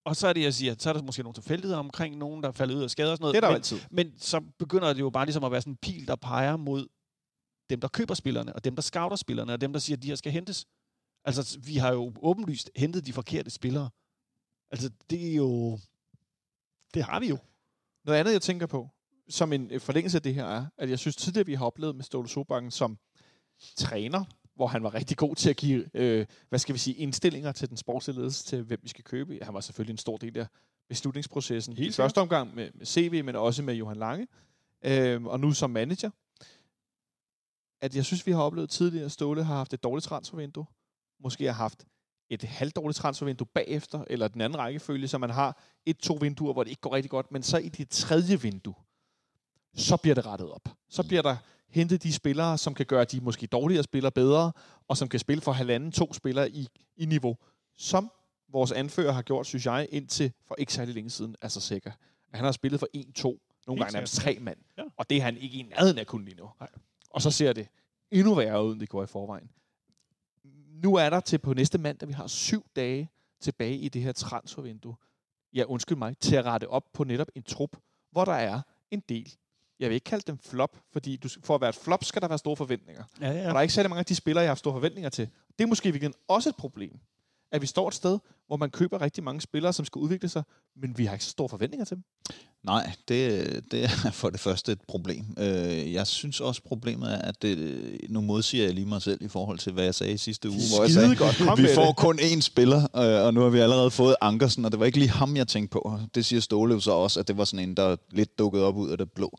[0.05, 2.48] Og så er det, jeg siger, så er der måske nogle tilfældigheder omkring nogen, der
[2.48, 3.34] er faldet ud af skade og sådan noget.
[3.34, 3.80] Det er der men, altid.
[3.90, 6.86] men så begynder det jo bare ligesom at være sådan en pil, der peger mod
[7.70, 10.09] dem, der køber spillerne, og dem, der scouter spillerne, og dem, der siger, at de
[10.09, 10.66] her skal hentes.
[11.24, 13.90] Altså, vi har jo åbenlyst hentet de forkerte spillere.
[14.70, 15.78] Altså, det er jo...
[16.94, 17.38] Det har vi jo.
[18.05, 18.88] Noget andet, jeg tænker på,
[19.28, 22.05] som en forlængelse af det her, er, at jeg synes tidligere, vi har oplevet med
[22.05, 22.98] Ståle Sobakken som
[23.76, 24.24] træner,
[24.63, 27.69] hvor han var rigtig god til at give, øh, hvad skal vi sige, indstillinger til
[27.69, 29.39] den sportslige ledelse til, hvem vi skal købe.
[29.43, 30.47] Han var selvfølgelig en stor del af
[30.89, 31.77] beslutningsprocessen.
[31.77, 34.27] Helt I første omgang med, med CV, men også med Johan Lange.
[34.85, 36.11] Øh, og nu som manager.
[37.81, 40.67] At jeg synes, vi har oplevet tidligere, at Ståle har haft et dårligt transfervindue.
[41.23, 41.85] Måske har haft
[42.31, 46.71] et halvdårligt transfervindue bagefter, eller den anden rækkefølge, så man har et-to vinduer, hvor det
[46.71, 48.75] ikke går rigtig godt, men så i det tredje vindue,
[49.75, 50.69] så bliver det rettet op.
[50.89, 51.37] Så bliver der
[51.73, 54.53] hentet de spillere, som kan gøre de måske dårligere spillere bedre,
[54.89, 57.37] og som kan spille for halvanden, to spillere i, i niveau,
[57.77, 58.11] som
[58.49, 61.91] vores anfører har gjort, synes jeg, indtil for ikke særlig længe siden, altså sikker.
[62.33, 64.59] At han har spillet for 1-2, nogle gange nærmest tre mand.
[64.79, 64.83] Ja.
[64.97, 66.51] Og det er han ikke i nærheden af kun lige nu.
[66.61, 66.68] Nej.
[67.11, 67.68] Og så ser det
[68.11, 69.51] endnu værre ud, end det går i forvejen.
[70.85, 73.11] Nu er der til på næste mandag, vi har syv dage
[73.41, 74.97] tilbage i det her transfervindue.
[75.53, 77.77] Ja, undskyld mig, til at rette op på netop en trup,
[78.11, 78.61] hvor der er
[78.91, 79.35] en del.
[79.83, 82.28] Jeg vil ikke kalde dem flop, fordi du, for at være et flop, skal der
[82.28, 83.05] være store forventninger.
[83.20, 83.49] Ja, ja.
[83.49, 85.28] Og der er ikke særlig mange af de spillere, jeg har store forventninger til.
[85.59, 86.99] Det er måske i virkeligheden også et problem.
[87.53, 90.42] At vi står et sted, hvor man køber rigtig mange spillere, som skal udvikle sig,
[90.82, 92.05] men vi har ikke så store forventninger til dem.
[92.64, 95.24] Nej, det, det er for det første et problem.
[95.38, 99.28] Øh, Jeg synes også, problemet er, at det, nu modsiger jeg lige mig selv i
[99.28, 101.59] forhold til, hvad jeg sagde i sidste uge, hvor jeg sagde, godt.
[101.62, 101.96] Vi får det.
[101.96, 104.98] kun én spiller, øh, og nu har vi allerede fået Ankersen, og det var ikke
[104.98, 105.98] lige ham, jeg tænkte på.
[106.14, 108.76] Det siger Ståle jo så også, at det var sådan en, der lidt dukkede op
[108.76, 109.38] ud af det blå.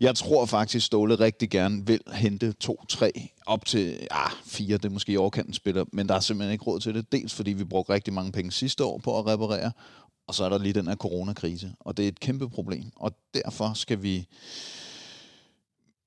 [0.00, 3.12] Jeg tror faktisk, Ståle rigtig gerne vil hente to-tre
[3.46, 6.64] op til ah, fire, det er måske i overkanten spiller, men der er simpelthen ikke
[6.64, 7.12] råd til det.
[7.12, 9.72] Dels fordi vi brugte rigtig mange penge sidste år på at reparere,
[10.26, 12.84] og så er der lige den her coronakrise, og det er et kæmpe problem.
[12.96, 14.26] Og derfor skal vi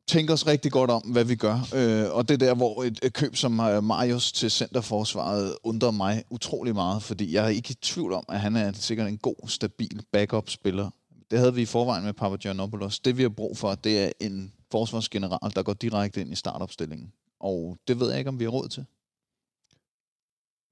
[0.07, 1.67] tænke os rigtig godt om, hvad vi gør.
[1.75, 5.91] Øh, og det er der, hvor et, et køb som øh, Marius til centerforsvaret undrer
[5.91, 9.17] mig utrolig meget, fordi jeg er ikke i tvivl om, at han er sikkert en
[9.17, 10.89] god, stabil backup-spiller.
[11.32, 12.99] Det havde vi i forvejen med Papagiannopoulos.
[12.99, 17.13] Det vi har brug for, det er en forsvarsgeneral, der går direkte ind i startopstillingen.
[17.39, 18.86] Og det ved jeg ikke, om vi har råd til.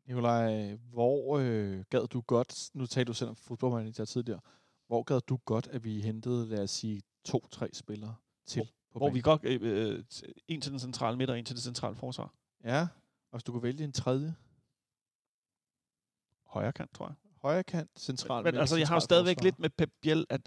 [0.07, 4.39] Nikolaj, hvor øh, gad du godt, nu talte du selv om fodboldmanager tidligere,
[4.87, 9.07] hvor gad du godt, at vi hentede, lad os sige, to-tre spillere til på Hvor
[9.07, 9.15] banen?
[9.15, 9.41] vi godt...
[9.43, 10.03] Øh, øh,
[10.47, 12.33] en til den centrale midt og en til det centrale forsvar.
[12.63, 12.81] Ja,
[13.31, 14.35] og hvis du kunne vælge en tredje,
[16.45, 17.15] Højre kant, tror jeg.
[17.47, 20.41] Højre kant, central Men midt, altså, jeg har jo stadigvæk lidt med Pep Biel, at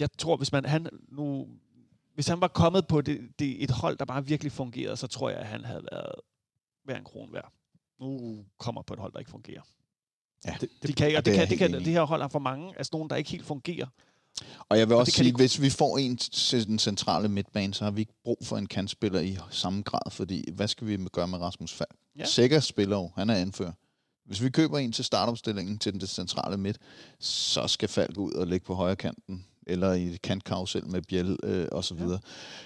[0.00, 1.46] jeg tror, hvis man han nu
[2.14, 5.30] hvis han var kommet på det, det, et hold, der bare virkelig fungerede, så tror
[5.30, 6.14] jeg, at han havde været
[6.84, 7.52] hver en kron værd.
[8.00, 9.60] Nu kommer på et hold, der ikke fungerer.
[10.46, 12.38] Ja, det, de kan, og det det, kan, det, kan, det her hold er for
[12.38, 13.86] mange sådan nogle, der ikke helt fungerer.
[14.68, 17.28] Og jeg vil Og også det sige, de- hvis vi får en til den centrale
[17.28, 20.86] midtbane, så har vi ikke brug for en kantspiller i samme grad, fordi hvad skal
[20.86, 21.90] vi gøre med Rasmus Falk?
[22.16, 22.20] Ja.
[22.20, 22.24] Ja.
[22.26, 23.72] Sikker spiller jo, han er anfører.
[24.24, 26.78] Hvis vi køber en til startopstillingen til den centrale midt,
[27.18, 31.68] så skal Falk ud og ligge på højre kanten, eller i kantkarusel med Bjæl øh,
[31.72, 32.20] og så videre.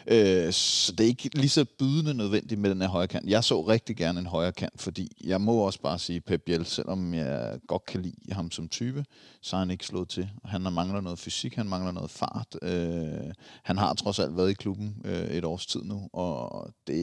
[0.07, 0.47] Ja.
[0.47, 3.29] Øh, så det er ikke lige så bydende nødvendigt med den her højre kant.
[3.29, 6.67] Jeg så rigtig gerne en højre kant, fordi jeg må også bare sige, Pep Biel,
[6.67, 9.05] selvom jeg godt kan lide ham som type,
[9.41, 10.31] så har han ikke slået til.
[10.45, 12.57] Han mangler noget fysik, han mangler noget fart.
[12.63, 13.33] Øh,
[13.63, 17.01] han har trods alt været i klubben øh, et års tid nu, og det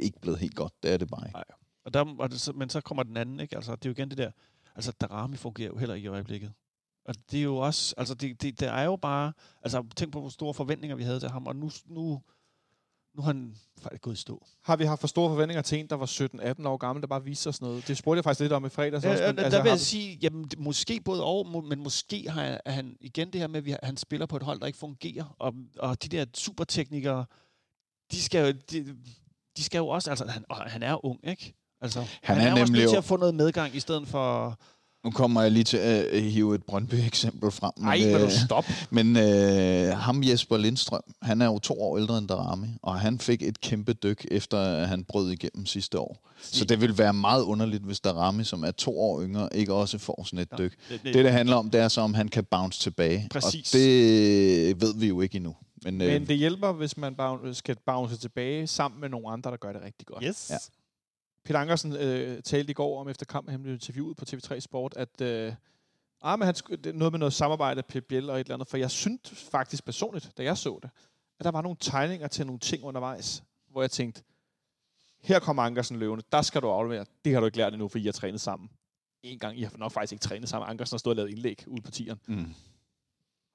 [0.00, 0.72] er ikke blevet helt godt.
[0.82, 1.36] Det er det bare ikke.
[1.36, 1.57] Nej.
[1.88, 3.56] Og der, og det, så- men så kommer den anden, ikke?
[3.56, 4.30] Altså, det er jo igen det der,
[4.76, 6.52] altså Darami fungerer jo heller ikke i øjeblikket.
[7.04, 9.32] Og det er jo også, altså det, det, det er jo bare,
[9.62, 12.22] altså tænk på, hvor store forventninger vi havde til ham, og nu, nu,
[13.14, 14.46] nu har han faktisk gået i stå.
[14.62, 16.06] Har vi haft for store forventninger til en, der var
[16.60, 17.88] 17-18 år gammel, der bare viste os noget?
[17.88, 19.24] Det spurgte jeg faktisk lidt om i fredags Ja, også.
[19.26, 22.30] men der altså, vil har jeg sige, jamen det- måske både og, må- men måske
[22.30, 24.78] har han- igen det her med, at vi han spiller på et hold, der ikke
[24.78, 27.24] fungerer, og, og de der superteknikere,
[28.12, 28.96] de skal jo, de,
[29.56, 31.54] de skal jo også, altså han, og han er ung, ikke?
[31.80, 34.08] Altså, han, er er, jo også nemlig nødt til at få noget medgang, i stedet
[34.08, 34.58] for...
[35.04, 37.72] Nu kommer jeg lige til at øh, hive et Brøndby-eksempel frem.
[37.76, 38.64] men, Ej, vil du øh, stop?
[38.90, 43.18] Men øh, ham Jesper Lindstrøm, han er jo to år ældre end Darami, og han
[43.18, 46.28] fik et kæmpe dyk, efter at han brød igennem sidste år.
[46.40, 49.98] Så det vil være meget underligt, hvis Darami, som er to år yngre, ikke også
[49.98, 50.74] får sådan et dyk.
[50.88, 53.28] Det, Det, det handler om, det er så, om han kan bounce tilbage.
[53.30, 53.74] Præcis.
[53.74, 55.56] Og det ved vi jo ikke endnu.
[55.84, 59.50] Men, øh, Men det hjælper, hvis man bounce, skal bounce tilbage sammen med nogle andre,
[59.50, 60.24] der gør det rigtig godt.
[60.26, 60.50] Yes.
[60.50, 60.56] Ja.
[61.48, 64.94] Peter Ankersen øh, talte i går om efter kampen, han blev interviewet på TV3 Sport,
[64.96, 65.54] at øh,
[66.22, 66.54] ah, men han,
[66.94, 69.20] noget med noget samarbejde, Pep Biel og et eller andet, for jeg synes
[69.50, 70.90] faktisk personligt, da jeg så det,
[71.38, 74.22] at der var nogle tegninger til nogle ting undervejs, hvor jeg tænkte,
[75.22, 77.98] her kommer Ankersen løvende, der skal du aflevere, det har du ikke lært endnu, for
[77.98, 78.70] I har trænet sammen.
[79.22, 81.64] En gang, I har nok faktisk ikke trænet sammen, Ankersen har stået og lavet indlæg
[81.66, 82.20] ude på tieren.
[82.26, 82.54] mm.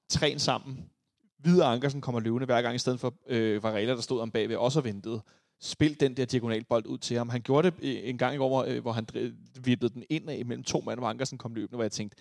[0.08, 0.90] Træn sammen.
[1.38, 4.56] Videre Ankersen kommer løvende hver gang, i stedet for øh, Varela, der stod om bagved,
[4.56, 5.22] også og ventede.
[5.64, 7.28] Spil den der diagonalbold ud til ham.
[7.28, 9.06] Han gjorde det øh, en gang i går, hvor, øh, hvor han
[9.60, 12.16] vippede den ind af mellem to mand, hvor Ankersen kom løbende, hvor jeg tænkte,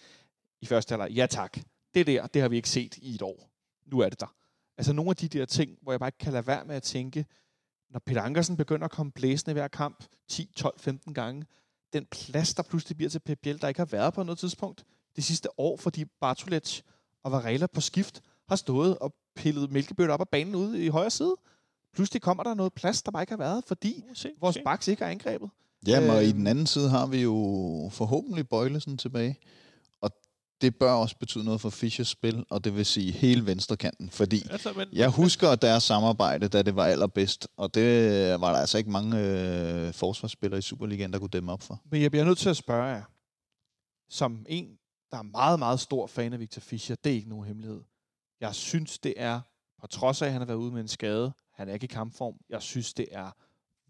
[0.61, 1.57] i første halvleg, ja tak,
[1.93, 3.49] det der, det har vi ikke set i et år.
[3.85, 4.35] Nu er det der.
[4.77, 6.83] Altså nogle af de der ting, hvor jeg bare ikke kan lade være med at
[6.83, 7.25] tænke,
[7.89, 11.45] når Peter Ankersen begynder at komme blæsende hver kamp, 10, 12, 15 gange,
[11.93, 14.85] den plads, der pludselig bliver til Pep Biel, der ikke har været på noget tidspunkt
[15.15, 16.83] det sidste år, fordi Bartolets
[17.23, 21.09] og Varela på skift har stået og pillet mælkebøtter op af banen ude i højre
[21.09, 21.35] side.
[21.93, 24.61] Pludselig kommer der noget plads, der bare ikke har været, fordi Se, vores se.
[24.65, 25.49] baks ikke er angrebet.
[25.87, 26.37] Jamen, og i Øhm.
[26.37, 27.33] den anden side har vi jo
[27.91, 29.39] forhåbentlig Bøjlesen tilbage.
[30.01, 30.11] Og
[30.61, 34.41] det bør også betyde noget for Fischers spil, og det vil sige hele venstrekanten, fordi
[34.51, 38.77] Altså, men, jeg husker deres samarbejde, da det var allerbedst, og det var der altså
[38.77, 41.81] ikke mange øh, forsvarsspillere i Superligaen, der kunne dæmme op for.
[41.91, 43.03] Men jeg bliver nødt til at spørge jer,
[44.09, 44.77] som en,
[45.11, 47.81] der er meget, meget stor fan af Victor Fischer, det er ikke nogen hemmelighed.
[48.41, 49.39] Jeg synes, det er,
[49.81, 51.87] på trods af, at han har været ude med en skade, han er ikke i
[51.87, 53.31] kampform, jeg synes, det er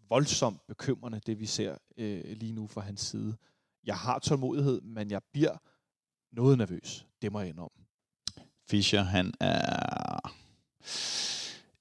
[0.08, 3.36] voldsomt bekymrende, det vi ser øh, lige nu fra hans side.
[3.84, 5.56] Jeg har tålmodighed, men jeg bliver
[6.32, 7.06] noget nervøs.
[7.22, 7.84] Det må jeg indrømme.
[8.70, 10.30] Fischer, han er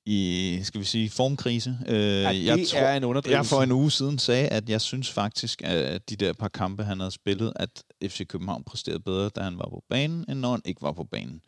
[0.05, 1.77] i, skal vi sige, formkrise.
[1.87, 3.49] Øh, Ja, det jeg tror, er en jeg underdrivelse.
[3.49, 6.99] for en uge siden sagde, at jeg synes faktisk, at de der par kampe, han
[6.99, 10.61] havde spillet, at FC København præsterede bedre, da han var på banen, end når han
[10.65, 11.41] ikke var på banen.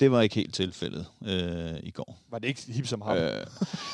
[0.00, 2.18] Det var ikke helt tilfældet øh, i går.
[2.30, 3.16] Var det ikke hip som ham?
[3.16, 3.46] Øh,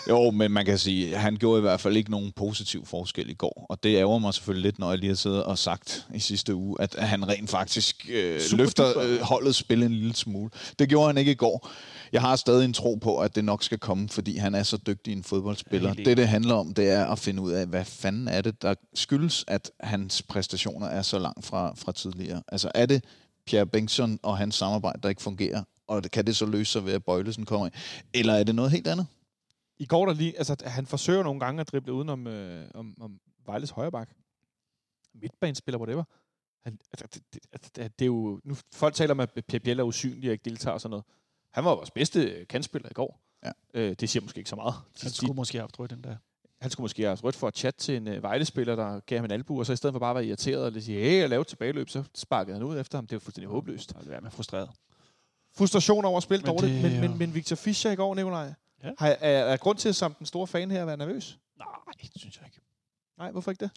[0.09, 3.31] jo, men man kan sige, at han gjorde i hvert fald ikke nogen positiv forskel
[3.31, 3.67] i går.
[3.69, 6.55] Og det ærger mig selvfølgelig lidt, når jeg lige har siddet og sagt i sidste
[6.55, 10.51] uge, at han rent faktisk øh, Super løfter øh, holdet spil en lille smule.
[10.79, 11.71] Det gjorde han ikke i går.
[12.13, 14.77] Jeg har stadig en tro på, at det nok skal komme, fordi han er så
[14.77, 15.93] dygtig en fodboldspiller.
[15.93, 18.75] Det, det handler om, det er at finde ud af, hvad fanden er det, der
[18.95, 22.43] skyldes, at hans præstationer er så langt fra, fra tidligere.
[22.49, 23.05] Altså er det
[23.47, 26.93] Pierre Bengtsson og hans samarbejde, der ikke fungerer, og kan det så løse sig ved,
[26.93, 27.75] at Bøjlesen kommer ind?
[28.15, 29.07] Eller er det noget helt andet?
[29.79, 33.21] I går der lige, altså han forsøger nogle gange at drible udenom øh, om, om
[33.47, 34.11] Vejles højre bak.
[35.15, 36.05] Midtbanespiller, whatever.
[36.65, 39.59] Han, altså, det, det, altså, det, det, er jo, nu, folk taler om, at Per
[39.59, 41.05] Biel er usynlig og ikke deltager og sådan noget.
[41.53, 43.21] Han var vores bedste øh, kantspiller i går.
[43.45, 43.53] Ja.
[43.75, 44.75] Øh, det siger måske ikke så meget.
[45.03, 46.17] han skulle måske have haft rødt den der.
[46.61, 49.19] han skulle måske have haft rødt for at chatte til en øh, Vejle-spiller, der gav
[49.19, 51.01] ham en albu, og så i stedet for bare at være irriteret og lige sige,
[51.01, 53.07] hey, jeg lavede et tilbageløb, så sparkede han ud efter ham.
[53.07, 53.91] Det er jo fuldstændig håbløst.
[53.91, 54.71] Så er man frustreret.
[55.57, 58.53] Frustration over at spille Men dårligt, det men, men, men Victor Fischer i går, Nikolaj,
[58.85, 58.91] Ja.
[58.99, 61.39] har, er, er grund til som den store fan her at være nervøs?
[61.59, 61.67] Nej,
[62.03, 62.61] det synes jeg ikke.
[63.19, 63.71] Nej, hvorfor ikke det?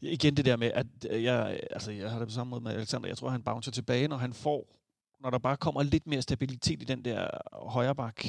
[0.00, 2.72] Igen det der med, at øh, jeg, altså, jeg har det på samme måde med
[2.72, 3.08] Alexander.
[3.08, 4.76] Jeg tror, han bouncer tilbage, når han får,
[5.20, 8.24] når der bare kommer lidt mere stabilitet i den der højre bak.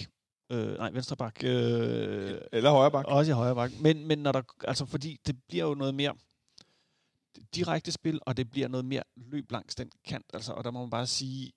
[0.52, 1.44] Øh, nej, venstre bak.
[1.44, 3.06] Øh, Eller højre bak.
[3.08, 3.72] også i højre bak.
[3.82, 6.14] Men, men når der, altså fordi det bliver jo noget mere
[7.56, 10.26] direkte spil, og det bliver noget mere løb langs den kant.
[10.34, 11.52] Altså, og der må man bare sige,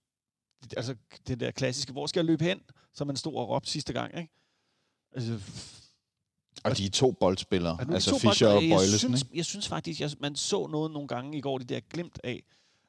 [0.76, 0.94] altså
[1.26, 2.60] det der klassiske, hvor skal jeg løbe hen,
[2.94, 4.32] som man stod og råbte sidste gang, ikke?
[5.12, 5.40] Altså,
[6.64, 8.98] Og de er to boldspillere, er altså to Fischer og bolde- jeg Bøjlesen.
[8.98, 9.36] Synes, ikke?
[9.36, 12.42] jeg synes faktisk, jeg, man så noget nogle gange i går, det der glimt af,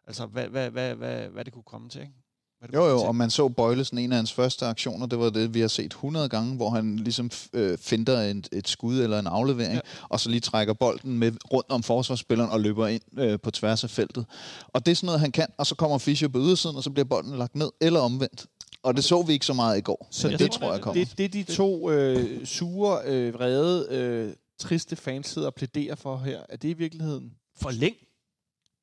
[0.07, 2.13] altså hvad, hvad, hvad, hvad, hvad det kunne komme til, ikke?
[2.59, 5.29] Hvad det Jo, jo, og man så Bøjlesen, en af hans første aktioner, det var
[5.29, 9.19] det, vi har set 100 gange, hvor han ligesom øh, finder et, et skud eller
[9.19, 9.79] en aflevering, ja.
[10.09, 13.83] og så lige trækker bolden med rundt om forsvarsspilleren og løber ind øh, på tværs
[13.83, 14.25] af feltet.
[14.67, 16.89] Og det er sådan noget, han kan, og så kommer Fischer på ydersiden, og så
[16.89, 18.45] bliver bolden lagt ned, eller omvendt.
[18.83, 20.07] Og det så vi ikke så meget i går.
[20.11, 21.05] Så det, det tror, jeg kommer.
[21.05, 26.17] Det, det de to øh, sure, øh, vrede, øh, triste fans sidder og plæderer for
[26.17, 27.31] her, er det i virkeligheden
[27.61, 27.95] Forlæng.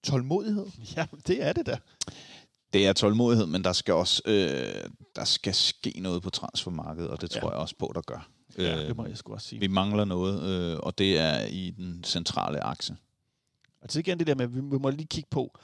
[0.05, 0.67] tålmodighed?
[0.97, 1.77] Ja, det er det da.
[2.77, 7.21] Det er tålmodighed, men der skal også øh, der skal ske noget på transfermarkedet, og
[7.21, 7.51] det tror Ja.
[7.51, 8.29] jeg også på, der gør.
[8.59, 9.61] Ja, Øh, det må jeg sgu også sige.
[9.61, 12.97] Vi mangler noget, øh, og det er i den centrale akse.
[13.81, 15.59] Og til igen det der med, at vi, må lige kigge på,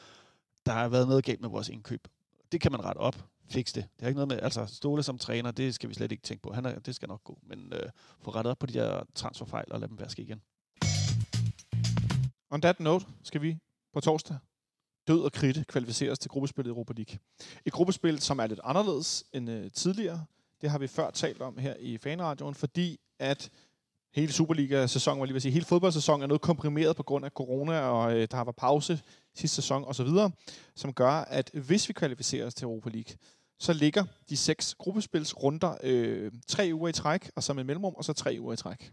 [0.67, 2.09] der har været noget galt med vores indkøb.
[2.53, 3.25] Det kan man rette op.
[3.51, 3.75] Fix det.
[3.75, 6.43] Det har ikke noget med, altså Ståle som træner, det skal vi slet ikke tænke
[6.43, 6.53] på.
[6.53, 7.39] Han er, det skal nok gå.
[7.47, 7.91] Men øh,
[8.23, 10.41] få rettet op på de der transferfejl og lade dem være ske igen.
[12.51, 13.59] On that note skal vi
[13.95, 14.37] på torsdag
[15.09, 17.19] død og kritte kvalificeres til gruppespillet i Europa League.
[17.65, 20.25] Et gruppespil, som er lidt anderledes end øh, tidligere.
[20.61, 23.51] Det har vi før talt om her i fanradioen, fordi at
[24.15, 27.81] hele Superliga-sæsonen, var lige vil sige, hele fodboldsæsonen er noget komprimeret på grund af corona,
[27.81, 29.01] og øh, der har været pause
[29.35, 30.09] sidste sæson osv.,
[30.75, 33.17] som gør, at hvis vi kvalificerer os til Europa League,
[33.59, 38.05] så ligger de seks gruppespilsrunder øh, tre uger i træk, og så med mellemrum, og
[38.05, 38.93] så tre uger i træk.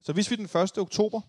[0.00, 0.78] Så hvis vi den 1.
[0.78, 1.20] oktober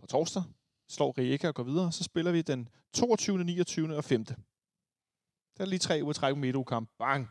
[0.00, 0.42] på torsdag
[0.88, 3.96] slår Rijeka og går videre, så spiller vi den 22., 29.
[3.96, 4.24] og 5.
[4.24, 4.34] Der
[5.58, 6.90] er lige tre uger træk med kamp.
[6.98, 7.28] Bang!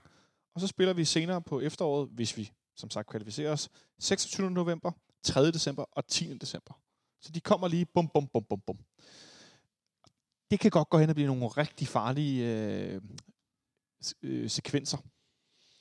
[0.55, 4.51] Og så spiller vi senere på efteråret, hvis vi som sagt kvalificerer os, 26.
[4.51, 4.91] november,
[5.23, 5.51] 3.
[5.51, 6.37] december og 10.
[6.37, 6.73] december.
[7.21, 8.77] Så de kommer lige bum, bum, bum, bum, bum.
[10.51, 13.01] Det kan godt gå hen og blive nogle rigtig farlige øh,
[14.21, 14.97] øh, sekvenser.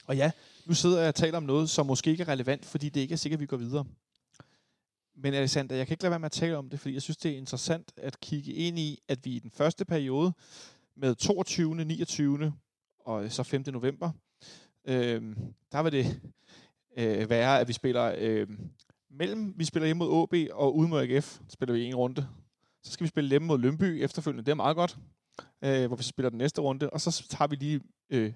[0.07, 0.31] Og ja,
[0.67, 3.13] nu sidder jeg og taler om noget, som måske ikke er relevant, fordi det ikke
[3.13, 3.85] er sikkert, at vi går videre.
[5.17, 7.17] Men Alexander, jeg kan ikke lade være med at tale om det, fordi jeg synes,
[7.17, 10.33] det er interessant at kigge ind i, at vi i den første periode
[10.97, 12.53] med 22., 29.
[13.01, 13.65] og så 5.
[13.67, 14.11] november,
[14.85, 15.37] øh,
[15.73, 16.21] der vil det
[16.97, 18.49] øh, være, at vi spiller øh,
[19.11, 22.29] mellem, vi spiller hjemme mod AB og ude mod AGF, spiller vi en runde.
[22.83, 24.97] Så skal vi spille hjemme mod Lønby efterfølgende, det er meget godt,
[25.65, 28.33] øh, hvor vi spiller den næste runde, og så tager vi lige øh,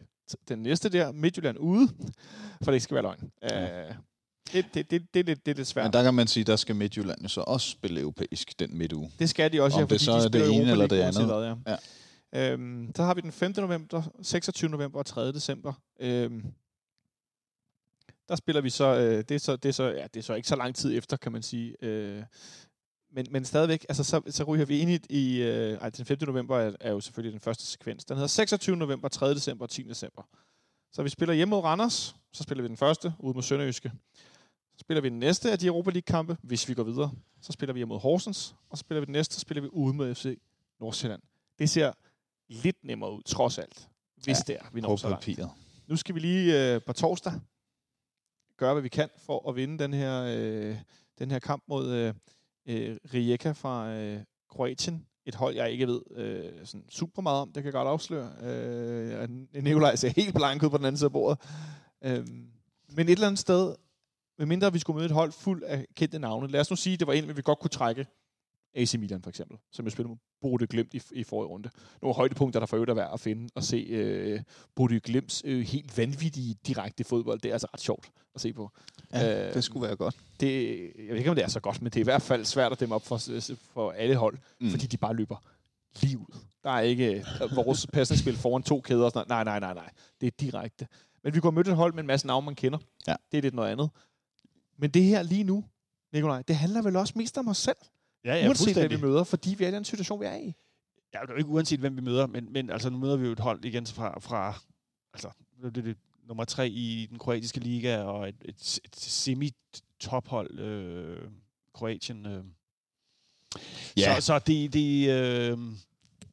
[0.49, 1.89] den næste der, Midtjylland ude,
[2.63, 3.31] for det ikke skal være løgn.
[3.43, 3.95] Øh,
[4.53, 5.85] det, det, det, det, lidt, det er lidt svært.
[5.85, 9.11] Men der kan man sige, der skal Midtjylland jo så også spille europæisk den midtuge.
[9.19, 11.01] Det skal de også, Om ja, det fordi så de er det ene eller det
[11.01, 11.27] andet.
[11.27, 11.77] Hvad, ja.
[12.53, 13.55] Øhm, så har vi den 5.
[13.57, 14.71] november, 26.
[14.71, 15.33] november og 3.
[15.33, 15.73] december.
[16.01, 16.45] Øhm,
[18.29, 20.35] der spiller vi så, øh, det, er så, det, er så, ja, det er så
[20.35, 21.85] ikke så lang tid efter, kan man sige.
[21.85, 22.23] Øh,
[23.13, 26.19] men, men stadigvæk, altså så, så ryger vi ind i, i øh, ej, den 5.
[26.21, 28.05] november er, er jo selvfølgelig den første sekvens.
[28.05, 28.77] Den hedder 26.
[28.77, 29.35] november, 3.
[29.35, 29.83] december og 10.
[29.83, 30.23] december.
[30.93, 33.93] Så vi spiller hjemme mod Randers, så spiller vi den første ude mod Sønderjyske.
[34.81, 37.11] Spiller vi den næste af de Europa League-kampe, hvis vi går videre.
[37.41, 39.95] Så spiller vi mod Horsens, og så spiller vi den næste, så spiller vi ude
[39.95, 40.39] mod FC
[40.81, 41.23] Nordsjælland.
[41.59, 41.93] Det ser
[42.49, 45.25] lidt nemmere ud, trods alt, hvis ja, det er, vi når så langt.
[45.87, 47.33] Nu skal vi lige øh, på torsdag
[48.57, 50.77] gøre, hvad vi kan for at vinde den her, øh,
[51.19, 52.15] den her kamp mod øh,
[52.67, 54.21] øh, Rijeka fra øh,
[54.51, 55.07] Kroatien.
[55.27, 57.49] Et hold, jeg ikke ved øh, sådan super meget om.
[57.53, 58.33] Det kan jeg godt afsløre.
[58.43, 61.39] Øh, Nikolaj ser helt blank ud på den anden side af bordet.
[62.05, 62.27] Øh,
[62.97, 63.75] men et eller andet sted,
[64.41, 66.49] medmindre vi skulle møde et hold fuld af kendte navne.
[66.49, 68.07] Lad os nu sige, at det var en, vi godt kunne trække.
[68.75, 71.71] AC Milan for eksempel, som jeg spillede mod Bode Glimt i, i forrige runde.
[72.03, 74.41] Nogle højdepunkter, der for øvrigt er værd at finde og se øh,
[74.77, 77.41] Bode Glimts øh, helt vanvittige direkte fodbold.
[77.41, 78.71] Det er altså ret sjovt at se på.
[79.13, 80.17] Ja, Øh, det skulle være godt.
[80.41, 82.45] Det, jeg ved ikke, om det er så godt, men det er i hvert fald
[82.45, 83.19] svært at dæmme op for,
[83.73, 84.71] for alle hold, Mm.
[84.71, 85.37] fordi de bare løber
[86.03, 86.37] lige ud.
[86.65, 89.05] Der er ikke øh, vores pasningsspil foran to kæder.
[89.05, 89.47] Og sådan noget.
[89.47, 89.91] Nej, nej, nej, nej.
[90.21, 90.87] Det er direkte.
[91.25, 92.79] Men vi kunne mødt et hold med en masse navne, man kender.
[93.09, 93.15] Ja.
[93.33, 93.91] Det er lidt noget andet.
[94.81, 95.65] Men det her lige nu,
[96.13, 97.77] Nikolaj, det handler vel også mest om os selv.
[98.25, 100.55] Ja, Ja, uanset hvem vi møder, fordi vi er i den situation, vi er i.
[101.15, 103.27] Ja, det er jo ikke uanset, hvem vi møder, men, men altså, nu møder vi
[103.27, 104.61] jo et hold igen fra, fra
[105.15, 105.31] altså,
[105.63, 105.97] det er det,
[106.29, 111.31] nummer tre i den kroatiske liga, og et, et, et semi-tophold, øh,
[111.75, 112.27] Kroatien.
[112.27, 112.45] Øh.
[113.97, 114.21] Ja.
[114.21, 115.59] Så, så det, det, øh,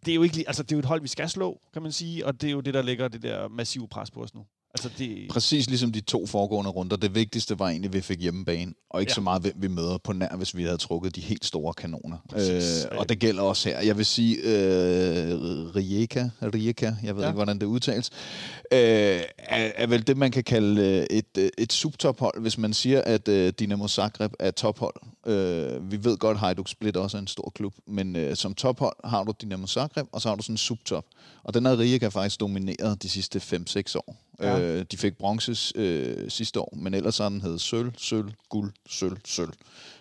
[0.06, 1.92] det er jo ikke, altså, det er jo et hold, vi skal slå, kan man
[1.92, 4.46] sige, og det er jo det, der lægger det der massive pres på os nu.
[4.74, 6.98] Altså, det, Præcis ligesom de to foregående runder.
[6.98, 9.14] Det vigtigste var egentlig, at vi fik hjemmebane, og ikke Ja.
[9.16, 12.18] så meget, hvem vi møder på nær, hvis vi havde trukket de helt store kanoner.
[12.30, 12.86] Præcis.
[12.92, 13.80] Øh, og det gælder også her.
[13.82, 15.40] Jeg vil sige, øh,
[15.76, 17.30] Rijeka, Rijeka, jeg ved Ja.
[17.30, 18.10] ikke, hvordan det udtales,
[18.72, 19.22] øh, er,
[19.76, 23.28] er vel det, man kan kalde øh, et, øh, et subtophold, hvis man siger, at
[23.28, 24.96] øh, Dinamo Zagreb er tophold.
[25.28, 28.54] Øh, vi ved godt, at Hajduk Split også er en stor klub, men øh, som
[28.54, 31.06] tophold har du Dinamo Zagreb, og så har du sådan en subtop.
[31.44, 34.16] Og den har Rijeka faktisk domineret de sidste 5-6 år.
[34.42, 34.60] Ja.
[34.60, 38.74] Øh, de fik bronze øh, sidste år, men ellers har den hed sølv, sølv, guld,
[38.90, 39.54] sølv, sølv.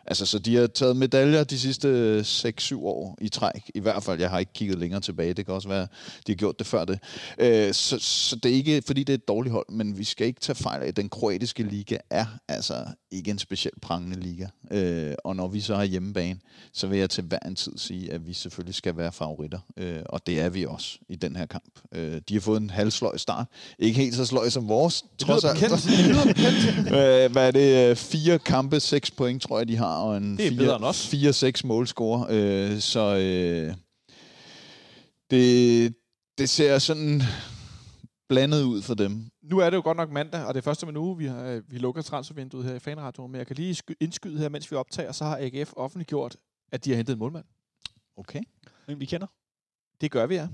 [0.07, 3.71] Altså, så de har taget medaljer de sidste 6-7 år i træk.
[3.75, 5.35] I hvert fald, jeg har ikke kigget længere tilbage.
[5.35, 5.87] Det kan også være,
[6.27, 6.99] de har gjort det før det.
[7.39, 10.27] Øh, så, så det er ikke, fordi det er et dårligt hold, men vi skal
[10.27, 14.47] ikke tage fejl af, den kroatiske liga er altså ikke en specielt prangende liga.
[14.71, 16.41] Øh, og når vi så har hjemmebane,
[16.73, 19.59] så vil jeg til hver en tid sige, at vi selvfølgelig skal være favoritter.
[19.77, 21.79] Øh, og det er vi også i den her kamp.
[21.95, 23.47] Øh, de har fået en halvsløj start.
[23.79, 25.61] Ikke helt så sløj som vores, trods alt.
[25.61, 25.71] Det
[26.09, 26.79] lyder bekendt.
[26.89, 27.91] Øh, hvad er det?
[27.91, 30.85] øh, Fire kampe, seks point, tror jeg, de har, og en Det er bedre end
[30.85, 31.07] os.
[31.07, 32.27] fire, seks målscore.
[32.31, 33.75] Øh, så øh,
[35.31, 35.95] det,
[36.39, 37.23] det ser sådan
[38.29, 39.25] blandet ud for dem.
[39.51, 41.63] Nu er det jo godt nok mandag, og det er første uge, vi, har, øh,
[41.73, 44.77] vi lukker transfervinduet her i Fanradioen, men jeg kan lige sky- indskyde her, mens vi
[44.77, 46.37] optager, så har AGF offentliggjort,
[46.73, 47.45] at de har hentet en målmand.
[48.17, 48.41] Okay.
[48.87, 49.27] men vi kender.
[50.01, 50.49] Det gør vi, ja.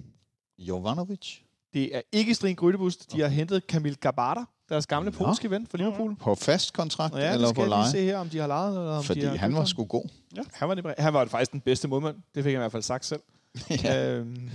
[0.59, 1.39] Jovanovic
[1.75, 3.13] Det er ikke Strin Grydebust.
[3.13, 5.17] De har hentet Kamil Gabata, deres gamle Nå.
[5.17, 6.17] polske ven fra Liverpool.
[6.17, 7.91] på fast kontrakt ja, eller på leje?
[7.91, 10.09] se her, om de har lejet eller om Fordi de har han var sgu god.
[10.53, 12.17] Han var, det, han var faktisk den bedste målmand.
[12.35, 13.21] Det fik jeg i hvert fald sagt selv.
[13.85, 14.17] ja.
[14.17, 14.51] øhm,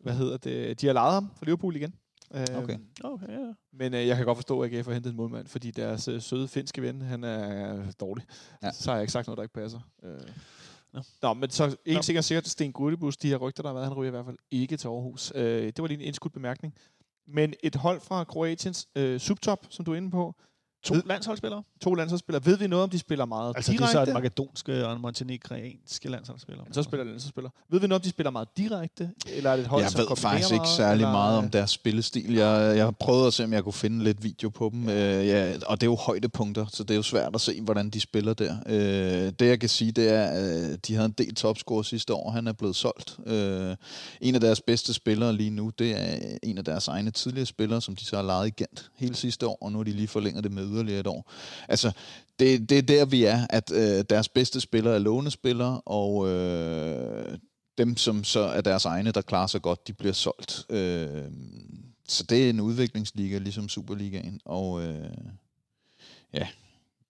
[0.00, 0.80] hvad hedder det?
[0.80, 1.94] De har lejet ham fra Liverpool igen.
[2.34, 2.78] Øhm, Okay.
[3.04, 3.52] Okay, ja.
[3.72, 6.22] Men øh, jeg kan godt forstå, at AGF har hentet en målmand, fordi deres øh,
[6.22, 8.24] søde finske ven, han er dårlig.
[8.62, 8.72] Ja.
[8.72, 9.80] Så har jeg ikke sagt noget, der ikke passer.
[10.02, 10.20] Øh.
[10.92, 11.02] Nå.
[11.22, 11.98] Nå, men så en Nå.
[11.98, 14.38] er sikkert, Sten Grudebus, de her rygter, der har været, han ryger i hvert fald
[14.50, 15.32] ikke til Aarhus.
[15.34, 16.74] Øh, det var lige en indskudt bemærkning.
[17.26, 20.34] Men et hold fra Kroatiens øh, subtop, som du er inde på,
[20.84, 21.62] To landsholdsspillere.
[21.80, 22.46] to landsholdsspillere.
[22.46, 23.92] Ved vi noget om, de spiller meget Altså, det er direkte?
[24.06, 26.66] så et makedonske og en montenegranske landsholdsspillere.
[26.72, 27.52] så spiller landsholdsspillere.
[27.70, 29.10] Ved vi noget om, de spiller meget direkte?
[29.26, 31.50] Eller er det et hold, Jeg som ved faktisk ikke meget, særlig eller, meget om
[31.50, 32.34] deres spillestil.
[32.34, 34.88] Jeg, jeg har prøvet at se, om jeg kunne finde lidt video på dem.
[34.88, 37.90] Øh, ja, og det er jo højdepunkter, så det er jo svært at se, hvordan
[37.90, 38.56] de spiller der.
[38.66, 42.30] Øh, det jeg kan sige, det er, at de havde en del topscore sidste år.
[42.30, 43.18] Han er blevet solgt.
[43.26, 43.76] Øh,
[44.20, 47.80] en af deres bedste spillere lige nu, det er en af deres egne tidligere spillere,
[47.80, 50.08] som de så har lejet i Gent hele sidste år, og nu har de lige
[50.08, 51.32] forlænget det med yderligere et år.
[51.68, 51.92] Altså,
[52.38, 57.38] det, det er der, vi er, at øh, deres bedste spillere er lånespillere, og øh,
[57.78, 60.66] dem, som så er deres egne, der klarer sig godt, de bliver solgt.
[60.70, 61.24] Øh,
[62.08, 64.40] så det er en udviklingsliga, ligesom Superligaen.
[64.44, 65.10] Og øh,
[66.34, 66.46] ja,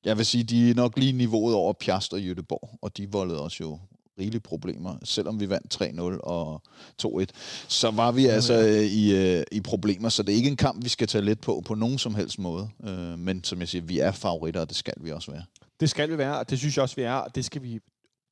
[0.05, 3.41] jeg vil sige, de er nok lige niveauet over Piast og Jødeborg, og de voldede
[3.41, 3.79] også jo
[4.19, 4.97] rigelige problemer.
[5.05, 6.63] Selvom vi vandt 3-0 og
[7.03, 7.25] 2-1,
[7.69, 10.09] så var vi altså øh, i, øh, i problemer.
[10.09, 12.39] Så det er ikke en kamp, vi skal tage let på på nogen som helst
[12.39, 12.71] måde.
[12.85, 15.45] Øh, men som jeg siger, vi er favoritter, og det skal vi også være.
[15.81, 17.81] Det skal vi være, og det synes jeg også, vi er, og det skal vi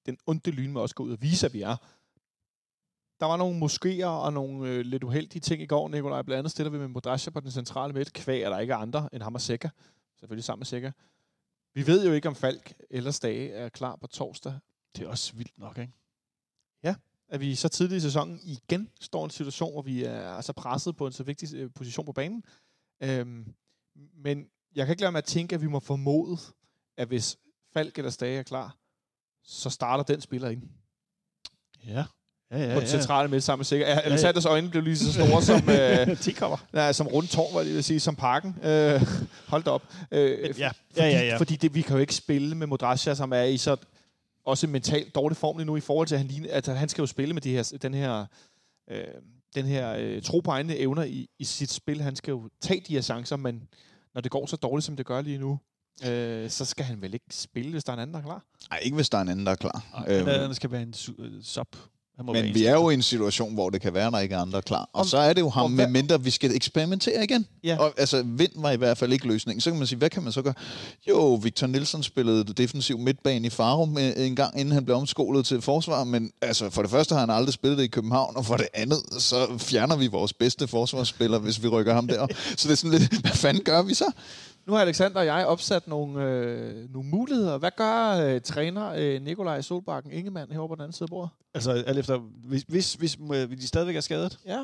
[0.06, 1.76] den onde lyn med også gå ud og vise, at vi er.
[3.20, 6.22] der var nogle moskéer og nogle øh, lidt uheldige ting i går, Nikolaj.
[6.22, 8.12] Blandt andet stiller vi med Modasha på den centrale midt.
[8.12, 9.68] Kvæg er der ikke andre end ham og Sækker.
[10.18, 10.92] Selvfølgelig sammen med Sækker.
[11.74, 14.54] Vi ved jo ikke, om Falk eller Stage er klar på torsdag.
[14.96, 15.92] Det er også vildt nok, ikke?
[17.32, 20.52] At vi så tidligt i sæsonen igen står i en situation, hvor vi er altså
[20.52, 22.44] presset på en så vigtig øh, position på banen.
[23.02, 23.54] Øhm,
[24.14, 26.38] men jeg kan ikke lade med at tænke, at vi må formode,
[26.96, 27.36] at hvis
[27.72, 28.76] Falk eller Stage er klar,
[29.44, 30.62] så starter den spiller ind.
[31.86, 32.04] Ja.
[32.50, 33.88] Ja, ja, på den centrale midt sammen med sikker.
[33.88, 35.68] Ja, Alexanders øjne blev lige så store som,
[36.10, 36.58] øh, Tikopper.
[36.72, 38.56] nej, som rundtårn, var det vil sige, som parken.
[38.62, 39.00] Øh,
[39.48, 39.82] hold da op.
[40.10, 40.46] Øh, ja.
[40.46, 40.60] Fordi,
[40.96, 41.36] Ja, ja, ja.
[41.36, 43.76] fordi det, vi kan jo ikke spille med Modrasja, som er i så
[44.50, 47.02] også mentalt dårlig form lige nu, i forhold til, at han, ligner, at han skal
[47.02, 48.26] jo spille med de her, den her,
[48.90, 49.04] øh,
[49.54, 52.00] den her øh, tro på egne evner i, i sit spil.
[52.02, 53.68] Han skal jo tage de her chancer, men
[54.14, 55.58] når det går så dårligt, som det gør lige nu,
[56.06, 58.44] øh, så skal han vel ikke spille, hvis der er en anden, der er klar.
[58.70, 60.04] Nej, ikke hvis der er en anden, der er klar.
[60.08, 60.28] Øhm.
[60.28, 61.76] Øhm, Den skal være en øh, sub.
[62.24, 64.38] Må men vi er jo i en situation, hvor det kan være, der ikke er
[64.40, 64.90] andre klar.
[64.92, 67.46] Og Om- så er det jo ham, med mindre vi skal eksperimentere igen.
[67.64, 67.76] Ja.
[67.78, 69.60] Og, altså, vind var i hvert fald ikke løsningen.
[69.60, 70.54] Så kan man sige, hvad kan man så gøre?
[71.08, 75.62] Jo, Victor Nielsen spillede defensiv midtbane i Farum en gang, inden han blev omskolet til
[75.62, 76.04] forsvar.
[76.04, 78.66] Men altså, for det første har han aldrig spillet det i København, og for det
[78.74, 82.26] andet, så fjerner vi vores bedste forsvarsspiller, hvis vi rykker ham der.
[82.56, 84.04] Så det er sådan lidt, hvad fanden gør vi så?
[84.66, 87.58] Nu har Alexander og jeg opsat nogle, øh, nogle muligheder.
[87.58, 91.30] Hvad gør øh, træner øh, Nikolaj Solbakken Ingemann herovre på den anden side af bordet?
[91.54, 94.38] Altså, alt efter, hvis, hvis, hvis øh, de stadigvæk er skadet.
[94.46, 94.62] Ja,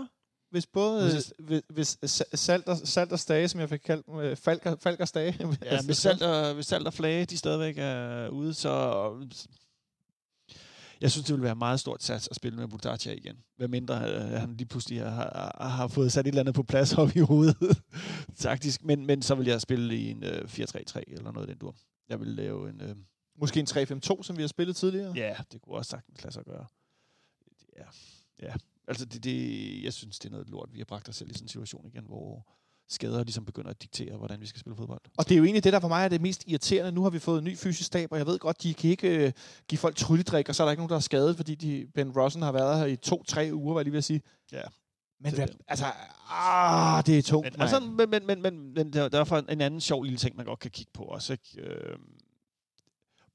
[0.51, 4.19] hvis både Hvis- hvis, hvis, Salt, og, Salt og Stage, som jeg fik kaldt dem,
[4.19, 5.37] øh, Falk, og- Falk og Stage.
[5.65, 8.71] Ja, hvis Salt og, hvis Salt og Flage, de stadigvæk er ude, så...
[11.01, 13.37] Jeg synes, det vil være meget stort sats at spille med Budacia igen.
[13.57, 16.63] Hvad mindre øh, han lige pludselig har, har, har fået sat et eller andet på
[16.63, 17.83] plads op i hovedet,
[18.37, 18.85] taktisk.
[18.85, 21.77] Men, men så vil jeg spille i en øh, 4-3-3 eller noget af den dur.
[22.09, 22.81] Jeg vil lave en...
[22.81, 22.97] Øh,
[23.39, 25.13] Måske en 3-5-2, som vi har spillet tidligere.
[25.17, 26.67] ja, det kunne også sagtens lade sig gøre.
[27.77, 27.85] Ja,
[28.43, 28.55] ja.
[28.89, 30.69] Altså, det, det, jeg synes, det er noget lort.
[30.73, 32.49] Vi har bragt os selv i sådan en situation igen, hvor
[32.89, 35.01] skader ligesom begynder at diktere, hvordan vi skal spille fodbold.
[35.19, 36.93] Og det er jo egentlig det, der for mig er det mest irriterende.
[36.93, 39.27] Nu har vi fået en ny fysisk stab, og jeg ved godt, de kan ikke
[39.27, 39.33] øh,
[39.69, 42.11] give folk trylledrik, og så er der ikke nogen, der er skadet, fordi de, Ben
[42.17, 44.23] Rossen har været her i to-tre uger, hvad jeg lige vil sige.
[44.53, 44.63] Ja.
[45.21, 45.85] Men Det- altså,
[46.31, 49.61] ah, det er tungt, Men, altså, men, men, men, men, men der, der er en
[49.61, 51.33] anden sjov lille ting, man godt kan kigge på også.
[51.33, 51.61] Ikke?
[51.71, 51.97] Øh,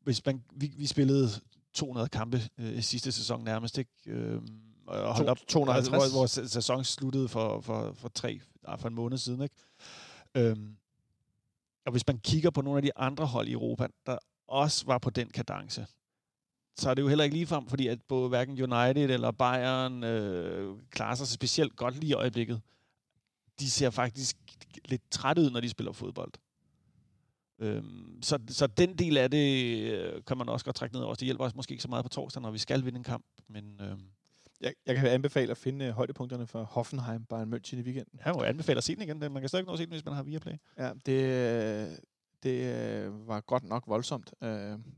[0.04, 1.30] hvis man, vi, vi spillede
[1.74, 3.92] 200 kampe øh, i sidste sæson nærmest, ikke?
[4.08, 4.42] Øh,
[4.88, 5.94] og holdt op, 250.
[5.94, 9.42] Altså, hvor, hvor sæ- sæson sluttede for, for, for, tre, nej, for en måned siden.
[9.42, 9.56] Ikke?
[10.36, 10.78] Øhm,
[11.86, 14.98] og hvis man kigger på nogle af de andre hold i Europa, der også var
[14.98, 15.86] på den kadence,
[16.76, 20.78] så er det jo heller ikke ligefrem, fordi at både hverken United eller Bayern øh,
[20.90, 22.62] klarer sig specielt godt lige i øjeblikket.
[23.60, 24.38] De ser faktisk
[24.86, 26.32] lidt trætte ud, når de spiller fodbold.
[27.60, 31.16] Øhm, så, så den del af det øh, kan man også godt trække ned over.
[31.16, 33.26] Det hjælper os måske ikke så meget på torsdag, når vi skal vinde en kamp.
[33.48, 33.98] Men Øh,
[34.62, 38.20] jeg, jeg kan anbefale at finde øh, højdepunkterne for Hoffenheim, Bayern München i weekenden.
[38.26, 39.20] jeg må anbefale at se den igen.
[39.20, 40.54] Man kan stadig nå at se den, hvis man har Viaplay.
[40.78, 41.98] Ja, det, øh,
[42.44, 44.50] det øh, var godt nok voldsomt, øh,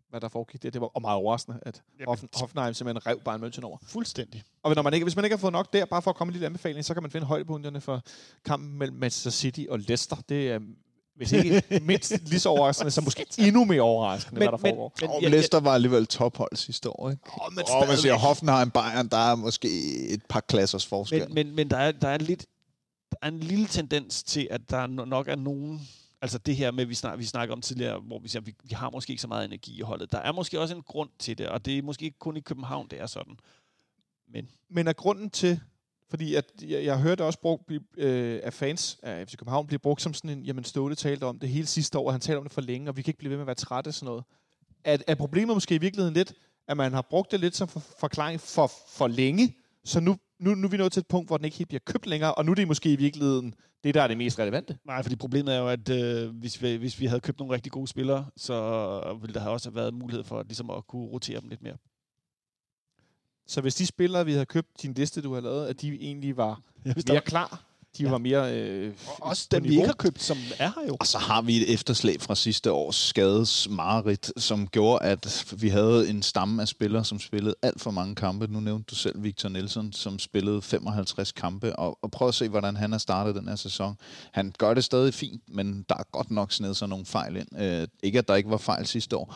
[0.09, 0.64] hvad der foregik.
[0.64, 3.78] Det, det var og meget overraskende, at Hoffen, Hoffenheim simpelthen rev Bayern München over.
[3.84, 4.43] Fuldstændig.
[4.64, 6.30] Og når man ikke, hvis man ikke har fået nok der, bare for at komme
[6.30, 8.01] en lille anbefaling, så kan man finde højdepunkterne for
[8.45, 10.16] kampen mellem Manchester City og Leicester.
[10.30, 10.59] Det er
[11.16, 14.76] hvis ikke mindst lige så overraskende, så måske endnu mere overraskende, Men- hvad der men-
[14.76, 14.93] foregår.
[15.16, 17.24] men- ja, Leicester var alligevel tophold sidste år, ikke?
[17.41, 19.68] Oh, men Og man siger Hoffenheim, Bayern, der er måske
[20.09, 21.20] et par klassers forskel.
[21.20, 22.45] Men, men, men der, er, der er lidt
[23.11, 25.82] der er en lille tendens til, at der no- nok er nogen...
[26.22, 28.56] Altså det her med, vi, snak, vi snakker om tidligere, hvor vi siger, at vi,
[28.64, 30.11] vi har måske ikke så meget energi i holdet.
[30.11, 32.40] Der er måske også en grund til det, og det er måske ikke kun i
[32.40, 33.34] København, det er sådan.
[34.34, 35.60] Men Men er grunden til,
[36.14, 40.02] fordi at jeg, jeg hørte også brugt øh, af fans af FC København blive brugt
[40.02, 42.44] som sådan en, jamen Ståle talte om det hele sidste år, og han talte om
[42.44, 44.06] det for længe, og vi kan ikke blive ved med at være trætte og sådan
[44.06, 44.23] noget.
[44.84, 46.34] At, er problemet måske i virkeligheden lidt,
[46.68, 50.56] at man har brugt det lidt som for, forklaring for, for længe, så nu, nu,
[50.56, 52.45] nu er vi nået til et punkt, hvor den ikke helt bliver købt længere, og
[52.45, 53.53] nu er det måske i virkeligheden
[53.84, 54.77] det, der er det mest relevante.
[54.85, 57.72] nej, fordi problemet er jo, at øh, hvis, vi, hvis vi havde købt nogle rigtig
[57.72, 61.49] gode spillere, så ville der have også været mulighed for ligesom at kunne rotere dem
[61.49, 61.77] lidt mere.
[63.48, 66.38] Så hvis de spillere, vi havde købt, din liste, du har lavet, at de egentlig
[66.38, 67.64] var Ja, mere klar,
[67.98, 68.10] de Ja.
[68.10, 70.98] var mere øh, også på dem, vi ikke har købt, som er her jo.
[70.99, 76.10] Og så har vi et efterslæb fra sidste års skadesmarerit, som gjorde, at vi havde
[76.10, 78.48] en stamme af spillere, som spillede alt for mange kampe.
[78.48, 81.76] Nu nævnte du selv Victor Nielsen, som spillede 55 kampe.
[81.76, 83.98] Og, og prøv at se, hvordan han har startet den her sæson.
[84.32, 87.60] Han gør det stadig fint, men der er godt nok sned sig nogle fejl ind.
[87.61, 89.28] Øh, ikke, at der ikke var fejl sidste år.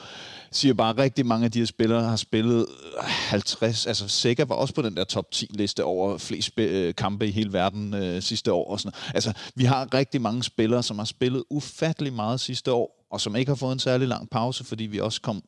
[0.49, 2.65] Jeg siger bare, at rigtig mange af de her spillere har spillet
[2.99, 3.85] 50.
[3.85, 7.31] Altså, Sega var også på den der top 10-liste over flest sp- øh, kampe i
[7.31, 8.71] hele verden øh, sidste år.
[8.71, 8.91] Og sådan.
[9.03, 9.15] noget.
[9.15, 13.35] Altså, vi har rigtig mange spillere, som har spillet ufattelig meget sidste år, og som
[13.35, 15.43] ikke har fået en særlig lang pause, fordi vi også kom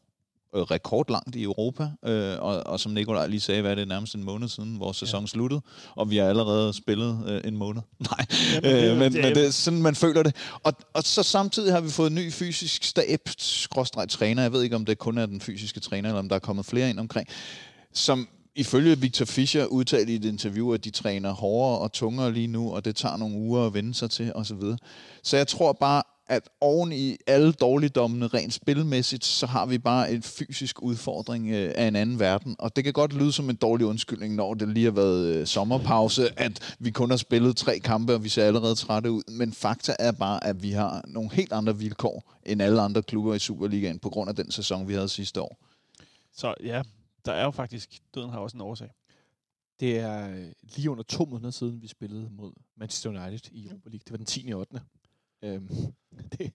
[0.55, 4.15] øh, rekordlangt i Europa, øh, og, og som Nikolaj lige sagde, hvad er det nærmest
[4.15, 5.27] en måned siden vores sæson ja.
[5.27, 5.61] sluttede,
[5.95, 7.81] og vi har allerede spillet øh, en måned.
[8.11, 8.25] Nej,
[8.63, 10.35] Jamen, øh, men, det- men det er sådan, man føler det.
[10.63, 14.41] Og, og så samtidig har vi fået en ny fysisk stab, skråstreg træner.
[14.41, 16.65] Jeg ved ikke, om det kun er den fysiske træner, eller om der er kommet
[16.65, 17.27] flere ind omkring,
[17.93, 18.27] som
[18.59, 22.73] ifølge Victor Fischer udtalte i et interview, at de træner hårdere og tungere lige nu,
[22.73, 24.61] og det tager nogle uger at vende sig til osv.
[25.23, 30.11] Så jeg tror bare, at oven i alle dårligdommene rent spilmæssigt, så har vi bare
[30.11, 32.55] en fysisk udfordring øh, af en anden verden.
[32.59, 35.47] Og det kan godt lyde som en dårlig undskyldning, når det lige har været øh,
[35.47, 39.23] sommerpause, at vi kun har spillet tre kampe, og vi ser allerede trætte ud.
[39.31, 43.33] Men fakta er bare, at vi har nogle helt andre vilkår end alle andre klubber
[43.33, 45.57] i Superligaen, på grund af den sæson, vi havde sidste år.
[46.33, 46.81] Så ja,
[47.29, 48.89] der er jo faktisk, døden har også en årsag.
[49.79, 53.89] Det er øh, lige under to måneder siden, vi spillede mod Manchester United i Europa
[53.89, 54.01] League.
[54.03, 54.53] Det var den 10.
[54.53, 54.81] 8.
[55.43, 55.69] Øhm,
[56.37, 56.53] det,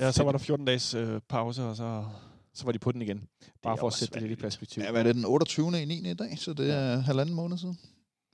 [0.00, 2.04] Ja, så var der 14 dages øh, pause, og så...
[2.54, 3.28] så var de på den igen.
[3.62, 4.82] Bare for at sætte det lidt i perspektiv.
[4.82, 5.82] Ja, hvad er det, den 28.
[5.82, 6.10] i 9.
[6.10, 7.78] i dag, så det er halvanden måned siden.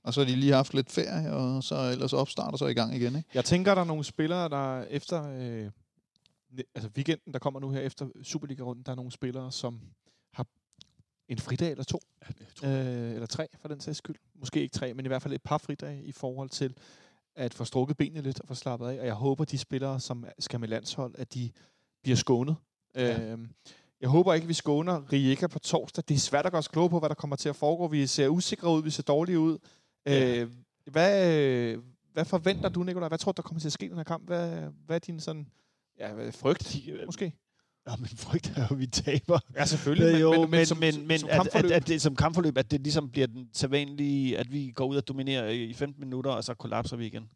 [0.03, 2.95] Og så har de lige haft lidt ferie, og så ellers opstarter så i gang
[2.95, 3.29] igen, ikke?
[3.33, 5.71] Jeg tænker, der er nogle spillere, der efter øh,
[6.75, 9.81] altså weekenden, der kommer nu her efter Superliga-runden, der er nogle spillere, som
[10.33, 10.45] har
[11.29, 11.99] en fridag eller to,
[12.63, 14.15] øh, eller tre for den sags skyld.
[14.35, 16.73] Måske ikke tre, men i hvert fald et par fridage i forhold til
[17.35, 18.99] at få strukket benene lidt og få slappet af.
[18.99, 21.51] Og jeg håber, de spillere, som skal med landshold, at de
[22.03, 22.55] bliver skånet.
[22.95, 23.07] Ja.
[23.07, 23.31] Ja.
[23.31, 23.39] Øh,
[24.01, 26.03] jeg håber ikke, vi skåner Rijeka på torsdag.
[26.07, 27.87] Det er svært at gøre os kloge på, hvad der kommer til at foregå.
[27.87, 29.57] Vi ser usikre ud, vi ser dårlige ud.
[30.05, 30.41] Ja.
[30.41, 30.51] Øh,
[30.85, 31.79] hvad, øh,
[32.13, 33.07] hvad forventer du, Nicolaj?
[33.07, 34.25] Hvad tror du, der kommer til at ske i den her kamp?
[34.25, 35.47] Hvad, hvad er din sådan,
[35.99, 37.33] ja, frygt, måske?
[37.89, 39.39] Ja, men frygt er jo, at vi taber.
[39.55, 40.11] Ja, selvfølgelig.
[40.11, 42.57] Men, jo, men, men, som, men, men som at, at, kampforløb, at, det som kampforløb,
[42.57, 46.31] at det ligesom bliver den sædvanlige, at vi går ud og dominerer i 15 minutter,
[46.31, 47.29] og så kollapser vi igen.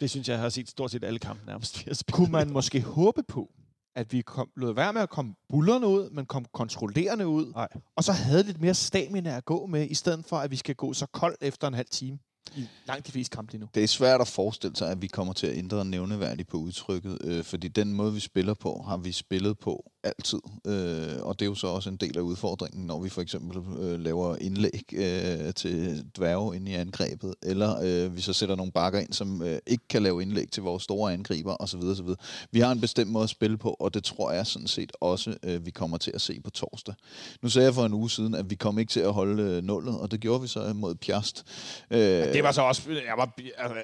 [0.00, 1.84] Det synes jeg, jeg har set stort set alle kampe nærmest.
[2.12, 3.50] Kunne man måske håbe på,
[3.94, 7.68] at vi kom, lod være med at komme bullerne ud, men kom kontrollerende ud, Nej.
[7.96, 10.74] og så havde lidt mere stamina at gå med, i stedet for, at vi skal
[10.74, 12.18] gå så koldt efter en halv time
[12.56, 13.68] i langt de fleste kampe lige nu.
[13.74, 17.18] Det er svært at forestille sig, at vi kommer til at ændre nævneværdigt på udtrykket,
[17.24, 20.38] øh, fordi den måde, vi spiller på, har vi spillet på altid.
[20.66, 23.58] Øh, og det er jo så også en del af udfordringen, når vi for eksempel
[23.80, 28.72] øh, laver indlæg øh, til dværge ind i angrebet, eller øh, vi så sætter nogle
[28.72, 31.80] bakker ind, som øh, ikke kan lave indlæg til vores store angriber osv.
[31.80, 32.08] osv.
[32.50, 35.36] Vi har en bestemt måde at spille på, og det tror jeg sådan set også,
[35.42, 36.94] øh, vi kommer til at se på torsdag.
[37.42, 39.62] Nu sagde jeg for en uge siden, at vi kom ikke til at holde øh,
[39.64, 41.44] nullet, og det gjorde vi så mod Piast.
[41.90, 42.82] Øh, Det var så også...
[42.90, 43.76] Jeg var, altså,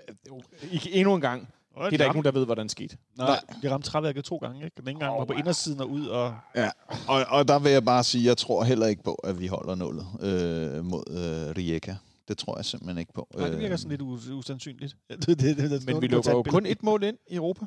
[0.73, 1.49] ikke endnu en gang.
[1.85, 2.97] Det er der ikke nogen, der ved, hvordan det skete.
[3.19, 4.65] Nej, vi ramte træværket to gange.
[4.65, 4.75] Ikke?
[4.81, 5.39] Den ene gang Åh, var på wow.
[5.39, 6.71] indersiden og ud, og Ja,
[7.09, 9.75] og, og der vil jeg bare sige, jeg tror heller ikke på, at vi holder
[9.75, 11.95] nullet øh, mod øh, Rijeka.
[12.29, 13.29] Det tror jeg simpelthen ikke på.
[13.39, 14.97] nej, det virker sådan lidt us- usandsynligt.
[15.11, 17.65] det, det, det, det, Men vi lukker jo kun et mål ind i Europa.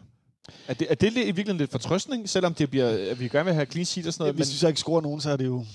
[0.68, 3.54] Er det, er det i virkeligheden lidt fortrøstning, selvom det bliver, at vi gerne vil
[3.54, 4.36] have clean sheet og sådan noget?
[4.36, 5.66] Hvis vi så ikke scorer nogen, så er det jo...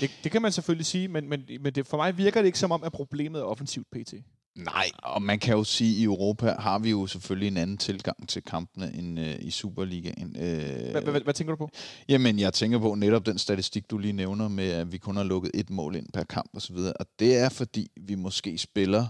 [0.00, 2.58] Det, det kan man selvfølgelig sige, men, men, men det, for mig virker det ikke
[2.58, 4.14] som om, at problemet er offensivt pt.
[4.56, 7.76] Nej, og man kan jo sige, at i Europa har vi jo selvfølgelig en anden
[7.76, 10.36] tilgang til kampene end øh, i Superligaen.
[10.38, 11.70] Øh, Hvad, hvad, hvad tænker du på?
[12.08, 15.24] Jamen, jeg tænker på netop den statistik, du lige nævner med, at vi kun har
[15.24, 16.76] lukket et mål ind per kamp osv.
[16.76, 19.06] Og det er, fordi vi måske spiller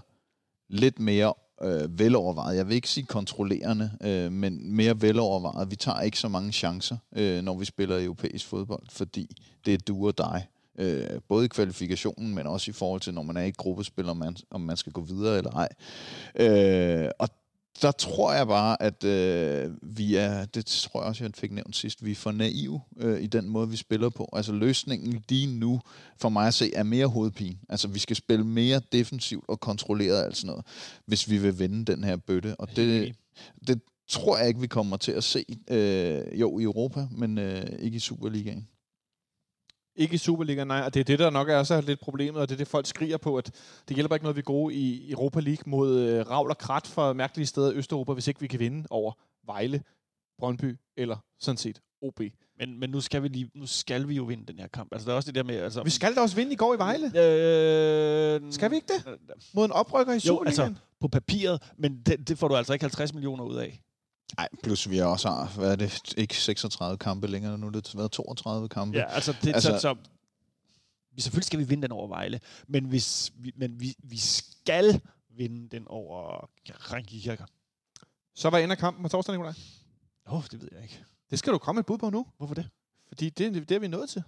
[0.69, 2.57] lidt mere øh, velovervejet.
[2.57, 5.71] Jeg vil ikke sige kontrollerende, øh, men mere velovervejet.
[5.71, 9.35] Vi tager ikke så mange chancer, øh, når vi spiller europæisk fodbold, fordi
[9.65, 10.47] det er du og dig.
[10.79, 14.09] Øh, både i kvalifikationen, men også i forhold til, når man er i et gruppespil,
[14.09, 15.69] om man, om man skal gå videre eller ej.
[16.35, 17.29] Øh, og
[17.81, 21.75] der tror jeg bare, at øh, vi er, det tror jeg også, jeg fik nævnt
[21.75, 24.29] sidst, vi er for naive øh, i den måde, vi spiller på.
[24.33, 25.81] Altså løsningen lige nu,
[26.17, 27.57] for mig at se, er mere hovedpine.
[27.69, 30.65] Altså vi skal spille mere defensivt og kontrolleret og alt sådan noget,
[31.05, 32.55] hvis vi vil vinde den her bøtte.
[32.55, 33.15] Og det,
[33.67, 35.45] det tror jeg ikke, vi kommer til at se.
[35.67, 38.67] Øh, jo, i Europa, men øh, ikke i Superligaen.
[39.95, 40.81] Ikke i Superligaen, nej.
[40.81, 42.85] Og det er det, der nok er også lidt problemet, og det er det, folk
[42.87, 43.51] skriger på, at
[43.87, 46.87] det hjælper ikke noget, vi er gode i Europa League mod øh, Ravl og Krat
[46.87, 49.11] fra mærkelige steder i Østeuropa, hvis ikke vi kan vinde over
[49.45, 49.81] Vejle,
[50.39, 52.21] Brøndby eller sådan set OB.
[52.59, 54.89] Men, men nu, skal vi lige, nu skal vi jo vinde den her kamp.
[54.93, 55.55] Altså, der er også det der med...
[55.55, 57.05] Altså, Vi skal da også vinde i går i Vejle.
[57.05, 59.17] Øh, Skal vi ikke det?
[59.53, 60.69] Mod en oprykker i Jo, Superligaen.
[60.69, 63.81] altså på papiret, men det, det får du altså ikke 50 millioner ud af.
[64.37, 67.97] Nej, plus vi også har, hvad er det, ikke 36 kampe længere nu, det har
[67.97, 68.97] været 32 kampe.
[68.97, 70.09] Ja, altså, det, Altså- altså, så, så,
[71.11, 75.01] vi, selvfølgelig skal vi vinde den over Vejle, men, hvis, vi, men vi, vi skal
[75.29, 77.45] vinde den over Ringkirker.
[78.35, 79.53] Så var ender kampen på torsdag, Nikolaj.
[80.27, 81.03] Åh, oh, det ved jeg ikke.
[81.29, 82.69] Det skal du komme et bud på nu, Hvorfor det?
[83.07, 84.23] fordi det, det er vi nået til.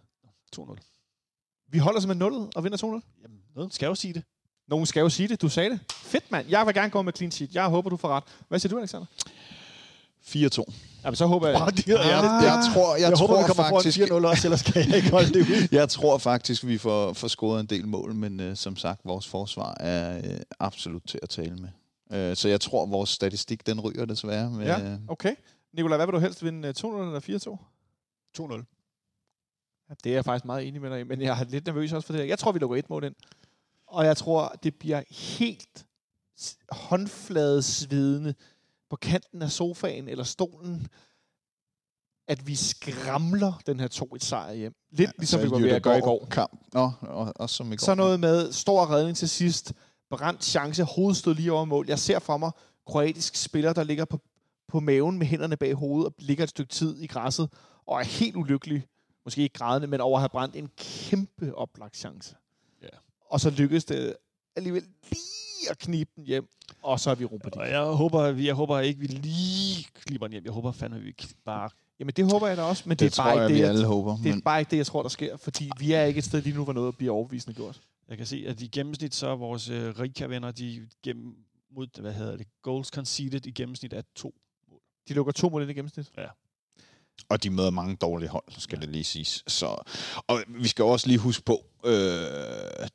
[0.56, 0.76] 2-0.
[1.68, 3.22] Vi holder simpelthen nullet og vinder 2-0.
[3.24, 4.24] Jamen, nogen skal jo sige det.
[4.68, 5.42] Nogen skal jo sige det.
[5.42, 5.80] Du sagde det.
[5.92, 6.48] Fedt, mand.
[6.50, 7.56] Jeg vil gerne gå med clean sheet.
[7.56, 8.24] Jeg håber, du får ret.
[8.48, 9.06] Hvad siger du, Alexander?
[10.28, 10.74] 4-2.
[11.04, 11.60] Jamen, så håber jeg...
[11.60, 14.24] De, jeg, Jeg, jeg, jeg tror, jeg, jeg, jeg tror håber, vi kommer faktisk, foran
[14.24, 15.68] 4-0 også, ellers kan jeg ikke holde det ud.
[15.80, 19.28] jeg tror faktisk, vi får, får scoret en del mål, men øh, som sagt, vores
[19.28, 21.70] forsvar er øh, absolut til at tale med.
[22.12, 24.50] Øh, så jeg tror, vores statistik, den ryger desværre.
[24.50, 25.36] Med, Ja, okay.
[25.74, 26.68] Nikolaj, hvad vil du helst vinde?
[26.68, 27.58] øh, 2-0 eller
[28.40, 28.44] 4-2?
[28.44, 29.88] 2-0.
[29.90, 32.06] Ja, det er jeg faktisk meget enig med dig men jeg er lidt nervøs også
[32.06, 32.28] for det her.
[32.28, 33.16] Jeg tror, vi lukker et mål ind.
[33.88, 35.86] Og jeg tror, det bliver helt
[36.72, 38.34] håndfladesvidende
[38.90, 40.88] på kanten af sofaen eller stolen,
[42.28, 44.74] at vi skramler den her 2-1-sejr hjem.
[44.92, 46.28] Lidt ja, ligesom vi var ved at gøre i går.
[46.32, 46.62] Kamp.
[46.74, 47.86] Nå, og, også som i går.
[47.86, 49.74] Så noget med stor redning til sidst,
[50.10, 51.86] brændt chance, hovedet stod lige over mål.
[51.88, 52.52] Jeg ser for mig
[52.88, 54.20] kroatisk spiller, der ligger på,
[54.68, 57.50] på maven med hænderne bag hovedet og ligger et stykke tid i græsset
[57.88, 58.88] og er helt ulykkelig.
[59.26, 62.36] Måske ikke grædende, men over at have brændt en kæmpe oplagt chance.
[62.82, 62.88] Ja.
[63.30, 64.16] Og så lykkedes det
[64.56, 66.48] alligevel lige at knibe den hjem,
[66.84, 67.74] og så er vi Europa Og League.
[67.80, 70.44] jeg håber, vi- jeg håber ikke, vi lige klipper den hjem.
[70.46, 71.14] Jeg håber fandme, vi
[71.46, 71.70] bare...
[72.00, 73.56] Jamen det håber jeg da også, men det, det, det er bare tror jeg, ikke
[73.58, 74.18] vi det, alle jeg, håber.
[74.18, 76.24] det er Men, bare ikke det, jeg tror, der sker, fordi vi er ikke et
[76.26, 77.82] sted lige nu, hvor noget bliver overbevisende gjort.
[78.10, 81.36] Jeg kan se, at i gennemsnit, så er vores øh, Rika-venner, de gennem,
[81.76, 84.34] mod, hvad hedder det, goals conceded i gennemsnit er to.
[85.10, 86.10] De lukker to mål ind i gennemsnit.
[87.30, 89.44] og de møder mange dårlige hold, skal det lige siges.
[89.48, 89.66] Så,
[90.28, 91.92] og vi skal også lige huske på, øh,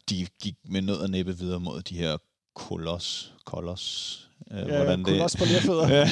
[0.09, 2.17] de gik med nød og næppe videre mod de her
[2.55, 4.19] kolos, kolos,
[4.53, 5.89] øh, hvordan det også på lerfødder.
[5.97, 6.09] ja,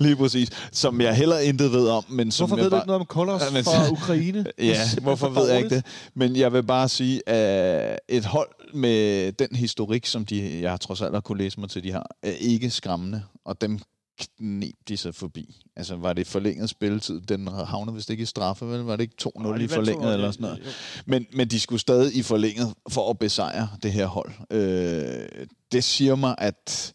[0.00, 0.50] lige præcis.
[0.72, 3.00] Som jeg heller intet ved om, men som Hvorfor jeg ved du bare, ikke noget
[3.00, 4.38] om Kolos Ja, men- fra Ukraine?
[4.58, 5.84] Ja, simpelthen hvorfor for ved jeg ikke det?
[6.14, 11.00] Men jeg vil bare sige, at et hold med den historik, som de, jeg trods
[11.02, 13.80] alt har kunne læse mig til, de har, er ikke skræmmende, og dem
[14.18, 15.60] knep de sig forbi.
[15.76, 17.20] Altså, var det forlænget spilletid?
[17.20, 18.80] Den havner vist ikke i straffe, vel?
[18.80, 20.62] Var det ikke 2-0 i forlænget eller sådan noget?
[21.06, 24.32] Men, men de skulle stadig i forlænget for at besejre det her hold.
[24.50, 26.94] Øh, det siger mig, at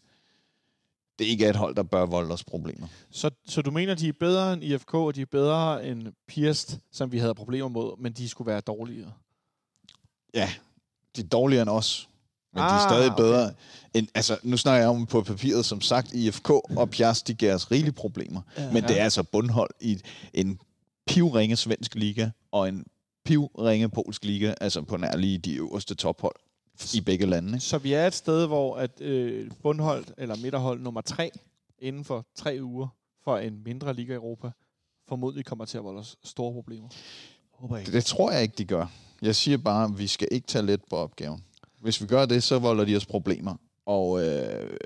[1.18, 2.86] det ikke er et hold, der bør volde os problemer.
[3.10, 6.78] Så, så du mener, de er bedre end IFK, og de er bedre end Pirst,
[6.92, 9.12] som vi havde problemer mod, men de skulle være dårligere?
[10.34, 10.50] Ja,
[11.16, 12.08] de er dårligere end os.
[12.54, 13.22] Men ah, de er Ah, stadig okay.
[13.22, 13.52] bedre
[13.94, 14.08] end...
[14.14, 17.70] Altså, nu snakker jeg om på papiret, som sagt, IFK og Pjas, de giver os
[17.70, 18.40] rigelige problemer.
[18.58, 20.00] Ja, men det er altså bundhold i
[20.34, 20.60] en
[21.06, 22.84] pivringe svensk liga og en
[23.24, 26.34] pivringe polsk liga, altså på nær lige de øverste tophold
[26.94, 27.48] i begge lande.
[27.48, 27.60] Ikke?
[27.60, 31.30] Så vi er et sted, hvor at øh, bundhold eller midterhold nummer tre
[31.78, 32.88] inden for tre uger
[33.24, 34.50] for en mindre liga i Europa
[35.08, 36.88] formodentlig kommer til at volde os store problemer.
[37.52, 37.86] Håber ikke.
[37.86, 38.86] Det, det tror jeg ikke, de gør.
[39.22, 41.44] Jeg siger bare, at vi skal ikke tage let på opgaven.
[41.84, 43.56] Hvis vi gør det, så volder de os problemer.
[43.86, 44.76] Og øh,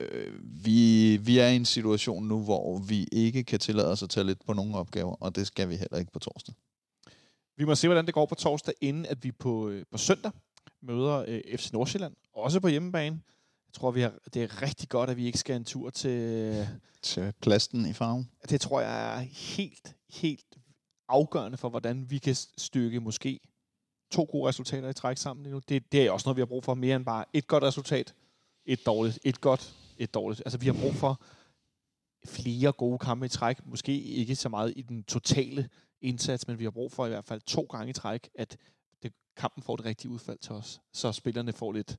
[0.64, 4.26] vi, vi er i en situation nu, hvor vi ikke kan tillade os at tage
[4.26, 6.54] lidt på nogle opgaver, og det skal vi heller ikke på torsdag.
[7.56, 10.32] Vi må se, hvordan det går på torsdag, inden at vi på, øh, på søndag
[10.82, 13.20] møder øh, FC Nordsjælland, også på hjemmebane.
[13.66, 16.66] Jeg tror, vi har, det er rigtig godt, at vi ikke skal en tur til...
[17.02, 18.28] Til plasten i farven.
[18.50, 19.20] Det tror jeg er
[19.56, 20.58] helt, helt
[21.08, 23.40] afgørende for, hvordan vi kan stykke måske
[24.10, 25.60] to gode resultater i træk sammen lige nu.
[25.68, 28.14] Det, det er også noget, vi har brug for mere end bare et godt resultat,
[28.66, 30.43] et dårligt, et godt, et dårligt.
[30.44, 31.20] Altså, vi har brug for
[32.26, 33.66] flere gode kampe i træk.
[33.66, 35.68] Måske ikke så meget i den totale
[36.02, 38.56] indsats, men vi har brug for i hvert fald to gange i træk, at
[39.02, 40.80] det, kampen får det rigtige udfald til os.
[40.93, 41.97] Så spillerne får lidt,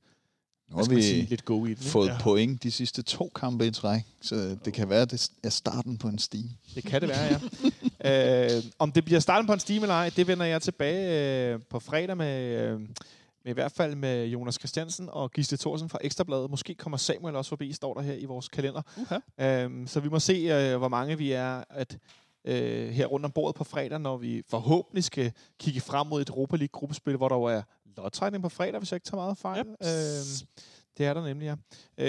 [0.69, 1.77] Nu har skal man sige, vi lidt go i den.
[1.77, 2.18] Fået Ja.
[2.22, 5.98] point de sidste to kampe i træk, så det kan være, at det er starten
[5.98, 6.57] på en stige.
[6.76, 7.40] Det kan det være, ja.
[8.05, 11.59] øh, om det bliver starten på en stime eller ej, det vender jeg tilbage øh,
[11.69, 12.88] på fredag med, øh, med
[13.45, 16.49] i hvert fald med Jonas Christiansen og Gisle Thorsen fra Ekstrabladet.
[16.49, 18.81] Måske kommer Samuel også forbi, står der her i vores kalender.
[18.81, 19.43] Uh-huh.
[19.45, 21.97] Øh, så vi må se, øh, hvor mange vi er at,
[22.45, 26.30] øh, her rundt om bordet på fredag, når vi forhåbentlig skal kigge frem mod et
[26.30, 27.61] Europa League-gruppespil, hvor der jo er
[27.97, 29.65] lodtrækning på fredag, hvis jeg ikke tager meget fejl.
[29.65, 29.67] Yep.
[29.81, 30.47] Øh,
[30.97, 31.55] det er der nemlig, ja.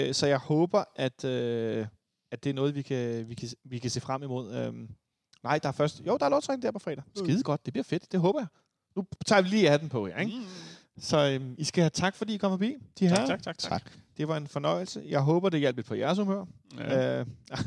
[0.07, 1.87] Øh, så jeg håber, at, øh,
[2.31, 4.53] at det er noget, vi kan, vi kan, vi kan se frem imod.
[4.55, 4.89] Øhm,
[5.43, 6.01] nej, der er først...
[6.07, 7.03] Jo, der er lodtrækning der på fredag.
[7.15, 8.11] Skide godt, det bliver fedt.
[8.11, 8.47] Det håber jeg.
[8.95, 10.37] Nu tager vi lige hatten på jer, ikke?
[10.37, 10.45] Mm.
[10.99, 12.75] Så øhm, I skal have tak, fordi I kom forbi.
[12.99, 13.15] De her.
[13.15, 13.71] Tak, tak, tak, tak.
[13.83, 13.91] Tak.
[14.17, 15.03] Det var en fornøjelse.
[15.07, 16.45] Jeg håber, det hjalp lidt på jeres humør.
[16.77, 17.19] Ja.
[17.19, 17.25] Øh,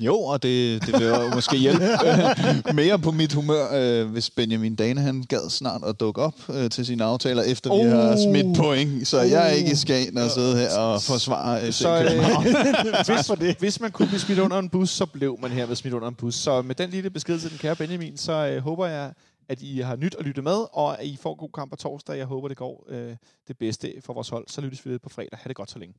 [0.00, 4.30] Jo, og det, det vil jo måske hjælpe øh, mere på mit humør, øh, hvis
[4.30, 7.84] Benjamin Dane han gad snart at dukke op øh, til sine aftaler, efter oh.
[7.84, 8.18] vi har Oh.
[8.30, 9.08] smidt point.
[9.08, 9.76] Så jeg er ikke Oh.
[9.76, 12.46] skal ind og sidde her og forsvare FC så København.
[12.46, 15.94] øh, hvis, hvis man kunne blive smidt under en bus, så blev man herved smidt
[15.94, 16.34] under en bus.
[16.34, 19.12] Så med den lille besked til den kære Benjamin, så øh, håber jeg,
[19.48, 22.18] at I har nyt at lytte med, og at I får god kamp på torsdag.
[22.18, 23.16] Jeg håber, det går øh,
[23.48, 24.44] det bedste for vores hold.
[24.48, 25.38] Så lyttes vi ved på fredag.
[25.42, 25.94] Ha' det godt så længe.